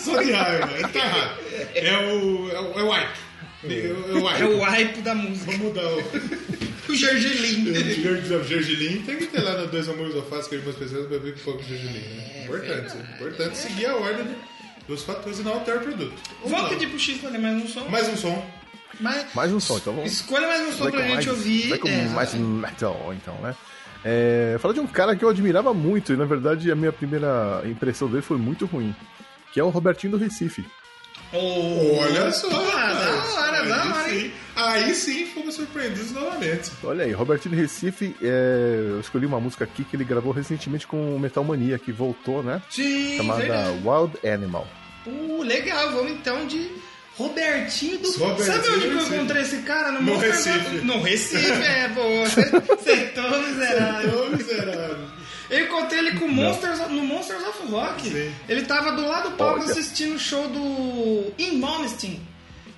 Só 0.00 0.22
de 0.22 0.32
raiva, 0.32 0.70
ele 0.78 0.88
tá 0.88 0.98
errado. 0.98 1.40
É 1.74 1.96
o, 1.98 2.50
é 2.50 2.60
o, 2.60 2.78
é 2.78 2.82
o 2.82 2.90
wipe. 2.90 3.32
É 3.64 4.12
o 4.12 4.24
wipe. 4.24 4.42
É 4.42 4.44
o 4.44 4.60
wipe 4.60 5.00
da 5.02 5.14
música. 5.14 5.46
Vamos 5.46 5.60
mudar 5.60 5.86
o... 5.86 6.92
o 6.92 6.94
Gergelim. 6.94 7.70
O 7.70 8.44
Gergelim 8.44 9.02
tem 9.02 9.16
que 9.16 9.26
ter 9.26 9.40
lá 9.40 9.56
na 9.56 9.64
Dois 9.64 9.88
Amores 9.88 10.14
ou 10.14 10.22
Face, 10.22 10.48
que 10.48 10.56
algumas 10.56 10.76
pessoas 10.76 11.08
vai 11.08 11.18
ver 11.18 11.34
que 11.34 11.40
foi 11.40 11.54
o 11.54 11.62
Gergelim. 11.62 11.92
Né? 11.92 12.32
É, 12.34 12.44
importante. 12.44 12.96
Importante 13.14 13.56
seguir 13.56 13.86
a 13.86 13.96
ordem 13.96 14.26
dos 14.88 15.02
fatores 15.04 15.38
e 15.38 15.42
não 15.42 15.52
alterar 15.54 15.80
o 15.80 15.84
produto. 15.84 16.14
Vamos 16.44 16.68
pedir 16.70 16.88
pro 16.88 16.98
X 16.98 17.18
fazer 17.18 17.38
mais 17.38 17.62
um 17.62 17.68
som? 17.68 17.88
Mais 17.88 18.08
um 18.08 18.16
som. 18.16 18.61
Mais, 19.00 19.34
mais 19.34 19.52
um 19.52 19.60
som, 19.60 19.78
então 19.78 19.94
vamos. 19.94 20.12
Escolha 20.12 20.46
mais 20.46 20.68
um 20.68 20.72
som 20.72 20.90
pra 20.90 21.02
gente 21.02 21.14
mais, 21.14 21.26
ouvir. 21.28 21.68
Vai 21.68 21.78
com 21.78 21.88
é, 21.88 22.08
mais 22.08 22.34
metal, 22.34 23.14
então, 23.14 23.34
né? 23.42 23.54
É, 24.04 24.56
falar 24.60 24.74
de 24.74 24.80
um 24.80 24.86
cara 24.86 25.14
que 25.14 25.24
eu 25.24 25.28
admirava 25.28 25.72
muito, 25.72 26.12
e 26.12 26.16
na 26.16 26.24
verdade 26.24 26.70
a 26.70 26.74
minha 26.74 26.92
primeira 26.92 27.62
impressão 27.64 28.08
dele 28.08 28.22
foi 28.22 28.36
muito 28.36 28.66
ruim, 28.66 28.94
que 29.52 29.60
é 29.60 29.64
o 29.64 29.68
Robertinho 29.68 30.12
do 30.12 30.18
Recife. 30.18 30.64
Oh, 31.32 31.98
Olha 31.98 32.30
só! 32.30 32.48
Da 32.48 32.58
hora, 32.58 33.64
da 33.64 33.94
hora, 33.94 34.14
hein? 34.14 34.32
Aí 34.54 34.94
sim 34.94 35.26
fomos 35.26 35.54
surpreendidos 35.54 36.12
novamente. 36.12 36.70
Olha 36.84 37.04
aí, 37.04 37.12
Robertinho 37.12 37.54
Recife, 37.56 38.14
é, 38.20 38.86
eu 38.90 39.00
escolhi 39.00 39.24
uma 39.24 39.40
música 39.40 39.64
aqui 39.64 39.82
que 39.84 39.96
ele 39.96 40.04
gravou 40.04 40.32
recentemente 40.32 40.86
com 40.86 41.16
o 41.16 41.18
Metal 41.18 41.42
Mania, 41.42 41.78
que 41.78 41.90
voltou, 41.90 42.42
né? 42.42 42.60
Sim, 42.68 43.16
Chamada 43.16 43.40
verdade. 43.40 43.80
Wild 43.82 44.28
Animal. 44.28 44.66
Uh, 45.06 45.42
legal, 45.42 45.92
vamos 45.92 46.12
então 46.12 46.46
de 46.46 46.70
Robertinho 47.22 47.98
do. 47.98 48.10
Robertinho 48.18 48.46
Sabe 48.46 48.68
onde 48.70 48.86
eu 48.86 48.98
encontrei 48.98 49.42
esse 49.42 49.58
cara? 49.58 49.92
No, 49.92 50.02
no 50.02 50.18
Recife. 50.18 50.76
No 50.82 51.00
Recife, 51.00 51.62
é, 51.62 51.88
pô. 51.88 52.00
Acertou, 52.74 53.42
miserável. 53.42 54.24
Acertou, 54.24 54.30
miserável. 54.36 55.12
Eu 55.50 55.66
encontrei 55.66 55.98
ele 55.98 56.18
com 56.18 56.28
Monsters, 56.28 56.78
no 56.88 57.04
Monsters 57.04 57.42
of 57.42 57.66
Rock. 57.70 58.08
Sim. 58.08 58.34
Ele 58.48 58.62
tava 58.62 58.92
do 58.92 59.06
lado 59.06 59.30
do 59.30 59.36
palco 59.36 59.62
assistindo 59.62 60.14
o 60.14 60.18
show 60.18 60.48
do 60.48 61.32
In. 61.38 61.60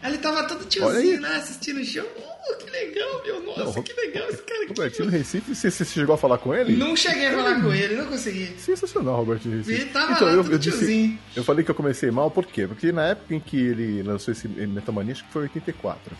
Ele 0.03 0.18
tava 0.18 0.45
todo 0.45 0.64
tiozinho 0.66 1.22
lá 1.22 1.36
assistindo 1.36 1.80
o 1.80 1.84
show. 1.84 2.05
Que 2.59 2.70
legal. 2.70 3.22
meu. 3.24 3.40
Nossa, 3.42 3.64
Não, 3.76 3.82
que 3.82 3.92
legal 3.95 4.28
esse 4.28 4.42
cara 4.42 4.62
aqui. 4.64 4.68
Robertinho 4.68 5.09
Recife, 5.09 5.55
você, 5.55 5.70
você 5.70 5.84
chegou 5.84 6.14
a 6.14 6.18
falar 6.18 6.38
com 6.38 6.55
ele? 6.55 6.76
Não 6.76 6.95
cheguei 6.97 7.26
a 7.26 7.32
falar 7.32 7.62
com 7.62 7.72
ele, 7.72 7.95
não 7.97 8.07
consegui. 8.07 8.55
Sensacional, 8.59 9.16
Robertinho 9.16 9.59
Recife. 9.59 9.80
Ele 9.82 9.90
tava 9.90 10.12
lá, 10.24 10.42
tudo 10.42 10.59
tiozinho. 10.59 11.18
eu 11.36 11.45
falei 11.45 11.64
que 11.64 11.70
eu 11.70 11.74
comecei 11.74 12.11
mal, 12.11 12.30
por 12.30 12.47
quê? 12.47 12.66
Porque 12.66 12.92
na 12.92 13.07
época 13.09 13.34
em 13.34 13.40
que 13.40 13.57
ele 13.57 14.03
lançou 14.03 14.32
esse 14.32 14.47
Metamania, 14.49 15.12
acho 15.12 15.24
que 15.24 15.32
foi 15.32 15.42
84. 15.42 16.16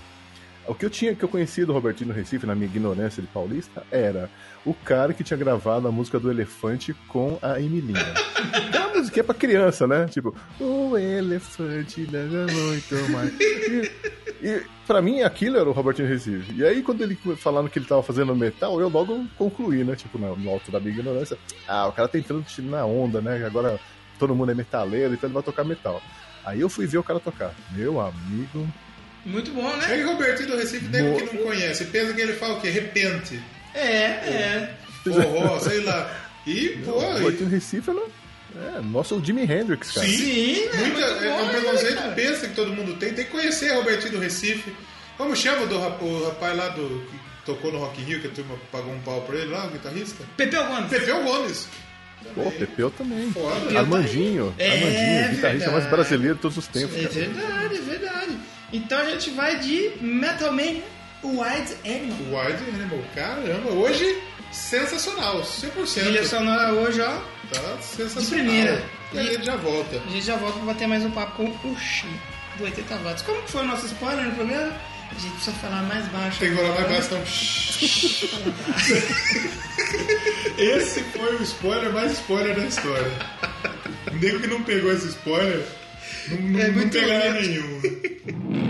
O 0.67 0.75
que 0.75 0.87
eu 0.87 0.91
tinha, 0.91 1.15
que 1.15 1.23
eu 1.23 1.29
conhecia 1.29 1.67
do 1.67 1.75
Robertinho 1.75 2.13
Recife, 2.15 2.47
na 2.47 2.55
minha 2.55 2.67
ignorância 2.67 3.21
de 3.21 3.29
paulista, 3.29 3.83
era 3.91 4.31
o 4.65 4.73
cara 4.73 5.13
que 5.13 5.23
tinha 5.23 5.37
gravado 5.37 5.87
a 5.87 5.93
música 5.93 6.19
do 6.19 6.31
Elefante 6.31 6.95
com 7.09 7.39
a 7.43 7.61
Emilinha. 7.61 8.01
é 8.73 8.79
uma 8.81 8.95
musiquinha 8.97 9.25
pra 9.25 9.35
criança, 9.35 9.87
né? 9.87 10.07
Tipo, 10.07 10.35
o 10.59 10.97
elefante 10.97 12.07
leva 12.11 12.47
muito 12.51 12.95
mais. 13.11 13.31
E, 14.47 14.63
pra 14.87 15.01
mim 15.01 15.23
aquilo 15.23 15.57
era 15.59 15.69
o 15.69 15.73
Robertinho 15.73 16.07
Recife. 16.07 16.53
E 16.55 16.63
aí 16.65 16.83
quando 16.83 17.01
ele 17.03 17.17
falando 17.37 17.71
que 17.71 17.79
ele 17.79 17.87
tava 17.87 18.03
fazendo 18.03 18.37
metal, 18.37 18.79
eu 18.81 18.89
logo 18.91 19.25
concluí, 19.39 19.83
né? 19.85 19.97
Tipo, 19.97 20.19
no, 20.19 20.37
no 20.37 20.51
alto 20.51 20.71
da 20.71 20.79
minha 20.79 20.93
ignorância. 20.93 21.39
Ah, 21.67 21.87
o 21.89 21.93
cara 21.93 22.07
tá 22.09 22.19
entrando 22.19 22.45
na 22.59 22.85
onda, 22.85 23.21
né? 23.23 23.43
Agora 23.47 23.81
todo 24.19 24.35
mundo 24.35 24.53
é 24.53 24.55
metaleiro, 24.55 25.15
então 25.15 25.27
ele 25.29 25.35
vai 25.35 25.43
tocar 25.43 25.65
metal. 25.65 26.03
Aí 26.45 26.61
eu 26.61 26.69
fui 26.69 26.87
ver 26.87 26.99
o 26.99 27.03
cara 27.03 27.19
tocar. 27.19 27.55
Meu 27.73 27.99
amigo, 28.01 28.69
Muito 29.25 29.51
bom, 29.53 29.67
É 29.71 29.77
né? 29.77 29.97
que 29.97 30.03
Robertinho 30.03 30.51
do 30.51 30.57
Recife, 30.59 30.87
nego 30.89 31.17
que 31.17 31.35
não 31.37 31.43
conhece, 31.45 31.87
pensa 31.87 32.13
que 32.13 32.21
ele 32.21 32.35
fala 32.35 32.59
o 32.59 32.61
quê? 32.61 32.69
Repente. 32.69 33.41
É, 33.75 33.81
é. 34.05 34.75
Forró, 35.03 35.59
sei 35.59 35.83
lá. 35.83 36.11
E, 36.47 36.81
pô, 36.85 36.91
o 36.93 37.01
Robertinho 37.01 37.49
Recife 37.49 37.89
é, 37.91 37.95
no- 37.95 38.07
é 38.57 38.81
nosso 38.81 39.23
Jimi 39.25 39.43
Hendrix, 39.43 39.91
cara. 39.93 40.07
Sim, 40.07 40.17
Sim, 40.17 40.67
né? 40.67 40.77
muita, 40.87 41.11
Muito 41.11 41.25
é 41.25 41.29
bom, 41.31 41.43
um 41.43 41.47
né, 41.47 41.53
preconceito 41.61 41.95
cara? 41.97 42.13
pensa 42.13 42.49
que 42.49 42.55
todo 42.55 42.73
mundo 42.73 42.95
tem. 42.97 43.13
Tem 43.13 43.25
que 43.25 43.31
conhecer 43.31 43.73
Robertinho 43.75 44.13
do 44.13 44.19
Recife. 44.21 44.75
Como 45.17 45.35
chama 45.37 45.67
do 45.67 45.77
o 45.77 46.25
rapaz 46.25 46.57
lá 46.57 46.69
do 46.71 47.05
que 47.11 47.17
tocou 47.47 47.71
no 47.73 47.79
Rock 47.79 48.01
in 48.01 48.05
Rio, 48.05 48.21
que 48.21 48.27
a 48.27 48.31
turma 48.31 48.57
pagou 48.73 48.93
um 48.93 49.01
pau 49.01 49.21
pra 49.23 49.37
ele 49.37 49.51
lá, 49.51 49.67
o 49.67 49.71
guitarrista? 49.71 50.25
Pepeu 50.37 50.65
Gomes. 50.67 50.91
Pepeu 50.91 51.23
Gomes. 51.23 51.69
Pô, 52.35 52.51
Pepeu 52.51 52.91
também. 52.91 53.31
Foda. 53.33 53.79
Armandinho, 53.79 54.55
É, 54.59 54.71
Armandinho, 54.71 55.35
guitarrista 55.37 55.71
mais 55.71 55.85
verdade. 55.85 55.91
brasileiro 55.91 56.35
de 56.37 56.41
todos 56.41 56.57
os 56.57 56.67
tempos. 56.67 56.97
É 56.97 57.01
verdade, 57.07 57.77
é 57.77 57.81
verdade. 57.81 58.39
Então 58.73 58.99
a 58.99 59.11
gente 59.11 59.31
vai 59.31 59.59
de 59.59 59.93
Metal 60.01 60.51
Man 60.53 60.81
White 61.23 61.77
Animal. 61.85 62.45
Wild 62.47 62.65
Animal, 62.75 62.99
caramba, 63.15 63.71
hoje 63.73 64.19
sensacional, 64.51 65.43
100%. 65.43 66.01
Trilha 66.03 66.25
sonora 66.25 66.73
hoje, 66.73 67.01
ó. 67.01 67.19
Tá 67.53 67.79
sensacional. 67.81 68.23
De 68.23 68.31
primeira. 68.31 68.85
E 69.13 69.19
a 69.19 69.23
gente 69.23 69.45
já 69.45 69.57
volta. 69.57 69.97
A 70.07 70.11
gente 70.11 70.27
já 70.27 70.37
volta 70.37 70.59
pra 70.59 70.67
bater 70.73 70.89
mais 70.89 71.05
um 71.05 71.11
papo 71.11 71.37
com 71.59 71.69
o 71.71 71.79
Xi, 71.79 72.07
do 72.59 72.65
80 72.65 72.97
watts. 72.97 73.23
Como 73.23 73.43
que 73.43 73.51
foi 73.53 73.63
o 73.63 73.67
nosso 73.67 73.87
spoiler 73.87 74.25
no 74.25 74.35
programa? 74.35 74.73
A 75.11 75.15
gente 75.19 75.33
precisa 75.35 75.57
falar 75.59 75.83
mais 75.83 76.07
baixo. 76.09 76.41
Tem 76.41 76.51
que 76.51 76.57
falar 76.57 76.75
mais 76.75 77.07
baixo, 77.07 77.07
então. 77.07 77.23
Esse 80.59 81.01
foi 81.05 81.37
o 81.37 81.43
spoiler 81.43 81.93
mais 81.93 82.13
spoiler 82.13 82.57
da 82.57 82.65
história. 82.67 83.13
O 84.11 84.15
nego 84.17 84.41
que 84.41 84.47
não 84.47 84.63
pegou 84.63 84.93
esse 84.93 85.09
spoiler 85.09 85.65
não, 86.29 86.39
não, 86.39 86.61
É 86.61 86.69
não 86.71 86.89
pegará 86.89 87.33
nenhum. 87.33 88.64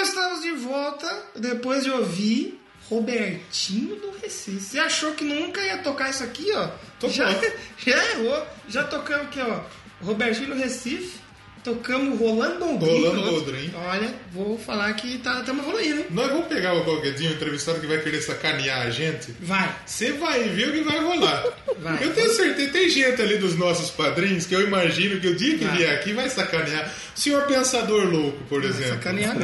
Então 0.00 0.08
estamos 0.08 0.40
de 0.40 0.52
volta 0.52 1.22
depois 1.36 1.84
de 1.84 1.90
ouvir 1.90 2.58
Robertinho 2.88 3.96
do 3.96 4.10
Recife. 4.22 4.58
Você 4.58 4.78
achou 4.78 5.12
que 5.12 5.24
nunca 5.24 5.60
ia 5.60 5.76
tocar 5.76 6.08
isso 6.08 6.24
aqui, 6.24 6.50
ó? 6.54 6.68
Tocou. 6.98 7.10
Já, 7.10 7.28
já 7.76 8.04
errou. 8.12 8.46
Já 8.66 8.84
tocamos 8.84 9.26
aqui, 9.26 9.40
ó. 9.40 9.60
Robertinho 10.02 10.48
do 10.48 10.54
Recife. 10.54 11.20
Tocamos 11.62 12.18
Rolando 12.18 12.64
Boldrin. 12.64 13.02
Rolando 13.02 13.30
Boldrin. 13.30 13.74
Olha, 13.74 14.14
vou 14.32 14.58
falar 14.58 14.90
que 14.94 15.18
tá, 15.18 15.40
estamos 15.40 15.62
evoluindo, 15.66 16.00
hein? 16.00 16.06
Nós 16.08 16.28
vamos 16.28 16.46
pegar 16.46 16.72
o 16.72 16.82
um 16.82 17.06
entrevistado 17.06 17.78
que 17.78 17.86
vai 17.86 18.00
querer 18.00 18.22
sacanear 18.22 18.86
a 18.86 18.90
gente. 18.90 19.36
Vai. 19.38 19.70
Você 19.84 20.12
vai 20.12 20.44
ver 20.44 20.68
o 20.70 20.72
que 20.72 20.80
vai 20.80 20.98
rolar. 20.98 21.44
Vai. 21.78 22.02
Eu 22.02 22.14
tenho 22.14 22.32
certeza, 22.32 22.72
tem 22.72 22.88
gente 22.88 23.20
ali 23.20 23.36
dos 23.36 23.54
nossos 23.54 23.90
padrinhos 23.90 24.46
que 24.46 24.54
eu 24.54 24.62
imagino 24.62 25.20
que 25.20 25.28
o 25.28 25.36
dia 25.36 25.58
que 25.58 25.64
Vai. 25.66 25.76
vier 25.76 25.94
aqui 25.94 26.14
vai 26.14 26.30
sacanear. 26.30 26.90
Senhor 27.14 27.42
Pensador 27.42 28.06
Louco, 28.06 28.42
por 28.44 28.64
exemplo. 28.64 28.94
Sacanear. 28.94 29.36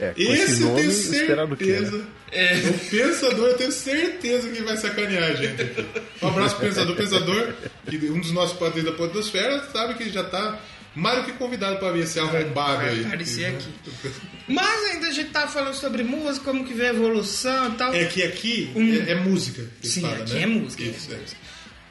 É, 0.00 0.14
Esse, 0.16 0.32
esse 0.32 0.62
eu 0.62 0.68
nome, 0.68 0.80
tenho 0.80 1.46
do 1.48 1.56
quê, 1.56 1.64
certeza. 1.66 1.98
né? 1.98 2.04
É. 2.32 2.54
O 2.56 2.78
Pensador, 2.90 3.48
eu 3.48 3.56
tenho 3.56 3.72
certeza 3.72 4.48
que 4.48 4.62
vai 4.62 4.76
sacanear 4.76 5.30
a 5.30 5.34
gente 5.34 5.60
aqui. 5.62 5.84
Um 6.22 6.28
abraço 6.28 6.56
pro 6.56 6.66
Pensador. 6.66 6.96
Pensador, 6.96 7.52
que 7.88 7.96
um 8.10 8.20
dos 8.20 8.32
nossos 8.32 8.56
padrinhos 8.58 8.90
da 8.90 8.96
Podosfera, 8.96 9.62
sabe 9.72 9.94
que 9.94 10.08
já 10.10 10.24
tá 10.24 10.58
mais 10.94 11.18
do 11.18 11.24
que 11.24 11.32
convidado 11.32 11.78
pra 11.78 11.92
vir 11.92 12.04
esse 12.04 12.18
arrombado 12.18 12.78
vai 12.78 12.88
aí. 12.88 13.04
aparecer 13.04 13.46
aqui. 13.46 13.68
Mas 14.48 14.90
ainda 14.90 15.08
a 15.08 15.12
gente 15.12 15.30
tá 15.30 15.46
falando 15.46 15.74
sobre 15.74 16.02
música, 16.02 16.44
como 16.46 16.64
que 16.64 16.72
vê 16.74 16.86
a 16.86 16.90
evolução 16.90 17.68
e 17.68 17.76
tal. 17.76 17.94
É 17.94 18.04
que 18.06 18.22
aqui 18.22 18.70
Um- 18.74 18.92
é, 18.94 19.10
é 19.12 19.14
música. 19.16 19.62
que 19.80 19.86
Sim, 19.88 20.00
fala, 20.02 20.16
aqui 20.16 20.34
né? 20.34 20.42
é 20.42 20.46
música. 20.46 20.82
Isso, 20.82 21.10
é 21.10 21.14
é. 21.14 21.18
música. 21.18 21.40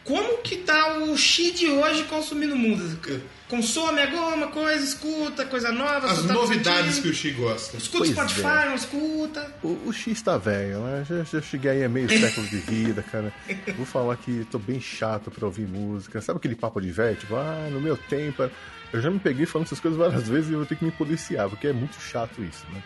Como 0.09 0.39
que 0.39 0.57
tá 0.57 0.97
o 0.97 1.15
Xi 1.15 1.51
de 1.51 1.67
hoje 1.67 2.03
consumindo 2.05 2.55
música? 2.55 3.13
É. 3.13 3.19
Consome 3.47 4.01
alguma 4.01 4.47
coisa, 4.47 4.83
escuta 4.83 5.45
coisa 5.45 5.71
nova, 5.71 6.07
As 6.11 6.23
novidades 6.25 6.97
que 6.97 7.09
o 7.09 7.13
Xi 7.13 7.29
gosta. 7.29 7.77
Escuta 7.77 8.05
Pois 8.05 8.09
Spotify, 8.09 8.63
é. 8.63 8.65
não 8.65 8.75
escuta. 8.75 9.55
O, 9.61 9.67
o 9.85 9.93
X 9.93 10.19
tá 10.23 10.35
velho, 10.35 10.79
né? 10.79 11.05
Já, 11.07 11.23
já 11.23 11.41
cheguei 11.43 11.69
aí 11.69 11.83
a 11.83 11.89
meio 11.89 12.09
século 12.09 12.47
de 12.47 12.57
vida, 12.57 13.03
cara. 13.03 13.31
Vou 13.77 13.85
falar 13.85 14.17
que 14.17 14.47
tô 14.49 14.57
bem 14.57 14.81
chato 14.81 15.29
pra 15.29 15.45
ouvir 15.45 15.67
música. 15.67 16.19
Sabe 16.21 16.37
aquele 16.37 16.55
papo 16.55 16.81
de 16.81 16.91
velho? 16.91 17.15
Tipo, 17.15 17.35
ah, 17.35 17.69
no 17.71 17.79
meu 17.79 17.95
tempo. 17.95 18.49
Eu 18.91 19.01
já 19.01 19.11
me 19.11 19.19
peguei 19.19 19.45
falando 19.45 19.67
essas 19.67 19.79
coisas 19.79 19.99
várias 19.99 20.27
vezes 20.27 20.49
e 20.49 20.53
eu 20.53 20.57
vou 20.57 20.65
ter 20.65 20.75
que 20.75 20.83
me 20.83 20.91
policiar, 20.91 21.47
porque 21.47 21.67
é 21.67 21.73
muito 21.73 22.01
chato 22.01 22.43
isso, 22.43 22.65
né? 22.73 22.81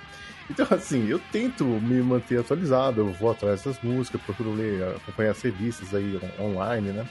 Então, 0.50 0.68
assim, 0.72 1.08
eu 1.08 1.20
tento 1.32 1.64
me 1.66 2.02
manter 2.02 2.39
atualizado, 2.39 3.02
eu 3.02 3.12
vou 3.14 3.32
atrás 3.32 3.64
das 3.64 3.80
músicas, 3.82 4.22
procuro 4.22 4.52
ler, 4.54 4.84
acompanhar 4.96 5.32
as 5.32 5.41
revistas 5.41 5.94
aí 5.94 6.20
on- 6.39 6.44
online, 6.44 6.91
né? 6.91 7.08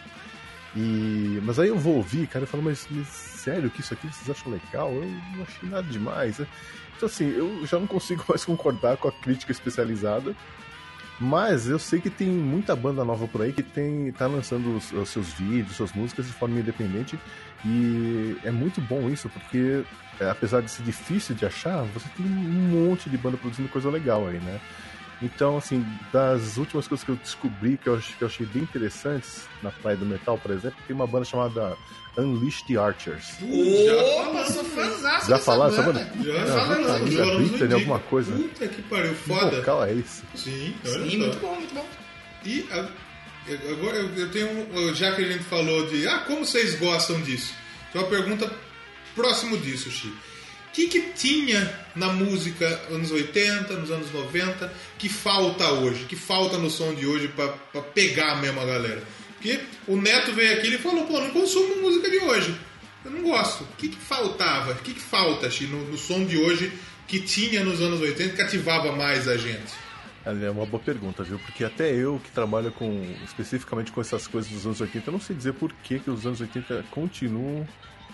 E, 0.77 1.41
mas 1.45 1.59
aí 1.59 1.69
eu 1.69 1.79
vou 1.79 1.97
ouvir, 1.97 2.27
cara, 2.27 2.45
eu 2.45 2.49
falo, 2.49 2.63
mas, 2.63 2.87
mas 2.91 3.09
sério 3.09 3.71
que 3.71 3.81
isso 3.81 3.93
aqui 3.95 4.07
vocês 4.07 4.31
acham 4.31 4.53
legal? 4.53 4.93
Eu 4.93 5.05
não 5.37 5.43
achei 5.43 5.69
nada 5.69 5.87
demais. 5.89 6.39
né? 6.39 6.47
Então, 6.97 7.07
assim, 7.07 7.29
eu 7.31 7.67
já 7.67 7.79
não 7.79 7.87
consigo 7.87 8.25
mais 8.29 8.45
concordar 8.45 8.97
com 8.97 9.09
a 9.09 9.13
crítica 9.13 9.53
especializada. 9.53 10.35
Mas 11.21 11.69
eu 11.69 11.79
sei 11.79 12.01
que 12.01 12.11
tem 12.11 12.29
muita 12.29 12.75
banda 12.75 13.05
nova 13.05 13.29
por 13.29 13.43
aí 13.43 13.53
que 13.53 13.63
tem, 13.63 14.11
tá 14.13 14.27
lançando 14.27 14.77
os, 14.77 14.91
os 14.93 15.09
seus 15.11 15.33
vídeos, 15.35 15.77
suas 15.77 15.93
músicas 15.93 16.27
de 16.27 16.33
forma 16.33 16.59
independente. 16.59 17.19
E 17.65 18.37
é 18.43 18.51
muito 18.51 18.81
bom 18.81 19.09
isso, 19.09 19.29
porque 19.29 19.85
é, 20.21 20.29
apesar 20.31 20.61
de 20.63 20.71
ser 20.71 20.83
difícil 20.83 21.35
de 21.35 21.45
achar, 21.47 21.83
você 21.95 22.07
tem 22.17 22.25
um 22.27 22.31
monte 22.89 23.09
de 23.11 23.17
banda 23.17 23.37
produzindo 23.37 23.69
coisa 23.69 23.91
legal 23.91 24.27
aí, 24.29 24.39
né? 24.39 24.61
Então, 25.21 25.57
assim, 25.57 25.87
das 26.13 26.57
últimas 26.57 26.89
coisas 26.89 27.05
que 27.05 27.11
eu 27.13 27.15
descobri 27.17 27.77
que 27.79 27.89
eu, 27.89 27.97
que 27.99 28.23
eu 28.23 28.27
achei 28.27 28.45
bem 28.45 28.65
interessantes 28.65 29.43
na 29.63 29.71
Praia 29.71 29.97
do 29.97 30.05
Metal, 30.05 30.37
por 30.37 30.51
exemplo, 30.51 30.77
tem 30.85 30.97
uma 30.97 31.07
banda 31.07 31.25
chamada 31.25 31.77
Unleash 32.19 32.63
the 32.63 32.77
Archers. 32.77 33.37
Opa, 33.41 34.45
sou 34.47 34.65
fãzaço 34.65 35.29
Já 35.29 35.39
falaram 35.39 35.73
essa 35.73 35.83
banda. 35.83 36.01
banda? 36.01 36.25
Já 36.25 36.41
Não, 36.45 36.47
falando 36.49 36.87
tá, 36.87 36.93
aqui. 36.97 37.05
Luísa 37.05 37.19
Falamos 37.25 37.49
Brittany, 37.51 37.69
no 37.71 37.77
alguma 37.77 37.99
coisa. 38.01 38.33
Puta 38.33 38.67
que 38.69 38.83
pariu, 38.83 39.11
Que 39.15 39.29
foda. 39.29 39.57
vocal 39.57 39.85
é 39.85 39.93
esse? 39.95 40.23
Sim, 40.35 40.75
olha 40.85 40.93
Sim, 41.05 41.11
só. 41.11 41.19
muito 41.19 41.39
bom, 41.41 41.55
muito 41.55 41.75
bom. 41.75 41.87
E 42.45 42.67
a- 42.73 42.89
agora 43.71 43.97
eu, 43.99 44.09
eu 44.17 44.31
tenho. 44.33 44.95
Já 44.97 45.13
que 45.15 45.23
a 45.23 45.29
gente 45.29 45.45
falou 45.45 45.87
de. 45.87 46.07
Ah, 46.09 46.19
como 46.27 46.45
vocês 46.45 46.75
gostam 46.81 47.21
disso? 47.23 47.55
Tem 47.93 48.03
uma 48.03 48.09
pergunta 48.11 48.51
próximo 49.15 49.57
disso, 49.57 49.91
Chi. 49.91 50.09
O 50.09 50.75
que, 50.75 50.89
que 50.89 51.01
tinha 51.13 51.71
na 51.95 52.09
música 52.09 52.67
anos 52.91 53.11
80, 53.11 53.75
nos 53.75 53.91
anos 53.91 54.11
90, 54.11 54.73
que 54.99 55.09
falta 55.09 55.71
hoje? 55.71 56.07
Que 56.07 56.17
falta 56.17 56.57
no 56.57 56.71
som 56.71 56.95
de 56.95 57.07
hoje 57.07 57.29
pra 57.29 57.49
pegar 57.83 58.41
mesmo 58.41 58.61
a 58.61 58.65
galera? 58.65 59.03
Porque 59.35 59.61
o 59.87 59.97
Neto 59.97 60.33
veio 60.33 60.57
aqui 60.57 60.69
e 60.69 60.79
falou, 60.79 61.05
pô, 61.05 61.21
não 61.21 61.31
consumo 61.31 61.83
música 61.83 62.09
de 62.09 62.19
hoje. 62.19 62.57
Eu 63.05 63.11
não 63.11 63.23
gosto. 63.23 63.65
O 63.65 63.77
que, 63.77 63.89
que 63.89 63.97
faltava? 63.97 64.73
O 64.73 64.77
que, 64.77 64.95
que 64.95 65.01
falta, 65.01 65.51
Chi, 65.51 65.67
no, 65.67 65.85
no 65.85 65.99
som 65.99 66.25
de 66.25 66.39
hoje 66.39 66.73
que 67.07 67.21
tinha 67.21 67.63
nos 67.63 67.83
anos 67.83 68.01
80 68.01 68.35
que 68.35 68.41
ativava 68.41 68.93
mais 68.93 69.29
a 69.29 69.37
gente? 69.37 69.75
É 70.25 70.51
uma 70.51 70.65
boa 70.65 70.83
pergunta, 70.83 71.25
viu? 71.25 71.39
Porque 71.41 71.65
até 71.65 71.93
eu 71.93 72.21
que 72.23 72.31
trabalho 72.31 72.71
com 72.71 73.05
especificamente 73.25 73.91
com 73.91 74.01
essas 74.01 74.29
coisas 74.29 74.51
dos 74.51 74.65
anos 74.65 74.81
80, 74.81 75.09
eu 75.09 75.13
não 75.13 75.21
sei 75.21 75.35
dizer 75.35 75.53
por 75.55 75.73
que, 75.83 75.99
que 75.99 76.09
os 76.09 76.25
anos 76.25 76.41
80 76.41 76.85
continuam 76.93 77.67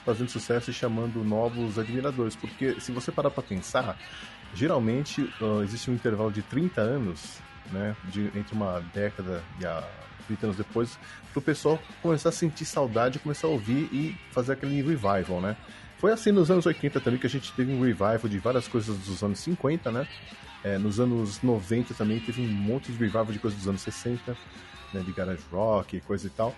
fazendo 0.08 0.30
sucesso 0.30 0.70
e 0.70 0.72
chamando 0.72 1.22
novos 1.22 1.78
admiradores. 1.78 2.34
Porque 2.34 2.80
se 2.80 2.90
você 2.90 3.12
parar 3.12 3.30
pra 3.30 3.42
pensar, 3.42 3.98
geralmente 4.54 5.28
ah, 5.38 5.62
existe 5.62 5.90
um 5.90 5.94
intervalo 5.94 6.32
de 6.32 6.40
30 6.40 6.80
anos, 6.80 7.38
né? 7.70 7.94
De, 8.04 8.30
entre 8.34 8.54
uma 8.54 8.80
década 8.94 9.42
e 9.60 9.66
a 9.66 9.86
30 10.26 10.46
anos 10.46 10.56
depois, 10.56 10.98
pro 11.32 11.42
pessoal 11.42 11.78
começar 12.00 12.30
a 12.30 12.32
sentir 12.32 12.64
saudade 12.64 13.18
começar 13.18 13.46
a 13.46 13.50
ouvir 13.50 13.88
e 13.92 14.16
fazer 14.32 14.54
aquele 14.54 14.76
revival, 14.76 15.42
né? 15.42 15.56
Foi 15.98 16.10
assim 16.10 16.32
nos 16.32 16.50
anos 16.50 16.64
80 16.64 17.00
também 17.00 17.18
que 17.18 17.26
a 17.26 17.30
gente 17.30 17.52
teve 17.52 17.70
um 17.70 17.82
revival 17.82 18.28
de 18.28 18.38
várias 18.38 18.66
coisas 18.66 18.96
dos 18.96 19.22
anos 19.22 19.40
50, 19.40 19.90
né? 19.90 20.08
É, 20.64 20.78
nos 20.78 20.98
anos 20.98 21.42
90 21.42 21.92
também 21.92 22.18
teve 22.18 22.40
um 22.40 22.48
monte 22.48 22.90
de 22.90 22.98
revival 22.98 23.26
de 23.26 23.38
coisas 23.38 23.58
dos 23.58 23.68
anos 23.68 23.82
60, 23.82 24.36
né, 24.92 25.02
de 25.02 25.12
garage 25.12 25.42
rock 25.52 26.00
coisa 26.00 26.26
e 26.26 26.30
tal. 26.30 26.54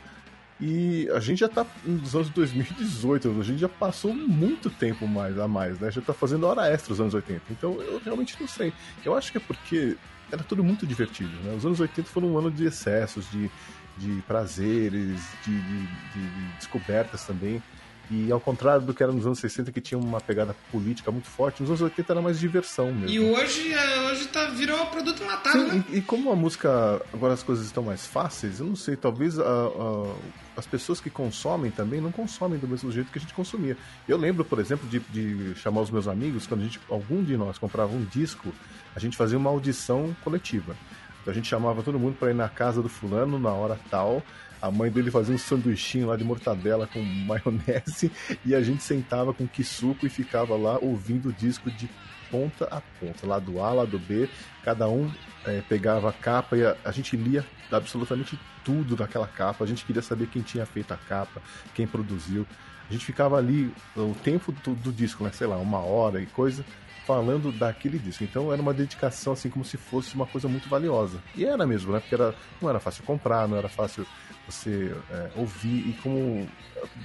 E 0.61 1.09
a 1.15 1.21
gente 1.21 1.39
já 1.41 1.49
tá 1.49 1.65
nos 1.85 2.15
anos 2.15 2.29
2018, 2.31 3.41
a 3.41 3.43
gente 3.45 3.59
já 3.61 3.69
passou 3.69 4.13
muito 4.15 4.69
tempo 4.69 5.07
mais 5.09 5.39
a 5.39 5.49
mais, 5.49 5.79
né? 5.81 5.91
Já 5.91 6.03
tá 6.03 6.13
fazendo 6.13 6.47
hora 6.47 6.69
extra 6.69 6.93
os 6.93 7.01
anos 7.01 7.15
80. 7.15 7.41
Então 7.51 7.81
eu 7.81 8.01
realmente 8.05 8.37
não 8.39 8.47
sei. 8.47 8.73
Eu 9.05 9.17
acho 9.17 9.33
que 9.33 9.39
é 9.39 9.41
porque 9.41 9.97
era 10.31 10.43
tudo 10.45 10.63
muito 10.63 10.87
divertido, 10.87 11.31
né? 11.43 11.55
Os 11.57 11.65
anos 11.65 11.81
80 11.81 12.09
foram 12.09 12.29
um 12.33 12.39
ano 12.39 12.51
de 12.51 12.65
excessos, 12.67 13.25
de, 13.31 13.51
de 13.97 14.23
prazeres, 14.23 15.21
de, 15.45 15.51
de- 15.51 15.87
de- 15.87 16.31
de 16.31 16.57
descobertas 16.59 17.25
também. 17.25 17.63
E 18.11 18.31
ao 18.33 18.41
contrário 18.41 18.85
do 18.85 18.93
que 18.93 19.03
era 19.03 19.13
nos 19.13 19.25
anos 19.25 19.39
60, 19.39 19.71
que 19.71 19.81
tinha 19.81 19.97
uma 19.99 20.21
pegada 20.21 20.57
política 20.73 21.13
muito 21.13 21.29
forte, 21.29 21.61
nos 21.61 21.71
anos 21.71 21.81
80 21.81 22.13
era 22.13 22.21
mais 22.21 22.41
diversão 22.41 22.93
mesmo. 22.93 23.09
E 23.09 23.21
hoje, 23.21 23.73
é, 23.73 24.01
hoje 24.11 24.27
tá, 24.27 24.47
virou 24.47 24.83
um 24.83 24.87
produto 24.87 25.23
enlatado, 25.23 25.59
né? 25.63 25.71
Sim, 25.75 25.85
e, 25.95 25.99
e 25.99 26.03
como 26.03 26.33
a 26.33 26.35
música, 26.37 27.01
agora 27.15 27.35
as 27.35 27.43
coisas 27.45 27.65
estão 27.67 27.85
mais 27.85 28.07
fáceis, 28.07 28.59
eu 28.59 28.67
não 28.67 28.75
sei, 28.75 28.97
talvez 28.97 29.39
a- 29.39 29.45
a- 29.45 30.15
as 30.57 30.67
pessoas 30.67 31.01
que 31.01 31.09
consomem 31.09 31.71
também 31.71 32.01
não 32.01 32.11
consomem 32.11 32.59
do 32.59 32.67
mesmo 32.67 32.91
jeito 32.91 33.13
que 33.13 33.19
a 33.19 33.21
gente 33.21 33.33
consumia. 33.33 33.77
Eu 34.09 34.17
lembro, 34.19 34.45
por 34.45 34.59
exemplo, 34.59 34.89
de, 34.89 34.99
de 34.99 35.55
chamar 35.55 35.81
os 35.83 35.91
meus 35.91 36.09
amigos, 36.09 36.47
quando 36.49 36.63
a 36.63 36.65
gente, 36.65 36.81
algum 36.91 37.23
de 37.23 37.37
nós 37.37 37.59
comprava 37.59 37.93
um 37.95 38.05
disco, 38.05 38.53
a 38.95 38.99
gente 38.99 39.17
fazia 39.17 39.39
uma 39.39 39.51
audição 39.51 40.15
coletiva. 40.25 40.75
Então 41.23 41.31
a 41.31 41.35
gente 41.35 41.47
chamava 41.49 41.83
todo 41.83 41.99
mundo 41.99 42.17
para 42.19 42.31
ir 42.31 42.35
na 42.35 42.49
casa 42.49 42.83
do 42.83 42.89
fulano 42.89 43.39
na 43.39 43.51
hora 43.53 43.79
tal. 43.91 44.23
A 44.61 44.71
mãe 44.71 44.91
dele 44.91 45.11
fazia 45.11 45.35
um 45.35 45.39
sanduichinho 45.39 46.09
lá 46.09 46.17
de 46.17 46.25
mortadela 46.25 46.87
com 46.87 47.01
maionese 47.25 48.11
e 48.45 48.55
a 48.55 48.63
gente 48.63 48.83
sentava 48.83 49.33
com 49.33 49.47
quisuco 49.47 50.07
e 50.07 50.09
ficava 50.09 50.57
lá 50.57 50.79
ouvindo 50.81 51.31
o 51.31 51.33
disco 51.33 51.71
de 51.71 51.89
ponta 52.31 52.67
a 52.71 52.81
ponta, 53.01 53.27
lá 53.27 53.39
do 53.39 53.61
A, 53.61 53.73
lá 53.73 53.85
do 53.85 53.99
B, 53.99 54.29
cada 54.63 54.89
um 54.89 55.11
eh, 55.45 55.63
pegava 55.69 56.09
a 56.09 56.13
capa 56.13 56.57
e 56.57 56.65
a, 56.65 56.77
a 56.85 56.93
gente 56.93 57.17
lia 57.17 57.45
absolutamente 57.71 58.39
tudo 58.65 58.97
naquela 58.97 59.27
capa, 59.27 59.65
a 59.65 59.67
gente 59.67 59.85
queria 59.85 60.03
saber 60.03 60.29
quem 60.29 60.43
tinha 60.43 60.65
feito 60.65 60.93
a 60.93 60.97
capa, 60.97 61.43
quem 61.75 61.87
produziu. 61.87 62.47
A 62.89 62.93
gente 62.93 63.05
ficava 63.05 63.37
ali 63.37 63.73
o 63.97 64.15
tempo 64.23 64.53
do, 64.53 64.75
do 64.75 64.93
disco, 64.93 65.23
né, 65.23 65.31
sei 65.33 65.47
lá, 65.47 65.57
uma 65.57 65.79
hora 65.79 66.21
e 66.21 66.27
coisa, 66.27 66.65
falando 67.11 67.51
daquele 67.51 67.99
disco. 67.99 68.23
Então 68.23 68.53
era 68.53 68.63
uma 68.63 68.73
dedicação 68.73 69.33
assim 69.33 69.51
como 69.51 69.65
se 69.65 69.77
fosse 69.77 70.15
uma 70.15 70.27
coisa 70.27 70.47
muito 70.47 70.69
valiosa. 70.69 71.21
E 71.35 71.45
era 71.45 71.67
mesmo, 71.67 71.93
né? 71.93 71.99
Porque 71.99 72.15
era, 72.15 72.33
não 72.63 72.71
era 72.71 72.79
fácil 72.79 73.03
comprar, 73.03 73.49
não 73.49 73.57
era 73.57 73.69
fácil 73.69 74.07
você 74.47 74.95
é, 75.11 75.31
ouvir 75.35 75.89
e 75.89 75.93
como 76.01 76.49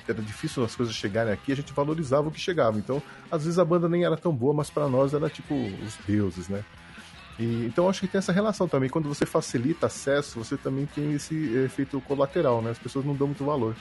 era 0.07 0.21
difícil 0.21 0.63
as 0.63 0.75
coisas 0.75 0.93
chegarem 0.93 1.33
aqui, 1.33 1.51
a 1.51 1.55
gente 1.55 1.73
valorizava 1.73 2.27
o 2.27 2.31
que 2.31 2.39
chegava. 2.39 2.77
Então, 2.77 3.01
às 3.31 3.45
vezes 3.45 3.57
a 3.57 3.65
banda 3.65 3.89
nem 3.89 4.05
era 4.05 4.15
tão 4.15 4.31
boa, 4.31 4.53
mas 4.53 4.69
para 4.69 4.87
nós 4.87 5.11
era 5.15 5.27
tipo 5.27 5.55
os 5.55 5.97
deuses, 6.07 6.47
né? 6.49 6.63
E, 7.39 7.65
então 7.65 7.89
acho 7.89 8.01
que 8.01 8.07
tem 8.07 8.19
essa 8.19 8.31
relação 8.31 8.67
também. 8.67 8.89
Quando 8.89 9.09
você 9.09 9.25
facilita 9.25 9.87
acesso, 9.87 10.37
você 10.37 10.55
também 10.55 10.85
tem 10.85 11.13
esse 11.13 11.35
efeito 11.65 11.99
colateral, 12.01 12.61
né? 12.61 12.69
As 12.69 12.79
pessoas 12.79 13.03
não 13.03 13.15
dão 13.15 13.25
muito 13.25 13.43
valor. 13.43 13.75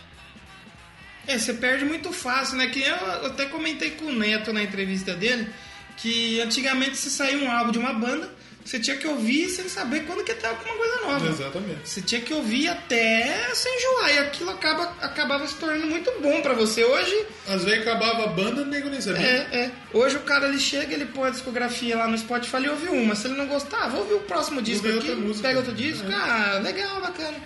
É, 1.26 1.38
você 1.38 1.52
perde 1.52 1.84
muito 1.84 2.12
fácil, 2.12 2.56
né? 2.56 2.66
Que 2.68 2.80
eu, 2.80 2.96
eu 2.96 3.26
até 3.26 3.44
comentei 3.44 3.90
com 3.92 4.06
o 4.06 4.12
Neto 4.12 4.54
na 4.54 4.62
entrevista 4.62 5.14
dele 5.14 5.50
que 5.96 6.40
antigamente 6.40 6.96
se 6.96 7.10
saía 7.10 7.38
um 7.38 7.50
álbum 7.50 7.72
de 7.72 7.78
uma 7.78 7.92
banda, 7.92 8.28
você 8.64 8.80
tinha 8.80 8.96
que 8.96 9.06
ouvir 9.06 9.48
sem 9.50 9.68
saber 9.68 10.06
quando 10.06 10.24
que 10.24 10.32
ia 10.32 10.36
ter 10.38 10.46
alguma 10.46 10.74
coisa 10.74 11.00
nova. 11.02 11.28
Exatamente. 11.28 11.80
Você 11.86 12.00
tinha 12.00 12.20
que 12.22 12.32
ouvir 12.32 12.66
até 12.68 13.50
se 13.54 13.68
enjoar. 13.68 14.14
E 14.14 14.18
aquilo 14.20 14.50
acaba, 14.50 14.84
acabava 15.02 15.46
se 15.46 15.54
tornando 15.56 15.86
muito 15.86 16.10
bom 16.22 16.40
pra 16.40 16.54
você. 16.54 16.82
Hoje, 16.82 17.26
Às 17.46 17.62
vezes 17.62 17.80
acabava 17.82 18.24
a 18.24 18.28
banda, 18.28 18.62
o 18.62 18.64
nego 18.64 18.88
nem 18.88 19.02
sabia. 19.02 19.20
é, 19.20 19.48
é. 19.64 19.70
Hoje 19.92 20.16
o 20.16 20.20
cara 20.20 20.48
ele 20.48 20.58
chega, 20.58 20.94
ele 20.94 21.04
põe 21.04 21.28
a 21.28 21.32
discografia 21.32 21.94
lá 21.96 22.08
no 22.08 22.16
Spotify 22.16 22.62
e 22.62 22.68
ouve 22.70 22.88
uma. 22.88 23.14
Se 23.14 23.26
ele 23.26 23.36
não 23.36 23.46
gostar, 23.46 23.88
vou 23.88 24.00
ouvir 24.00 24.14
o 24.14 24.20
próximo 24.20 24.62
disco 24.62 24.86
aqui, 24.88 24.96
outra 24.96 25.16
música. 25.16 25.48
pega 25.48 25.58
outro 25.60 25.74
disco. 25.74 26.10
É. 26.10 26.14
Ah, 26.14 26.60
legal, 26.62 27.02
bacana. 27.02 27.36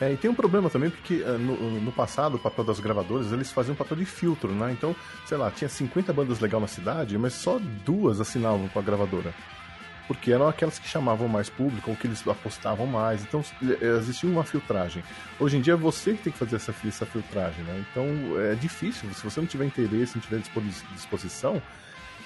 É, 0.00 0.12
e 0.12 0.16
tem 0.16 0.28
um 0.30 0.34
problema 0.34 0.68
também, 0.68 0.90
porque 0.90 1.22
eh, 1.24 1.38
no, 1.38 1.80
no 1.80 1.92
passado, 1.92 2.34
o 2.34 2.38
papel 2.38 2.64
das 2.64 2.80
gravadoras, 2.80 3.30
eles 3.32 3.52
faziam 3.52 3.74
um 3.74 3.76
papel 3.76 3.96
de 3.98 4.04
filtro, 4.04 4.52
né? 4.52 4.72
Então, 4.72 4.94
sei 5.24 5.36
lá, 5.38 5.50
tinha 5.50 5.68
50 5.68 6.12
bandas 6.12 6.40
legais 6.40 6.60
na 6.60 6.66
cidade, 6.68 7.16
mas 7.16 7.32
só 7.34 7.60
duas 7.84 8.20
assinavam 8.20 8.66
com 8.68 8.78
a 8.78 8.82
gravadora. 8.82 9.32
Porque 10.08 10.32
eram 10.32 10.46
aquelas 10.48 10.78
que 10.78 10.86
chamavam 10.88 11.28
mais 11.28 11.48
público, 11.48 11.90
ou 11.90 11.96
que 11.96 12.06
eles 12.06 12.26
apostavam 12.28 12.86
mais. 12.86 13.22
Então, 13.22 13.42
eh, 13.62 13.96
existia 13.98 14.28
uma 14.28 14.42
filtragem. 14.44 15.02
Hoje 15.38 15.56
em 15.56 15.60
dia, 15.60 15.74
é 15.74 15.76
você 15.76 16.12
que 16.14 16.24
tem 16.24 16.32
que 16.32 16.38
fazer 16.38 16.56
essa, 16.56 16.74
essa 16.86 17.06
filtragem, 17.06 17.62
né? 17.64 17.84
Então, 17.90 18.04
é 18.40 18.54
difícil. 18.56 19.08
Se 19.14 19.22
você 19.22 19.40
não 19.40 19.46
tiver 19.46 19.64
interesse, 19.64 20.16
não 20.16 20.22
tiver 20.22 20.38
dispos- 20.40 20.84
disposição, 20.92 21.62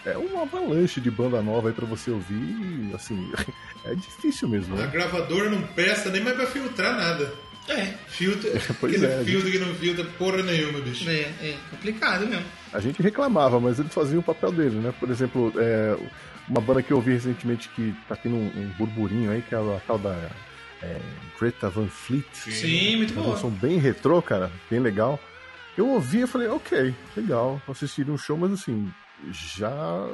é 0.07 0.17
uma 0.17 0.43
avalanche 0.43 1.01
de 1.03 1.11
banda 1.11 1.41
nova 1.43 1.69
aí 1.69 1.75
pra 1.75 1.87
você 1.87 2.11
ouvir. 2.11 2.91
Assim, 2.95 3.31
é 3.85 3.95
difícil 3.95 4.49
mesmo, 4.49 4.75
A 4.75 4.79
né? 4.79 4.87
gravadora 4.91 5.51
não 5.51 5.63
presta 5.63 6.09
nem 6.11 6.23
mais 6.23 6.35
pra 6.35 6.47
filtrar 6.47 6.97
nada. 6.97 7.31
É, 7.69 7.95
Filtra. 8.09 8.51
Pois 8.81 8.95
aquele 9.03 9.13
é, 9.13 9.25
filtro 9.25 9.51
que 9.51 9.59
não 9.59 9.75
filtra 9.75 10.05
porra 10.17 10.43
nenhuma, 10.43 10.81
bicho. 10.81 11.09
é, 11.09 11.21
é 11.43 11.57
complicado 11.71 12.27
mesmo. 12.27 12.45
A 12.73 12.81
gente 12.81 13.03
reclamava, 13.03 13.61
mas 13.61 13.79
eles 13.79 13.93
faziam 13.93 14.21
o 14.21 14.23
papel 14.23 14.51
dele, 14.53 14.77
né? 14.77 14.93
Por 14.99 15.11
exemplo, 15.11 15.53
é, 15.57 15.97
uma 16.49 16.61
banda 16.61 16.83
que 16.83 16.91
eu 16.93 16.97
ouvi 16.97 17.13
recentemente 17.13 17.69
que 17.71 17.95
tá 18.09 18.17
tendo 18.17 18.37
um, 18.37 18.47
um 18.47 18.69
burburinho 18.79 19.31
aí, 19.31 19.43
que 19.43 19.55
é 19.55 19.59
a 19.59 19.81
tal 19.87 19.99
da 19.99 20.31
é, 20.83 20.99
Greta 21.39 21.69
Van 21.69 21.89
Fleet. 21.89 22.25
Sim, 22.35 22.97
muito 22.97 23.13
Uma 23.15 23.23
bom. 23.23 23.33
canção 23.33 23.51
bem 23.51 23.79
retrô, 23.79 24.21
cara, 24.23 24.51
bem 24.71 24.81
legal. 24.81 25.21
Eu 25.77 25.89
ouvi 25.89 26.23
e 26.23 26.27
falei, 26.27 26.49
ok, 26.49 26.95
legal, 27.17 27.63
assistiria 27.69 28.13
um 28.13 28.19
show, 28.19 28.37
mas 28.37 28.53
assim, 28.53 28.91
já 29.31 30.09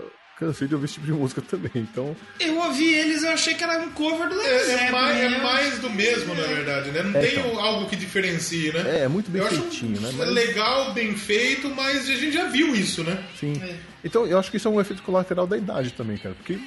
cansei 0.47 0.69
de 0.69 0.75
ouvir 0.75 0.85
esse 0.87 0.95
tipo 0.95 1.07
de 1.07 1.13
música 1.13 1.41
também, 1.43 1.71
então... 1.77 2.17
Eu 2.41 2.59
ouvi 2.59 2.93
eles, 2.95 3.23
eu 3.23 3.31
achei 3.33 3.55
que 3.55 3.65
era 3.65 3.79
um 3.79 3.91
cover 3.91 4.29
do 4.29 4.37
Led 4.37 4.49
É, 4.49 4.55
é 4.55 4.65
Zeppelin. 4.65 4.91
mais, 4.93 5.17
é 5.19 5.29
né? 5.29 5.39
mais 5.43 5.79
do 5.79 5.91
mesmo, 5.91 6.35
na 6.35 6.43
verdade, 6.43 6.91
né? 6.91 7.03
Não 7.03 7.19
É, 7.21 7.27
tem 7.27 7.39
então. 7.39 7.59
algo 7.61 7.89
que 7.89 7.97
diferencie, 7.97 8.73
né? 8.73 8.99
É, 9.01 9.05
é 9.05 9.09
muito 9.09 9.31
bem 9.31 9.41
Eu 9.43 9.49
acho 9.49 9.61
feitinho, 9.63 10.01
né? 10.01 10.11
Mas- 10.17 10.29
legal, 10.31 10.93
bem 10.93 11.15
feito, 11.17 11.69
mas 11.71 12.09
a 12.09 12.15
gente 12.15 12.33
já 12.33 12.45
viu 12.49 12.75
isso, 12.75 13.03
né? 13.05 13.23
Sim. 13.39 13.55
É. 13.63 13.77
Então, 14.05 14.27
eu 14.27 14.39
acho 14.39 14.51
que 14.51 14.59
isso 14.59 14.69
é 14.69 14.71
um 14.71 14.81
efeito 14.81 15.03
colateral 15.03 15.47
da 15.47 15.57
idade 15.57 15.93
também, 15.93 16.19
cara. 16.19 16.35
Porque, 16.35 16.59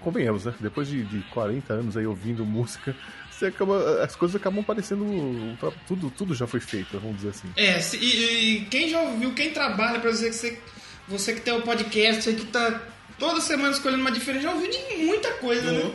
convenhamos, 0.00 0.44
né? 0.46 0.54
Depois 0.58 0.88
de, 0.88 1.04
de 1.04 1.20
40 1.30 1.72
anos 1.74 1.96
aí 1.98 2.06
ouvindo 2.06 2.46
música, 2.46 2.96
você 3.30 3.46
acaba, 3.46 4.02
as 4.02 4.16
coisas 4.16 4.34
acabam 4.34 4.64
parecendo. 4.64 5.04
Tudo, 5.86 6.10
tudo 6.10 6.34
já 6.34 6.46
foi 6.46 6.60
feito, 6.60 6.98
vamos 6.98 7.16
dizer 7.16 7.28
assim. 7.30 7.48
É, 7.56 7.78
se- 7.78 7.98
e, 7.98 8.56
e 8.62 8.64
quem 8.70 8.88
já 8.88 9.00
ouviu, 9.02 9.32
quem 9.34 9.50
trabalha, 9.50 10.00
pra 10.00 10.10
dizer 10.10 10.30
que 10.30 10.36
você, 10.36 10.58
você 11.06 11.32
que 11.34 11.42
tem 11.42 11.52
o 11.54 11.60
podcast 11.62 12.26
aí 12.28 12.34
que 12.34 12.46
tá 12.46 12.80
toda 13.18 13.40
semana 13.40 13.70
escolhendo 13.70 14.00
uma 14.02 14.12
diferente, 14.12 14.42
já 14.42 14.52
ouviu 14.52 14.70
de 14.70 14.96
muita 15.04 15.32
coisa, 15.34 15.70
né? 15.72 15.80
Uhum. 15.84 15.94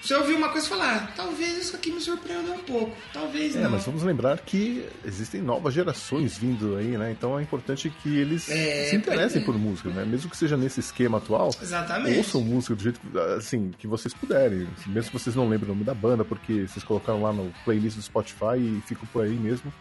Você 0.00 0.14
ouviu 0.16 0.36
uma 0.36 0.50
coisa 0.50 0.66
e 0.66 0.68
falar, 0.68 0.96
ah, 0.96 1.12
talvez 1.16 1.56
isso 1.56 1.74
aqui 1.74 1.90
me 1.90 1.98
surpreenda 1.98 2.52
um 2.52 2.58
pouco, 2.58 2.94
talvez 3.10 3.56
É, 3.56 3.62
não. 3.62 3.70
mas 3.70 3.86
vamos 3.86 4.02
lembrar 4.02 4.38
que 4.38 4.84
existem 5.02 5.40
novas 5.40 5.72
gerações 5.72 6.36
vindo 6.36 6.76
aí, 6.76 6.88
né? 6.98 7.10
Então 7.10 7.38
é 7.38 7.42
importante 7.42 7.88
que 8.02 8.18
eles 8.18 8.46
É, 8.50 8.84
se 8.90 8.96
interessem 8.96 9.40
é. 9.40 9.44
por 9.46 9.56
música, 9.56 9.88
né? 9.88 10.04
Mesmo 10.04 10.28
que 10.28 10.36
seja 10.36 10.58
nesse 10.58 10.80
esquema 10.80 11.16
atual. 11.16 11.48
Exatamente. 11.60 12.18
Ouçam 12.18 12.42
música 12.42 12.74
do 12.74 12.82
jeito 12.82 13.00
assim, 13.38 13.70
que 13.78 13.86
vocês 13.86 14.12
puderem. 14.12 14.68
Mesmo 14.88 15.10
que 15.10 15.18
vocês 15.18 15.34
não 15.34 15.48
lembrem 15.48 15.70
o 15.70 15.74
nome 15.74 15.86
da 15.86 15.94
banda, 15.94 16.22
porque 16.22 16.66
vocês 16.68 16.84
colocaram 16.84 17.22
lá 17.22 17.32
no 17.32 17.50
playlist 17.64 17.96
do 17.96 18.02
Spotify 18.02 18.58
e 18.58 18.82
ficam 18.86 19.06
por 19.10 19.24
aí 19.24 19.32
mesmo. 19.32 19.72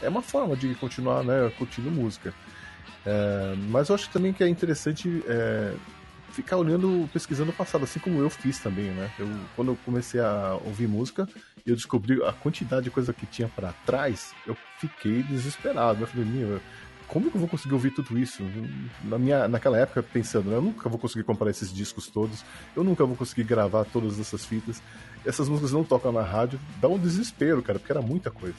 É 0.00 0.08
uma 0.08 0.22
forma 0.22 0.56
de 0.56 0.74
continuar 0.76 1.22
né, 1.22 1.52
curtindo 1.58 1.90
música. 1.90 2.32
É, 3.04 3.54
mas 3.68 3.90
eu 3.90 3.94
acho 3.94 4.08
também 4.08 4.32
que 4.32 4.42
é 4.42 4.48
interessante 4.48 5.22
é, 5.28 5.74
ficar 6.30 6.56
olhando, 6.56 7.08
pesquisando 7.12 7.50
o 7.50 7.54
passado, 7.54 7.84
assim 7.84 7.98
como 7.98 8.20
eu 8.20 8.30
fiz 8.30 8.58
também, 8.58 8.90
né? 8.90 9.10
Eu, 9.18 9.28
quando 9.54 9.72
eu 9.72 9.78
comecei 9.84 10.20
a 10.20 10.58
ouvir 10.64 10.88
música 10.88 11.28
e 11.66 11.70
eu 11.70 11.76
descobri 11.76 12.22
a 12.24 12.32
quantidade 12.32 12.84
de 12.84 12.90
coisa 12.90 13.12
que 13.12 13.26
tinha 13.26 13.48
pra 13.48 13.72
trás, 13.84 14.32
eu 14.46 14.56
fiquei 14.78 15.22
desesperado. 15.22 16.02
Eu 16.02 16.06
falei, 16.06 16.24
meu, 16.24 16.60
como 17.10 17.28
que 17.28 17.36
eu 17.36 17.40
vou 17.40 17.48
conseguir 17.48 17.74
ouvir 17.74 17.90
tudo 17.90 18.16
isso? 18.18 18.42
Na 19.02 19.18
minha, 19.18 19.48
naquela 19.48 19.76
época, 19.76 20.02
pensando, 20.02 20.48
né, 20.48 20.56
eu 20.56 20.62
nunca 20.62 20.88
vou 20.88 20.98
conseguir 20.98 21.24
comprar 21.24 21.50
esses 21.50 21.72
discos 21.72 22.06
todos, 22.06 22.44
eu 22.76 22.84
nunca 22.84 23.04
vou 23.04 23.16
conseguir 23.16 23.42
gravar 23.42 23.84
todas 23.84 24.20
essas 24.20 24.44
fitas, 24.44 24.80
essas 25.26 25.48
músicas 25.48 25.72
não 25.72 25.82
tocam 25.82 26.12
na 26.12 26.22
rádio, 26.22 26.60
dá 26.80 26.88
um 26.88 26.98
desespero, 26.98 27.62
cara, 27.62 27.78
porque 27.78 27.92
era 27.92 28.00
muita 28.00 28.30
coisa. 28.30 28.56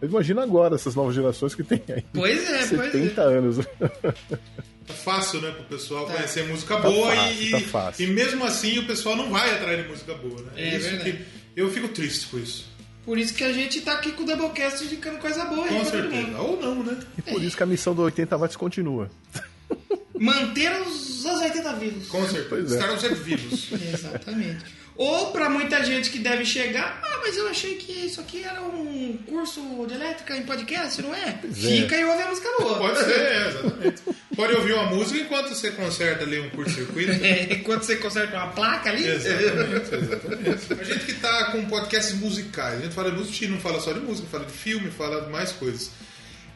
Eu 0.00 0.08
imagino 0.08 0.40
agora 0.40 0.74
essas 0.74 0.96
novas 0.96 1.14
gerações 1.14 1.54
que 1.54 1.62
têm 1.62 1.80
aí 1.88 2.04
Pois 2.12 2.50
é, 2.50 2.76
pois 2.76 2.92
70 2.92 3.20
é. 3.20 3.24
anos. 3.24 3.58
Tá 4.86 4.94
fácil, 4.94 5.40
né, 5.40 5.50
pro 5.52 5.64
pessoal 5.64 6.06
Tá. 6.06 6.14
conhecer 6.14 6.44
música 6.46 6.76
Tá 6.76 6.82
boa 6.82 7.14
fácil, 7.14 7.42
e, 7.42 7.50
tá 7.50 7.60
fácil. 7.60 8.04
e 8.04 8.10
mesmo 8.12 8.44
assim 8.44 8.78
o 8.78 8.86
pessoal 8.86 9.16
não 9.16 9.30
vai 9.30 9.54
atrás 9.54 9.82
de 9.82 9.88
música 9.88 10.14
boa, 10.14 10.42
né? 10.42 10.52
É 10.56 10.76
isso 10.76 10.88
verdade. 10.90 11.12
que 11.12 11.24
eu 11.60 11.70
fico 11.70 11.88
triste 11.88 12.26
com 12.26 12.38
isso. 12.38 12.64
Por 13.04 13.18
isso 13.18 13.34
que 13.34 13.42
a 13.44 13.52
gente 13.52 13.80
tá 13.80 13.94
aqui 13.94 14.12
com 14.12 14.22
o 14.22 14.26
Doublecast 14.26 14.84
indicando 14.84 15.18
coisa 15.18 15.44
boa 15.46 15.66
Com 15.66 15.84
certeza. 15.84 16.08
mundo. 16.08 16.36
Ou 16.38 16.60
não, 16.60 16.82
né? 16.84 16.98
E 17.18 17.22
por 17.22 17.42
isso 17.42 17.56
que 17.56 17.62
a 17.62 17.66
missão 17.66 17.94
do 17.94 18.02
80 18.02 18.36
watts 18.36 18.56
continua. 18.56 19.10
Manter 20.18 20.70
os, 20.82 21.24
os 21.24 21.40
80 21.40 21.72
vivos. 21.74 22.06
Com 22.08 22.28
certeza. 22.28 22.62
Os 22.64 22.72
é. 22.94 22.98
sempre 22.98 23.14
vivos. 23.24 23.68
Exatamente. 23.92 24.64
Ou 25.02 25.32
pra 25.32 25.48
muita 25.48 25.84
gente 25.84 26.10
que 26.10 26.18
deve 26.20 26.44
chegar, 26.44 27.00
ah, 27.02 27.18
mas 27.24 27.36
eu 27.36 27.48
achei 27.48 27.74
que 27.74 27.90
isso 28.06 28.20
aqui 28.20 28.44
era 28.44 28.62
um 28.62 29.18
curso 29.26 29.60
de 29.88 29.94
elétrica 29.94 30.36
em 30.36 30.44
podcast, 30.44 31.02
não 31.02 31.12
é? 31.12 31.40
é. 31.42 31.52
Fica 31.52 31.96
e 31.96 32.04
ouve 32.04 32.22
a 32.22 32.28
música 32.28 32.48
boa. 32.56 32.78
Pode 32.78 32.98
ser, 33.00 33.48
exatamente. 33.48 34.02
Pode 34.36 34.54
ouvir 34.54 34.74
uma 34.74 34.86
música 34.86 35.18
enquanto 35.18 35.48
você 35.48 35.72
conserta 35.72 36.22
ali 36.22 36.38
um 36.38 36.50
curto-circuito. 36.50 37.10
É, 37.20 37.52
enquanto 37.52 37.82
você 37.82 37.96
conserta 37.96 38.36
uma 38.36 38.52
placa 38.52 38.90
ali. 38.90 39.08
Exatamente, 39.08 39.92
exatamente. 39.92 40.72
A 40.80 40.84
gente 40.84 41.04
que 41.04 41.14
tá 41.14 41.50
com 41.50 41.64
podcasts 41.66 42.14
musicais, 42.14 42.78
a 42.78 42.82
gente 42.82 42.94
fala 42.94 43.10
de 43.10 43.16
música, 43.16 43.32
a 43.32 43.40
gente 43.40 43.50
não 43.50 43.60
fala 43.60 43.80
só 43.80 43.92
de 43.92 44.00
música, 44.00 44.28
fala 44.30 44.44
de 44.44 44.52
filme, 44.52 44.88
fala 44.88 45.22
de 45.22 45.30
mais 45.32 45.50
coisas. 45.50 45.90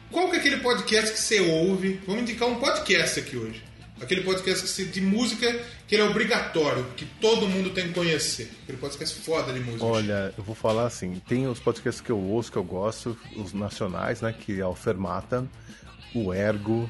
Qual 0.09 0.29
que 0.29 0.37
é 0.37 0.39
aquele 0.39 0.57
podcast 0.57 1.11
que 1.11 1.19
você 1.19 1.41
ouve? 1.41 1.99
Vamos 2.07 2.21
indicar 2.21 2.47
um 2.47 2.55
podcast 2.55 3.19
aqui 3.19 3.35
hoje. 3.35 3.66
Aquele 4.01 4.21
podcast 4.21 4.85
de 4.85 5.01
música 5.01 5.51
que 5.87 5.95
ele 5.95 6.03
é 6.03 6.05
obrigatório, 6.05 6.85
que 6.95 7.05
todo 7.19 7.47
mundo 7.47 7.71
tem 7.71 7.87
que 7.87 7.93
conhecer. 7.93 8.51
Aquele 8.63 8.77
podcast 8.77 9.19
foda 9.21 9.51
de 9.51 9.59
música. 9.59 9.83
Olha, 9.85 10.33
eu 10.37 10.43
vou 10.43 10.53
falar 10.55 10.85
assim, 10.85 11.21
tem 11.27 11.47
os 11.47 11.59
podcasts 11.59 12.01
que 12.01 12.11
eu 12.11 12.19
ouço, 12.19 12.51
que 12.51 12.57
eu 12.57 12.63
gosto, 12.63 13.17
os 13.35 13.53
nacionais, 13.53 14.21
né, 14.21 14.33
que 14.33 14.59
é 14.59 14.65
o 14.65 14.75
Fermata, 14.75 15.47
o 16.13 16.33
Ergo, 16.33 16.89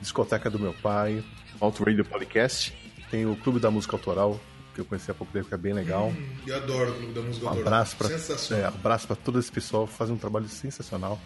Discoteca 0.00 0.50
do 0.50 0.58
Meu 0.58 0.72
Pai, 0.74 1.22
Alt 1.60 1.78
Radio 1.80 2.04
Podcast, 2.04 2.72
tem 3.10 3.24
o 3.26 3.36
Clube 3.36 3.60
da 3.60 3.70
Música 3.70 3.94
Autoral, 3.96 4.40
que 4.74 4.80
eu 4.80 4.84
conheci 4.84 5.10
há 5.10 5.14
pouco 5.14 5.32
tempo, 5.32 5.48
que 5.48 5.54
é 5.54 5.58
bem 5.58 5.72
legal. 5.72 6.12
Eu 6.46 6.56
adoro 6.56 6.90
o 6.90 6.94
Clube 6.94 7.12
da 7.14 7.20
Música 7.20 7.46
Um 7.46 7.48
Autoral. 7.50 7.68
abraço 7.68 7.96
para 7.96 8.08
Sensacional. 8.08 8.64
é, 8.64 8.68
abraço 8.68 9.06
para 9.06 9.16
todo 9.16 9.38
esse 9.38 9.50
pessoal, 9.50 9.86
fazem 9.86 10.14
um 10.14 10.18
trabalho 10.18 10.48
sensacional. 10.48 11.20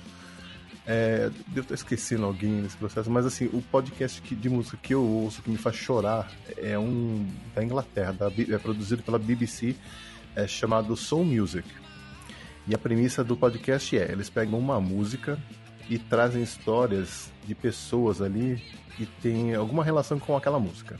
É, 0.85 1.31
devo 1.49 1.61
estar 1.61 1.75
esquecendo 1.75 2.25
alguém 2.25 2.51
nesse 2.51 2.77
processo, 2.77 3.09
mas 3.09 3.25
assim, 3.25 3.47
o 3.53 3.63
podcast 3.63 4.21
que- 4.21 4.35
de 4.35 4.49
música 4.49 4.77
que 4.83 4.93
eu 4.93 5.03
ouço, 5.03 5.41
que 5.41 5.49
me 5.49 5.57
faz 5.57 5.77
chorar, 5.77 6.31
é 6.57 6.77
um 6.77 7.25
da 7.55 7.63
Inglaterra, 7.63 8.13
da 8.13 8.27
é 8.27 8.59
produzido 8.59 9.01
pela 9.03 9.17
BBC, 9.19 9.77
é 10.35 10.47
chamado 10.47 10.97
Soul 10.97 11.25
Music. 11.25 11.69
E 12.67 12.75
a 12.75 12.79
premissa 12.79 13.23
do 13.23 13.37
podcast 13.37 13.97
é: 13.97 14.11
eles 14.11 14.29
pegam 14.29 14.59
uma 14.59 14.81
música 14.81 15.39
e 15.89 15.99
trazem 15.99 16.43
histórias 16.43 17.31
de 17.47 17.55
pessoas 17.55 18.21
ali 18.21 18.61
que 18.97 19.07
têm 19.07 19.55
alguma 19.55 19.85
relação 19.85 20.19
com 20.19 20.37
aquela 20.37 20.59
música. 20.59 20.99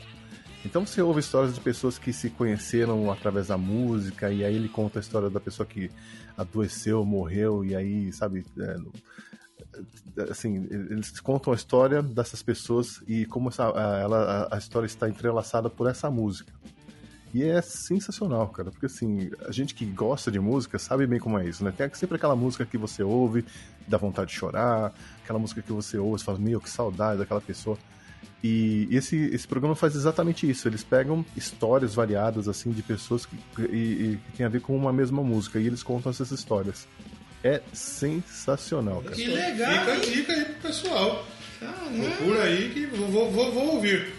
Então 0.65 0.85
você 0.85 1.01
ouve 1.01 1.19
histórias 1.19 1.53
de 1.55 1.59
pessoas 1.59 1.97
que 1.97 2.13
se 2.13 2.29
conheceram 2.29 3.11
através 3.11 3.47
da 3.47 3.57
música, 3.57 4.31
e 4.31 4.45
aí 4.45 4.55
ele 4.55 4.69
conta 4.69 4.99
a 4.99 5.01
história 5.01 5.29
da 5.29 5.39
pessoa 5.41 5.65
que 5.65 5.89
adoeceu, 6.37 7.03
morreu, 7.03 7.65
e 7.65 7.75
aí, 7.75 8.13
sabe, 8.13 8.45
é, 8.57 8.77
assim, 10.29 10.67
eles 10.69 11.19
contam 11.19 11.53
a 11.53 11.55
história 11.55 12.01
dessas 12.01 12.43
pessoas 12.43 13.01
e 13.07 13.25
como 13.25 13.49
essa, 13.49 13.65
a, 13.65 13.99
ela, 13.99 14.47
a, 14.51 14.57
história 14.57 14.85
está 14.85 15.09
entrelaçada 15.09 15.69
por 15.69 15.89
essa 15.89 16.09
música. 16.09 16.53
E 17.33 17.43
é 17.43 17.61
sensacional, 17.61 18.47
cara, 18.49 18.69
porque 18.69 18.85
assim, 18.85 19.31
a 19.47 19.51
gente 19.51 19.73
que 19.73 19.85
gosta 19.85 20.29
de 20.29 20.39
música 20.39 20.77
sabe 20.77 21.07
bem 21.07 21.19
como 21.19 21.39
é 21.39 21.47
isso, 21.47 21.63
né? 21.63 21.73
Tem 21.75 21.89
sempre 21.93 22.17
aquela 22.17 22.35
música 22.35 22.63
que 22.63 22.77
você 22.77 23.01
ouve, 23.01 23.43
dá 23.87 23.97
vontade 23.97 24.29
de 24.29 24.37
chorar, 24.37 24.93
aquela 25.23 25.39
música 25.39 25.61
que 25.61 25.71
você 25.71 25.97
ouve 25.97 26.21
e 26.21 26.25
fala, 26.25 26.37
meu, 26.37 26.61
que 26.61 26.69
saudade 26.69 27.17
daquela 27.17 27.41
pessoa. 27.41 27.77
E 28.43 28.89
esse, 28.91 29.15
esse 29.15 29.47
programa 29.47 29.73
faz 29.73 29.95
exatamente 29.95 30.47
isso. 30.49 30.67
Eles 30.67 30.83
pegam 30.83 31.25
histórias 31.35 31.95
variadas, 31.95 32.49
assim, 32.49 32.71
de 32.71 32.83
pessoas 32.83 33.25
que, 33.25 33.37
e, 33.57 33.63
e 33.65 34.19
que 34.25 34.37
tem 34.37 34.45
a 34.45 34.49
ver 34.49 34.59
com 34.59 34.75
uma 34.75 34.91
mesma 34.91 35.23
música. 35.23 35.59
E 35.59 35.65
eles 35.65 35.81
contam 35.81 36.09
essas 36.09 36.29
histórias. 36.29 36.85
É 37.43 37.61
sensacional, 37.73 39.01
cara. 39.01 39.15
Que 39.15 39.27
legal, 39.27 39.79
Fica 39.79 39.93
a 39.93 39.97
dica 39.97 40.33
aí 40.33 40.45
pro 40.45 40.53
pessoal. 40.69 41.27
Caramba. 41.59 42.05
Procura 42.15 42.43
aí 42.43 42.69
que 42.73 42.85
vou, 42.85 43.31
vou, 43.31 43.51
vou, 43.51 43.75
ouvir. 43.75 44.13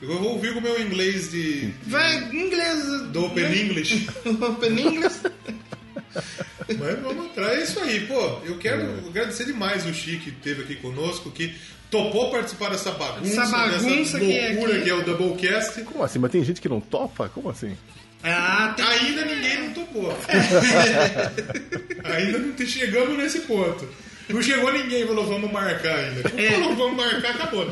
Eu 0.00 0.18
vou 0.18 0.32
ouvir 0.32 0.52
com 0.52 0.58
o 0.58 0.62
meu 0.62 0.80
inglês 0.80 1.30
de. 1.30 1.72
Vai, 1.86 2.16
inglês. 2.34 3.02
do 3.12 3.26
Open 3.26 3.44
English. 3.44 4.08
Open 4.26 4.70
English. 4.78 5.20
Mas 6.78 6.98
vamos 7.00 7.26
atrás. 7.26 7.58
É 7.58 7.62
isso 7.62 7.80
aí, 7.80 8.06
pô. 8.06 8.20
Eu 8.44 8.58
quero 8.58 9.06
agradecer 9.06 9.44
demais 9.44 9.86
o 9.86 9.92
Chi 9.92 10.16
que 10.18 10.30
esteve 10.30 10.62
aqui 10.62 10.76
conosco, 10.76 11.30
que 11.30 11.54
topou 11.90 12.30
participar 12.30 12.70
dessa 12.70 12.90
bagunça, 12.92 13.42
Essa 13.42 13.50
bagunça 13.50 13.88
dessa 13.90 14.18
que 14.18 14.32
é 14.32 14.48
loucura 14.52 14.74
aqui. 14.74 14.84
que 14.84 14.90
é 14.90 14.94
o 14.94 15.04
Doublecast. 15.04 15.82
Como 15.82 16.02
assim? 16.02 16.18
Mas 16.18 16.32
tem 16.32 16.42
gente 16.42 16.60
que 16.60 16.68
não 16.68 16.80
topa? 16.80 17.28
Como 17.28 17.50
assim? 17.50 17.76
Ah, 18.24 18.72
tem... 18.76 18.84
Ainda 18.84 19.24
ninguém 19.24 19.60
não 19.66 19.72
topou. 19.74 20.16
ainda 22.04 22.38
não 22.38 22.52
te- 22.52 22.66
chegamos 22.66 23.16
nesse 23.18 23.40
ponto. 23.40 23.88
Não 24.28 24.40
chegou 24.40 24.72
ninguém 24.72 25.02
e 25.02 25.06
falou, 25.06 25.26
vamos 25.26 25.50
marcar 25.52 25.94
ainda. 25.96 26.28
Falou, 26.28 26.76
vamos 26.76 26.96
marcar, 26.96 27.30
acabou. 27.34 27.68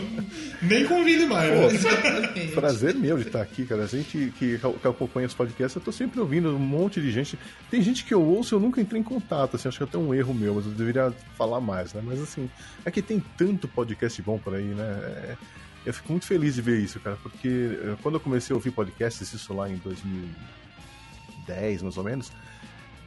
Nem 0.61 0.85
convide 0.85 1.25
mais, 1.25 1.49
né? 1.51 2.49
Prazer 2.53 2.95
meu 2.95 3.17
de 3.17 3.29
estar 3.29 3.41
aqui, 3.41 3.65
cara. 3.65 3.85
A 3.85 3.87
gente 3.87 4.33
que, 4.37 4.59
que 4.59 4.87
acompanha 4.87 5.27
os 5.29 5.33
podcasts, 5.33 5.77
eu 5.77 5.81
tô 5.81 5.93
sempre 5.93 6.21
ouvindo 6.21 6.55
um 6.55 6.59
monte 6.59 7.01
de 7.01 7.11
gente. 7.11 7.39
Tem 7.71 7.81
gente 7.81 8.05
que 8.05 8.13
eu 8.13 8.21
ouço 8.21 8.55
e 8.55 8.57
eu 8.57 8.61
nunca 8.61 8.81
entrei 8.81 9.01
em 9.01 9.05
contato, 9.05 9.57
assim, 9.57 9.69
acho 9.69 9.79
que 9.79 9.85
é 9.85 9.87
até 9.87 9.97
um 9.97 10.13
erro 10.13 10.35
meu, 10.35 10.55
mas 10.57 10.67
eu 10.67 10.73
deveria 10.73 11.13
falar 11.39 11.61
mais, 11.61 11.95
né? 11.95 12.03
Mas 12.05 12.21
assim, 12.21 12.51
é 12.85 12.91
que 12.91 13.01
tem 13.01 13.23
tanto 13.39 13.67
podcast 13.69 14.21
bom 14.21 14.37
por 14.37 14.55
aí, 14.55 14.65
né? 14.65 14.85
É- 14.85 15.37
eu 15.85 15.95
fico 15.95 16.13
muito 16.13 16.27
feliz 16.27 16.55
de 16.55 16.63
ver 16.63 16.81
isso, 16.81 17.01
cara, 17.01 17.17
porque 17.23 17.49
eh, 17.49 17.97
quando 18.03 18.17
eu 18.17 18.21
comecei 18.21 18.53
a 18.53 18.57
ouvir 18.57 18.71
podcasts, 18.71 19.33
isso 19.33 19.55
lá 19.55 19.69
em 19.69 19.77
2010, 19.77 21.83
mais 21.83 21.97
ou 21.97 22.05
menos, 22.05 22.31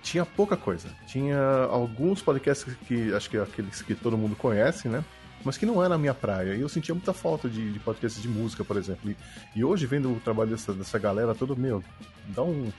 tinha 0.01 0.26
pouca 0.26 0.57
coisa. 0.57 0.89
Tinha 1.07 1.39
alguns 1.69 2.21
podcasts 2.21 2.76
que 2.88 3.13
acho 3.13 3.30
que 3.30 3.38
é 3.38 3.41
aqueles 3.41 3.82
que 3.82 3.95
todo 3.95 4.17
mundo 4.17 4.36
conhece, 4.36 4.88
né? 4.88 5.03
Mas 5.43 5.57
que 5.57 5.65
não 5.65 5.84
era 5.84 5.95
a 5.95 5.97
minha 5.97 6.13
praia. 6.13 6.55
E 6.55 6.61
eu 6.61 6.69
sentia 6.69 6.95
muita 6.95 7.13
falta 7.13 7.49
de, 7.49 7.71
de 7.71 7.80
podcasts 7.80 8.21
de 8.21 8.28
música, 8.28 8.63
por 8.63 8.78
exemplo. 8.78 9.11
E, 9.11 9.17
e 9.55 9.63
hoje, 9.63 9.86
vendo 9.86 10.12
o 10.12 10.20
trabalho 10.20 10.51
dessa, 10.51 10.74
dessa 10.74 10.97
galera 10.97 11.36
toda, 11.36 11.55
meu, 11.55 11.83
dá 12.28 12.43
um, 12.43 12.71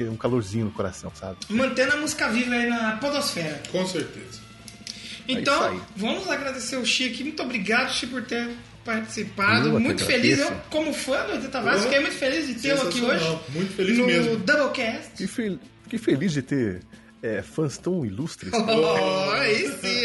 um 0.00 0.16
calorzinho 0.16 0.66
no 0.66 0.70
coração, 0.70 1.10
sabe? 1.14 1.36
Mantendo 1.50 1.94
a 1.94 1.96
música 1.96 2.28
viva 2.28 2.54
aí 2.54 2.68
na 2.68 2.96
podosfera. 2.96 3.60
Com 3.70 3.84
certeza. 3.86 4.40
Então, 5.26 5.62
aí. 5.64 5.80
vamos 5.96 6.28
agradecer 6.28 6.76
o 6.76 6.84
Chi 6.84 7.08
aqui. 7.08 7.22
Muito 7.22 7.42
obrigado, 7.42 7.92
Chi, 7.92 8.06
por 8.06 8.22
ter 8.22 8.50
participado. 8.84 9.68
É 9.68 9.72
que 9.72 9.78
muito 9.78 10.04
feliz. 10.04 10.38
Eu, 10.38 10.52
como 10.70 10.92
fã 10.92 11.24
do 11.26 11.32
80 11.32 11.60
Vaz, 11.60 11.80
Oh, 11.80 11.82
fiquei 11.84 12.00
muito 12.00 12.16
feliz 12.16 12.46
de 12.46 12.54
tê-lo 12.54 12.82
aqui 12.88 13.00
hoje. 13.02 13.38
Muito 13.50 13.72
feliz 13.74 13.98
no 13.98 14.06
mesmo. 14.06 14.36
Doublecast. 14.36 15.10
Que, 15.16 15.26
fel- 15.26 15.58
que 15.88 15.98
feliz 15.98 16.32
de 16.32 16.42
ter 16.42 16.80
é, 17.22 17.42
fãs 17.42 17.78
tão 17.78 18.04
ilustres. 18.04 18.52
Oh, 18.56 19.30
aí 19.32 19.68
sim. 19.80 20.02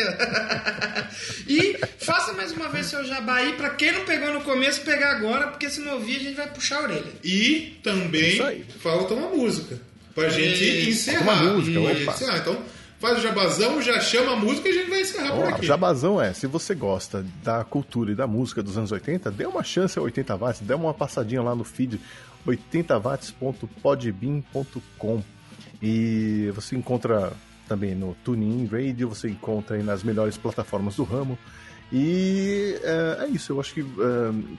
e 1.47 1.77
faça 1.99 2.33
mais 2.33 2.51
uma 2.51 2.69
vez 2.69 2.85
seu 2.87 3.03
jabá 3.05 3.35
aí, 3.37 3.53
pra 3.53 3.71
quem 3.71 3.91
não 3.91 4.05
pegou 4.05 4.33
no 4.33 4.41
começo, 4.41 4.81
pegar 4.81 5.11
agora, 5.11 5.47
porque 5.47 5.69
se 5.69 5.79
não 5.81 5.93
ouvir, 5.93 6.17
a 6.17 6.19
gente 6.19 6.35
vai 6.35 6.47
puxar 6.47 6.77
a 6.79 6.83
orelha. 6.83 7.11
E 7.23 7.79
também 7.83 8.41
aí. 8.41 8.65
falta 8.79 9.13
uma 9.13 9.29
música. 9.29 9.79
Pra 10.13 10.29
gente 10.29 10.63
Isso. 10.89 11.09
encerrar. 11.11 11.21
Uma 11.43 11.53
música, 11.53 11.79
encerrar. 11.79 12.37
Então, 12.39 12.59
faz 12.99 13.19
o 13.19 13.21
jabazão, 13.21 13.81
já 13.81 13.99
chama 13.99 14.33
a 14.33 14.35
música 14.35 14.67
e 14.67 14.71
a 14.71 14.75
gente 14.75 14.89
vai 14.89 15.01
encerrar 15.01 15.31
por 15.31 15.45
Ó, 15.45 15.49
aqui. 15.49 15.65
jabazão 15.65 16.21
é, 16.21 16.33
se 16.33 16.47
você 16.47 16.73
gosta 16.75 17.25
da 17.43 17.63
cultura 17.63 18.11
e 18.11 18.15
da 18.15 18.27
música 18.27 18.61
dos 18.63 18.77
anos 18.77 18.91
80, 18.91 19.31
dê 19.31 19.45
uma 19.45 19.63
chance 19.63 19.97
ao 19.97 20.03
80 20.05 20.35
watts, 20.35 20.61
dê 20.61 20.73
uma 20.73 20.93
passadinha 20.93 21.41
lá 21.41 21.55
no 21.55 21.63
feed 21.63 21.99
80watts.podbean.com 22.45 25.23
e 25.81 26.51
você 26.55 26.75
encontra 26.75 27.31
também 27.67 27.93
no 27.93 28.15
TuneIn 28.23 28.65
Radio, 28.67 29.09
você 29.09 29.29
encontra 29.29 29.75
aí 29.75 29.83
nas 29.83 30.01
melhores 30.03 30.37
plataformas 30.37 30.95
do 30.95 31.03
ramo. 31.03 31.37
E 31.91 32.79
é, 32.83 33.25
é 33.25 33.27
isso, 33.27 33.53
eu 33.53 33.59
acho 33.59 33.73
que 33.73 33.81
é, 33.81 33.85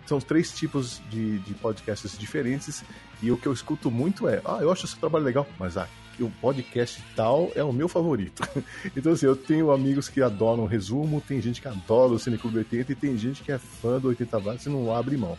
são 0.06 0.20
três 0.20 0.52
tipos 0.52 1.02
de, 1.10 1.39
de 1.40 1.55
podcasts 1.55 2.16
diferentes 2.16 2.85
e 3.23 3.31
o 3.31 3.36
que 3.36 3.47
eu 3.47 3.52
escuto 3.52 3.90
muito 3.90 4.27
é, 4.28 4.40
ah, 4.44 4.59
eu 4.60 4.73
acho 4.73 4.86
esse 4.86 4.97
trabalho 4.97 5.24
legal, 5.24 5.47
mas 5.59 5.77
ah, 5.77 5.86
o 6.23 6.31
podcast 6.40 7.03
tal 7.15 7.51
é 7.55 7.62
o 7.62 7.73
meu 7.73 7.89
favorito. 7.89 8.43
então 8.97 9.12
assim, 9.12 9.27
eu 9.27 9.36
tenho 9.36 9.70
amigos 9.70 10.09
que 10.09 10.23
adoram 10.23 10.66
resumo, 10.66 11.20
tem 11.20 11.40
gente 11.40 11.61
que 11.61 11.69
adora 11.69 12.12
o 12.12 12.19
Cine 12.19 12.39
Clube 12.39 12.59
80 12.59 12.93
e 12.93 12.95
tem 12.95 13.16
gente 13.16 13.43
que 13.43 13.53
é 13.53 13.59
fã 13.59 13.99
do 13.99 14.09
80 14.09 14.39
watts 14.39 14.66
e 14.66 14.69
não 14.69 14.95
abre 14.95 15.16
mão. 15.16 15.36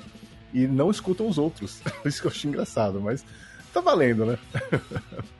E 0.53 0.68
não 0.68 0.89
escutam 0.89 1.27
os 1.27 1.38
outros. 1.38 1.81
isso 2.06 2.22
que 2.22 2.27
eu 2.27 2.31
acho 2.31 2.47
engraçado, 2.47 2.99
mas 2.99 3.23
tá 3.73 3.81
valendo, 3.81 4.26
né? 4.26 4.38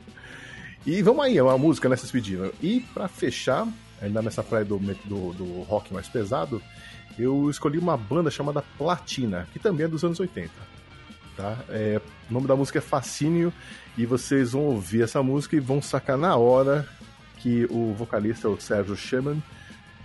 E 0.86 1.02
vamos 1.02 1.22
aí, 1.26 1.36
é 1.36 1.42
uma 1.42 1.58
música 1.58 1.90
nessas 1.90 2.10
pedidas. 2.10 2.52
E 2.62 2.80
pra 2.94 3.06
fechar, 3.06 3.68
ainda 4.00 4.22
nessa 4.22 4.42
praia 4.42 4.64
do, 4.64 4.78
do, 4.78 5.32
do 5.34 5.62
rock 5.62 5.92
mais 5.92 6.08
pesado, 6.08 6.62
eu 7.18 7.50
escolhi 7.50 7.78
uma 7.78 7.98
banda 7.98 8.30
chamada 8.30 8.64
Platina, 8.78 9.46
que 9.52 9.58
também 9.58 9.84
é 9.84 9.88
dos 9.88 10.02
anos 10.04 10.18
80. 10.18 10.50
Tá? 11.40 11.56
É, 11.70 12.00
o 12.30 12.32
nome 12.34 12.46
da 12.46 12.54
música 12.56 12.78
é 12.78 12.82
Fascínio, 12.82 13.52
e 13.96 14.04
vocês 14.04 14.52
vão 14.52 14.62
ouvir 14.62 15.02
essa 15.02 15.22
música 15.22 15.56
e 15.56 15.60
vão 15.60 15.80
sacar 15.80 16.16
na 16.18 16.36
hora 16.36 16.86
que 17.38 17.66
o 17.70 17.94
vocalista, 17.94 18.48
o 18.48 18.60
Sérgio 18.60 18.94
Sherman, 18.96 19.42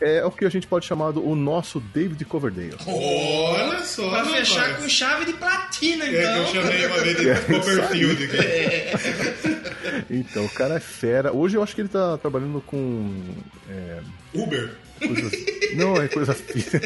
é 0.01 0.23
o 0.25 0.31
que 0.31 0.45
a 0.45 0.49
gente 0.49 0.67
pode 0.67 0.85
chamar 0.85 1.11
do 1.11 1.25
o 1.25 1.35
nosso 1.35 1.79
David 1.79 2.23
Coverdale. 2.25 2.75
Olha 2.85 3.79
só, 3.83 4.09
Pra 4.09 4.23
rapaz. 4.23 4.37
fechar 4.49 4.77
com 4.77 4.89
chave 4.89 5.25
de 5.25 5.33
platina, 5.33 6.05
É 6.05 6.09
que 6.09 6.15
eu 6.15 6.21
então. 6.21 6.47
chamei 6.47 6.85
uma 6.85 6.97
vez 6.99 7.19
É, 7.19 7.33
de 7.33 7.41
Copperfield 7.53 8.23
aqui. 8.23 9.35
Então, 10.09 10.45
o 10.45 10.49
cara 10.49 10.75
é 10.75 10.79
fera. 10.79 11.31
Hoje 11.31 11.55
eu 11.57 11.63
acho 11.63 11.73
que 11.73 11.81
ele 11.81 11.87
tá 11.87 12.17
trabalhando 12.17 12.59
com. 12.65 13.21
é, 13.69 13.99
Uber. 14.33 14.71
coisas- 14.99 15.31
Não, 15.75 15.95
é 16.01 16.07
coisa 16.07 16.33
física. 16.33 16.79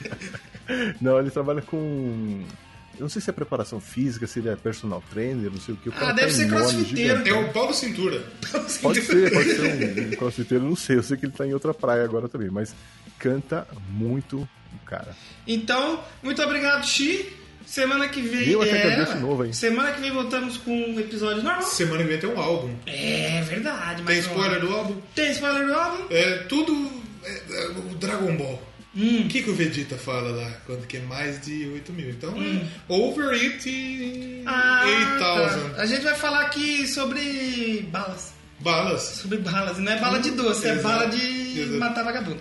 Não, 1.00 1.18
ele 1.20 1.30
trabalha 1.30 1.62
com. 1.62 2.42
Eu 2.96 3.02
não 3.02 3.08
sei 3.08 3.20
se 3.20 3.28
é 3.28 3.32
preparação 3.32 3.78
física, 3.80 4.26
se 4.26 4.38
ele 4.38 4.48
é 4.48 4.56
personal 4.56 5.02
trainer, 5.12 5.50
não 5.50 5.60
sei 5.60 5.74
o 5.74 5.76
que. 5.76 5.88
O 5.88 5.92
cara 5.92 6.08
Ah, 6.08 6.12
deve 6.12 6.28
tá 6.30 6.36
ser 6.36 6.48
crossfiteiro. 6.48 7.28
É 7.28 7.32
o 7.34 7.52
Paulo 7.52 7.74
Cintura. 7.74 8.24
Pode 8.80 9.02
ser, 9.02 9.32
pode 9.32 9.54
ser 9.54 9.62
um, 9.62 10.06
um 10.08 10.10
crossfiteiro, 10.16 10.64
não 10.64 10.76
sei. 10.76 10.96
Eu 10.96 11.02
sei 11.02 11.16
que 11.16 11.26
ele 11.26 11.32
tá 11.32 11.46
em 11.46 11.52
outra 11.52 11.74
praia 11.74 12.04
agora 12.04 12.28
também, 12.28 12.48
mas 12.50 12.74
canta 13.18 13.66
muito 13.90 14.38
o 14.74 14.86
cara. 14.86 15.14
Então, 15.46 16.02
muito 16.22 16.42
obrigado, 16.42 16.86
Xi. 16.86 17.32
Semana 17.66 18.08
que 18.08 18.20
vem. 18.22 18.48
Eu 18.48 18.62
é 18.62 18.66
que 18.68 18.74
é, 18.74 19.04
de 19.04 19.18
novo, 19.20 19.44
hein? 19.44 19.52
Semana 19.52 19.90
que 19.92 20.00
vem 20.00 20.12
voltamos 20.12 20.56
com 20.56 20.70
um 20.70 21.00
episódio 21.00 21.42
normal. 21.42 21.62
Semana 21.62 22.02
que 22.04 22.08
vem 22.08 22.18
tem 22.18 22.30
um 22.30 22.40
álbum. 22.40 22.72
É 22.86 23.42
verdade, 23.42 24.02
Tem 24.04 24.16
mas. 24.16 24.24
spoiler 24.26 24.60
do 24.60 24.72
álbum? 24.72 25.00
Tem 25.16 25.32
spoiler 25.32 25.66
do 25.66 25.74
álbum? 25.74 26.04
É 26.10 26.36
tudo. 26.48 26.90
é, 27.24 27.30
é, 27.50 27.66
o 27.90 27.94
Dragon 27.96 28.36
Ball. 28.36 28.62
Hum. 28.96 29.22
O 29.26 29.28
que, 29.28 29.42
que 29.42 29.50
o 29.50 29.54
Vegeta 29.54 29.96
fala 29.98 30.30
lá 30.30 30.50
quando 30.64 30.86
que 30.86 30.96
é 30.96 31.00
mais 31.00 31.40
de 31.44 31.66
8 31.68 31.92
mil? 31.92 32.08
Então, 32.10 32.30
Hum. 32.36 32.60
é 32.88 32.92
over 32.92 33.28
it 33.34 34.42
Ah, 34.46 34.82
8000 34.86 35.18
tá. 35.74 35.82
A 35.82 35.86
gente 35.86 36.02
vai 36.02 36.14
falar 36.14 36.40
aqui 36.42 36.86
sobre 36.86 37.86
balas. 37.92 38.32
balas. 38.60 39.02
Sobre 39.02 39.38
balas. 39.38 39.78
Não 39.78 39.92
é 39.92 39.98
bala 40.00 40.18
de 40.18 40.30
doce, 40.30 40.66
é 40.66 40.70
Exato. 40.72 40.82
bala 40.88 41.06
de 41.10 41.60
Exato. 41.60 41.78
matar 41.78 42.04
vagabundo. 42.04 42.38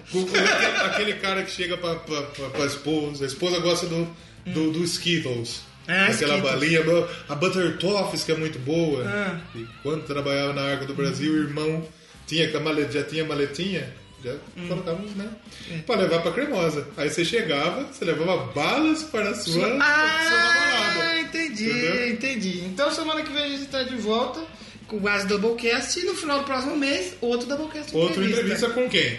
Aquele 0.85 1.13
cara 1.15 1.43
que 1.43 1.51
chega 1.51 1.75
pra, 1.77 1.95
pra, 1.95 2.21
pra, 2.21 2.49
pra 2.49 2.65
esposa, 2.65 3.25
a 3.25 3.27
esposa 3.27 3.59
gosta 3.59 3.85
do, 3.87 4.07
do, 4.45 4.71
do 4.71 4.83
Skittles. 4.83 5.61
Ah, 5.87 6.07
Aquela 6.07 6.37
balinha, 6.39 6.81
a 7.29 7.35
Butter 7.35 7.77
Toffees, 7.77 8.23
que 8.23 8.31
é 8.31 8.35
muito 8.37 8.57
boa. 8.59 9.03
Ah. 9.07 9.39
E 9.55 9.65
quando 9.83 10.03
trabalhava 10.03 10.53
na 10.53 10.61
Arca 10.63 10.85
do 10.85 10.95
Brasil, 10.95 11.31
o 11.33 11.37
irmão 11.37 11.85
tinha, 12.25 12.49
já 12.91 13.03
tinha 13.03 13.23
maletinha, 13.23 13.87
já 14.23 14.33
Hum. 14.57 14.67
colocava, 14.67 14.99
né? 15.15 15.29
É. 15.71 15.77
Pra 15.79 15.95
levar 15.95 16.21
pra 16.21 16.31
cremosa. 16.31 16.87
Aí 16.97 17.09
você 17.09 17.23
chegava, 17.25 17.83
você 17.83 18.05
levava 18.05 18.51
balas 18.53 19.03
para 19.03 19.29
a 19.29 19.35
sua, 19.35 19.53
sua 19.53 19.67
Ah, 19.67 20.89
namorada. 20.89 21.19
entendi, 21.21 21.69
Entendeu? 21.69 22.09
entendi. 22.09 22.59
Então 22.65 22.91
semana 22.91 23.21
que 23.21 23.31
vem 23.31 23.43
a 23.43 23.49
gente 23.49 23.65
tá 23.65 23.83
de 23.83 23.95
volta 23.95 24.41
com 24.87 24.97
o 24.97 24.99
Base 24.99 25.27
Doublecast 25.27 25.99
e 25.99 26.03
no 26.05 26.13
final 26.15 26.39
do 26.39 26.45
próximo 26.45 26.75
mês, 26.75 27.13
outro 27.21 27.47
Doublecast. 27.47 27.95
Outra 27.95 28.23
entrevista 28.23 28.69
com 28.69 28.89
quem? 28.89 29.17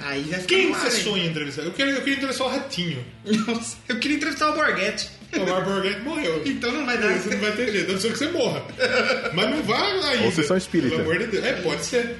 Aí 0.00 0.22
vai 0.22 0.40
ficar 0.40 0.54
Quem 0.56 0.72
você 0.72 0.96
hein? 0.96 1.04
sonha 1.04 1.24
em 1.24 1.28
entrevistar? 1.28 1.62
Eu 1.62 1.72
queria, 1.72 1.92
eu 1.92 2.00
queria 2.00 2.14
entrevistar 2.16 2.44
o 2.44 2.48
Ratinho. 2.48 3.04
Nossa, 3.46 3.76
eu 3.88 3.98
queria 3.98 4.16
entrevistar 4.16 4.48
o 4.50 4.54
Borghetti. 4.54 5.10
O 5.36 5.46
Marborghetti 5.46 6.00
morreu. 6.00 6.42
Então 6.46 6.72
não 6.72 6.84
vai 6.86 6.96
dar. 6.98 7.14
Isso 7.16 7.28
não 7.30 7.38
vai 7.38 7.52
ter 7.52 7.70
jeito, 7.72 7.90
a 7.90 7.92
não 7.94 8.00
ser 8.00 8.12
que 8.12 8.18
você 8.18 8.28
morra. 8.28 8.64
Mas 9.34 9.50
não 9.50 9.62
vai 9.62 9.92
ainda. 9.92 10.24
Ou 10.24 10.30
vocês 10.30 10.46
são 10.46 10.56
espírita. 10.56 10.90
Pelo 10.96 11.02
amor 11.02 11.18
de 11.18 11.26
Deus. 11.26 11.44
É, 11.44 11.52
pode 11.62 11.84
ser. 11.84 12.16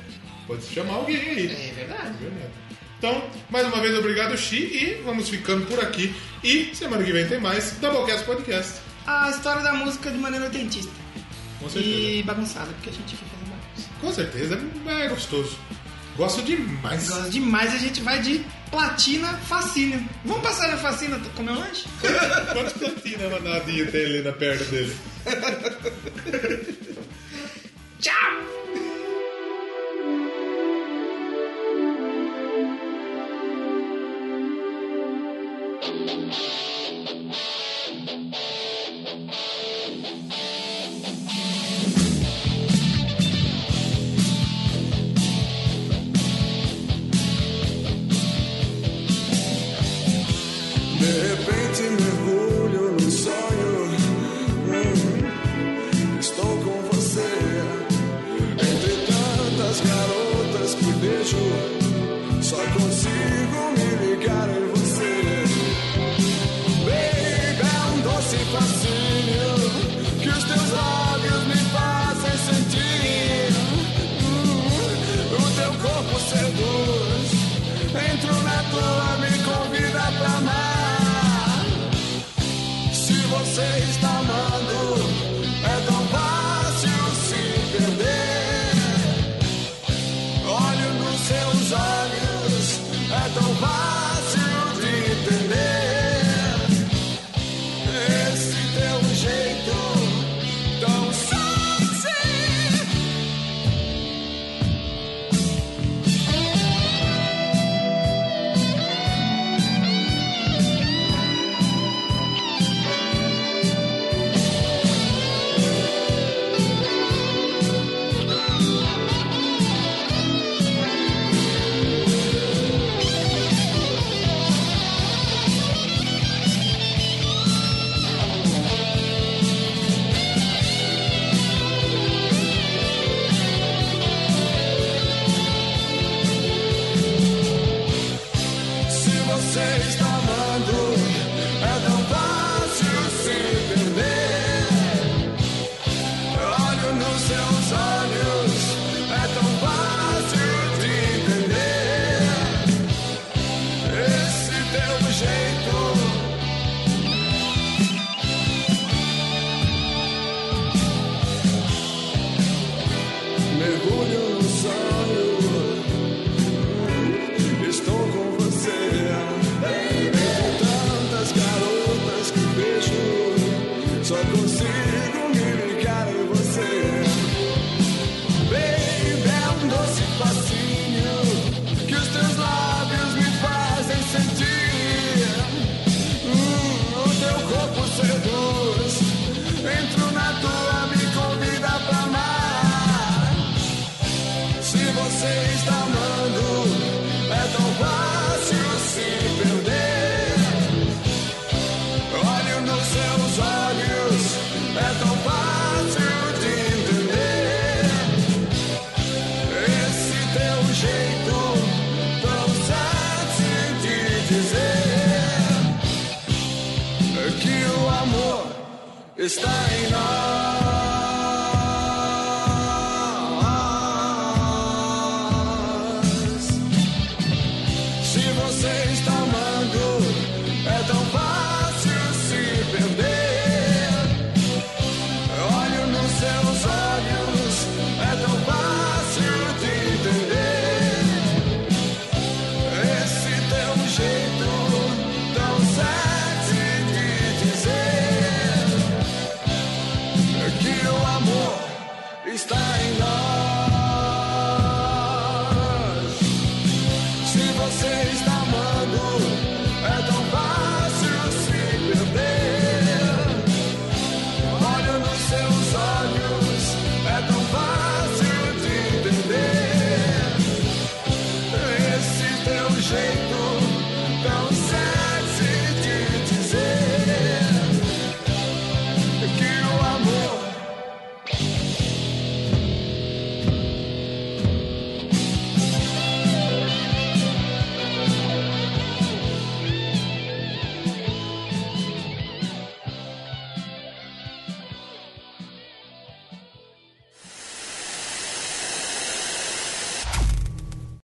Pode 0.53 0.67
chamar 0.67 0.95
alguém 0.97 1.17
aí. 1.17 1.47
É 1.47 1.73
verdade. 1.75 2.15
Então, 2.99 3.25
mais 3.49 3.67
uma 3.67 3.81
vez, 3.81 3.97
obrigado, 3.97 4.37
Xi, 4.37 4.57
e 4.57 5.03
vamos 5.03 5.31
ficando 5.31 5.65
por 5.65 5.81
aqui. 5.81 6.15
E 6.45 6.77
semana 6.77 7.03
que 7.03 7.11
vem 7.11 7.27
tem 7.27 7.41
mais 7.41 7.79
Doublecast 7.81 8.27
Podcast. 8.27 8.81
A 9.07 9.31
história 9.31 9.63
da 9.63 9.73
música 9.73 10.11
de 10.11 10.19
maneira 10.19 10.45
autentista. 10.45 10.93
Com 11.59 11.71
certeza. 11.71 11.97
E 11.97 12.23
bagunçada, 12.23 12.71
porque 12.73 12.91
a 12.91 12.93
gente 12.93 13.17
quer 13.17 13.25
fazer 13.25 13.51
bagunça. 13.51 13.89
Com 13.99 14.13
certeza, 14.13 14.61
é 14.87 15.09
gostoso. 15.09 15.57
Gosto 16.19 16.43
demais. 16.43 17.09
Gosto 17.09 17.31
demais, 17.31 17.73
a 17.73 17.79
gente 17.79 18.03
vai 18.03 18.21
de 18.21 18.45
platina 18.71 19.29
fascínio. 19.49 20.07
Vamos 20.27 20.43
passar 20.43 20.69
na 20.69 20.77
fascina 20.77 21.19
comer 21.35 21.53
um 21.53 21.61
lanche? 21.61 21.87
Quantos 22.53 22.75
platina 22.75 23.41
nadinha 23.41 23.87
tem 23.87 24.05
ali 24.05 24.23
na 24.23 24.33
perna 24.33 24.65
dele? 24.67 24.95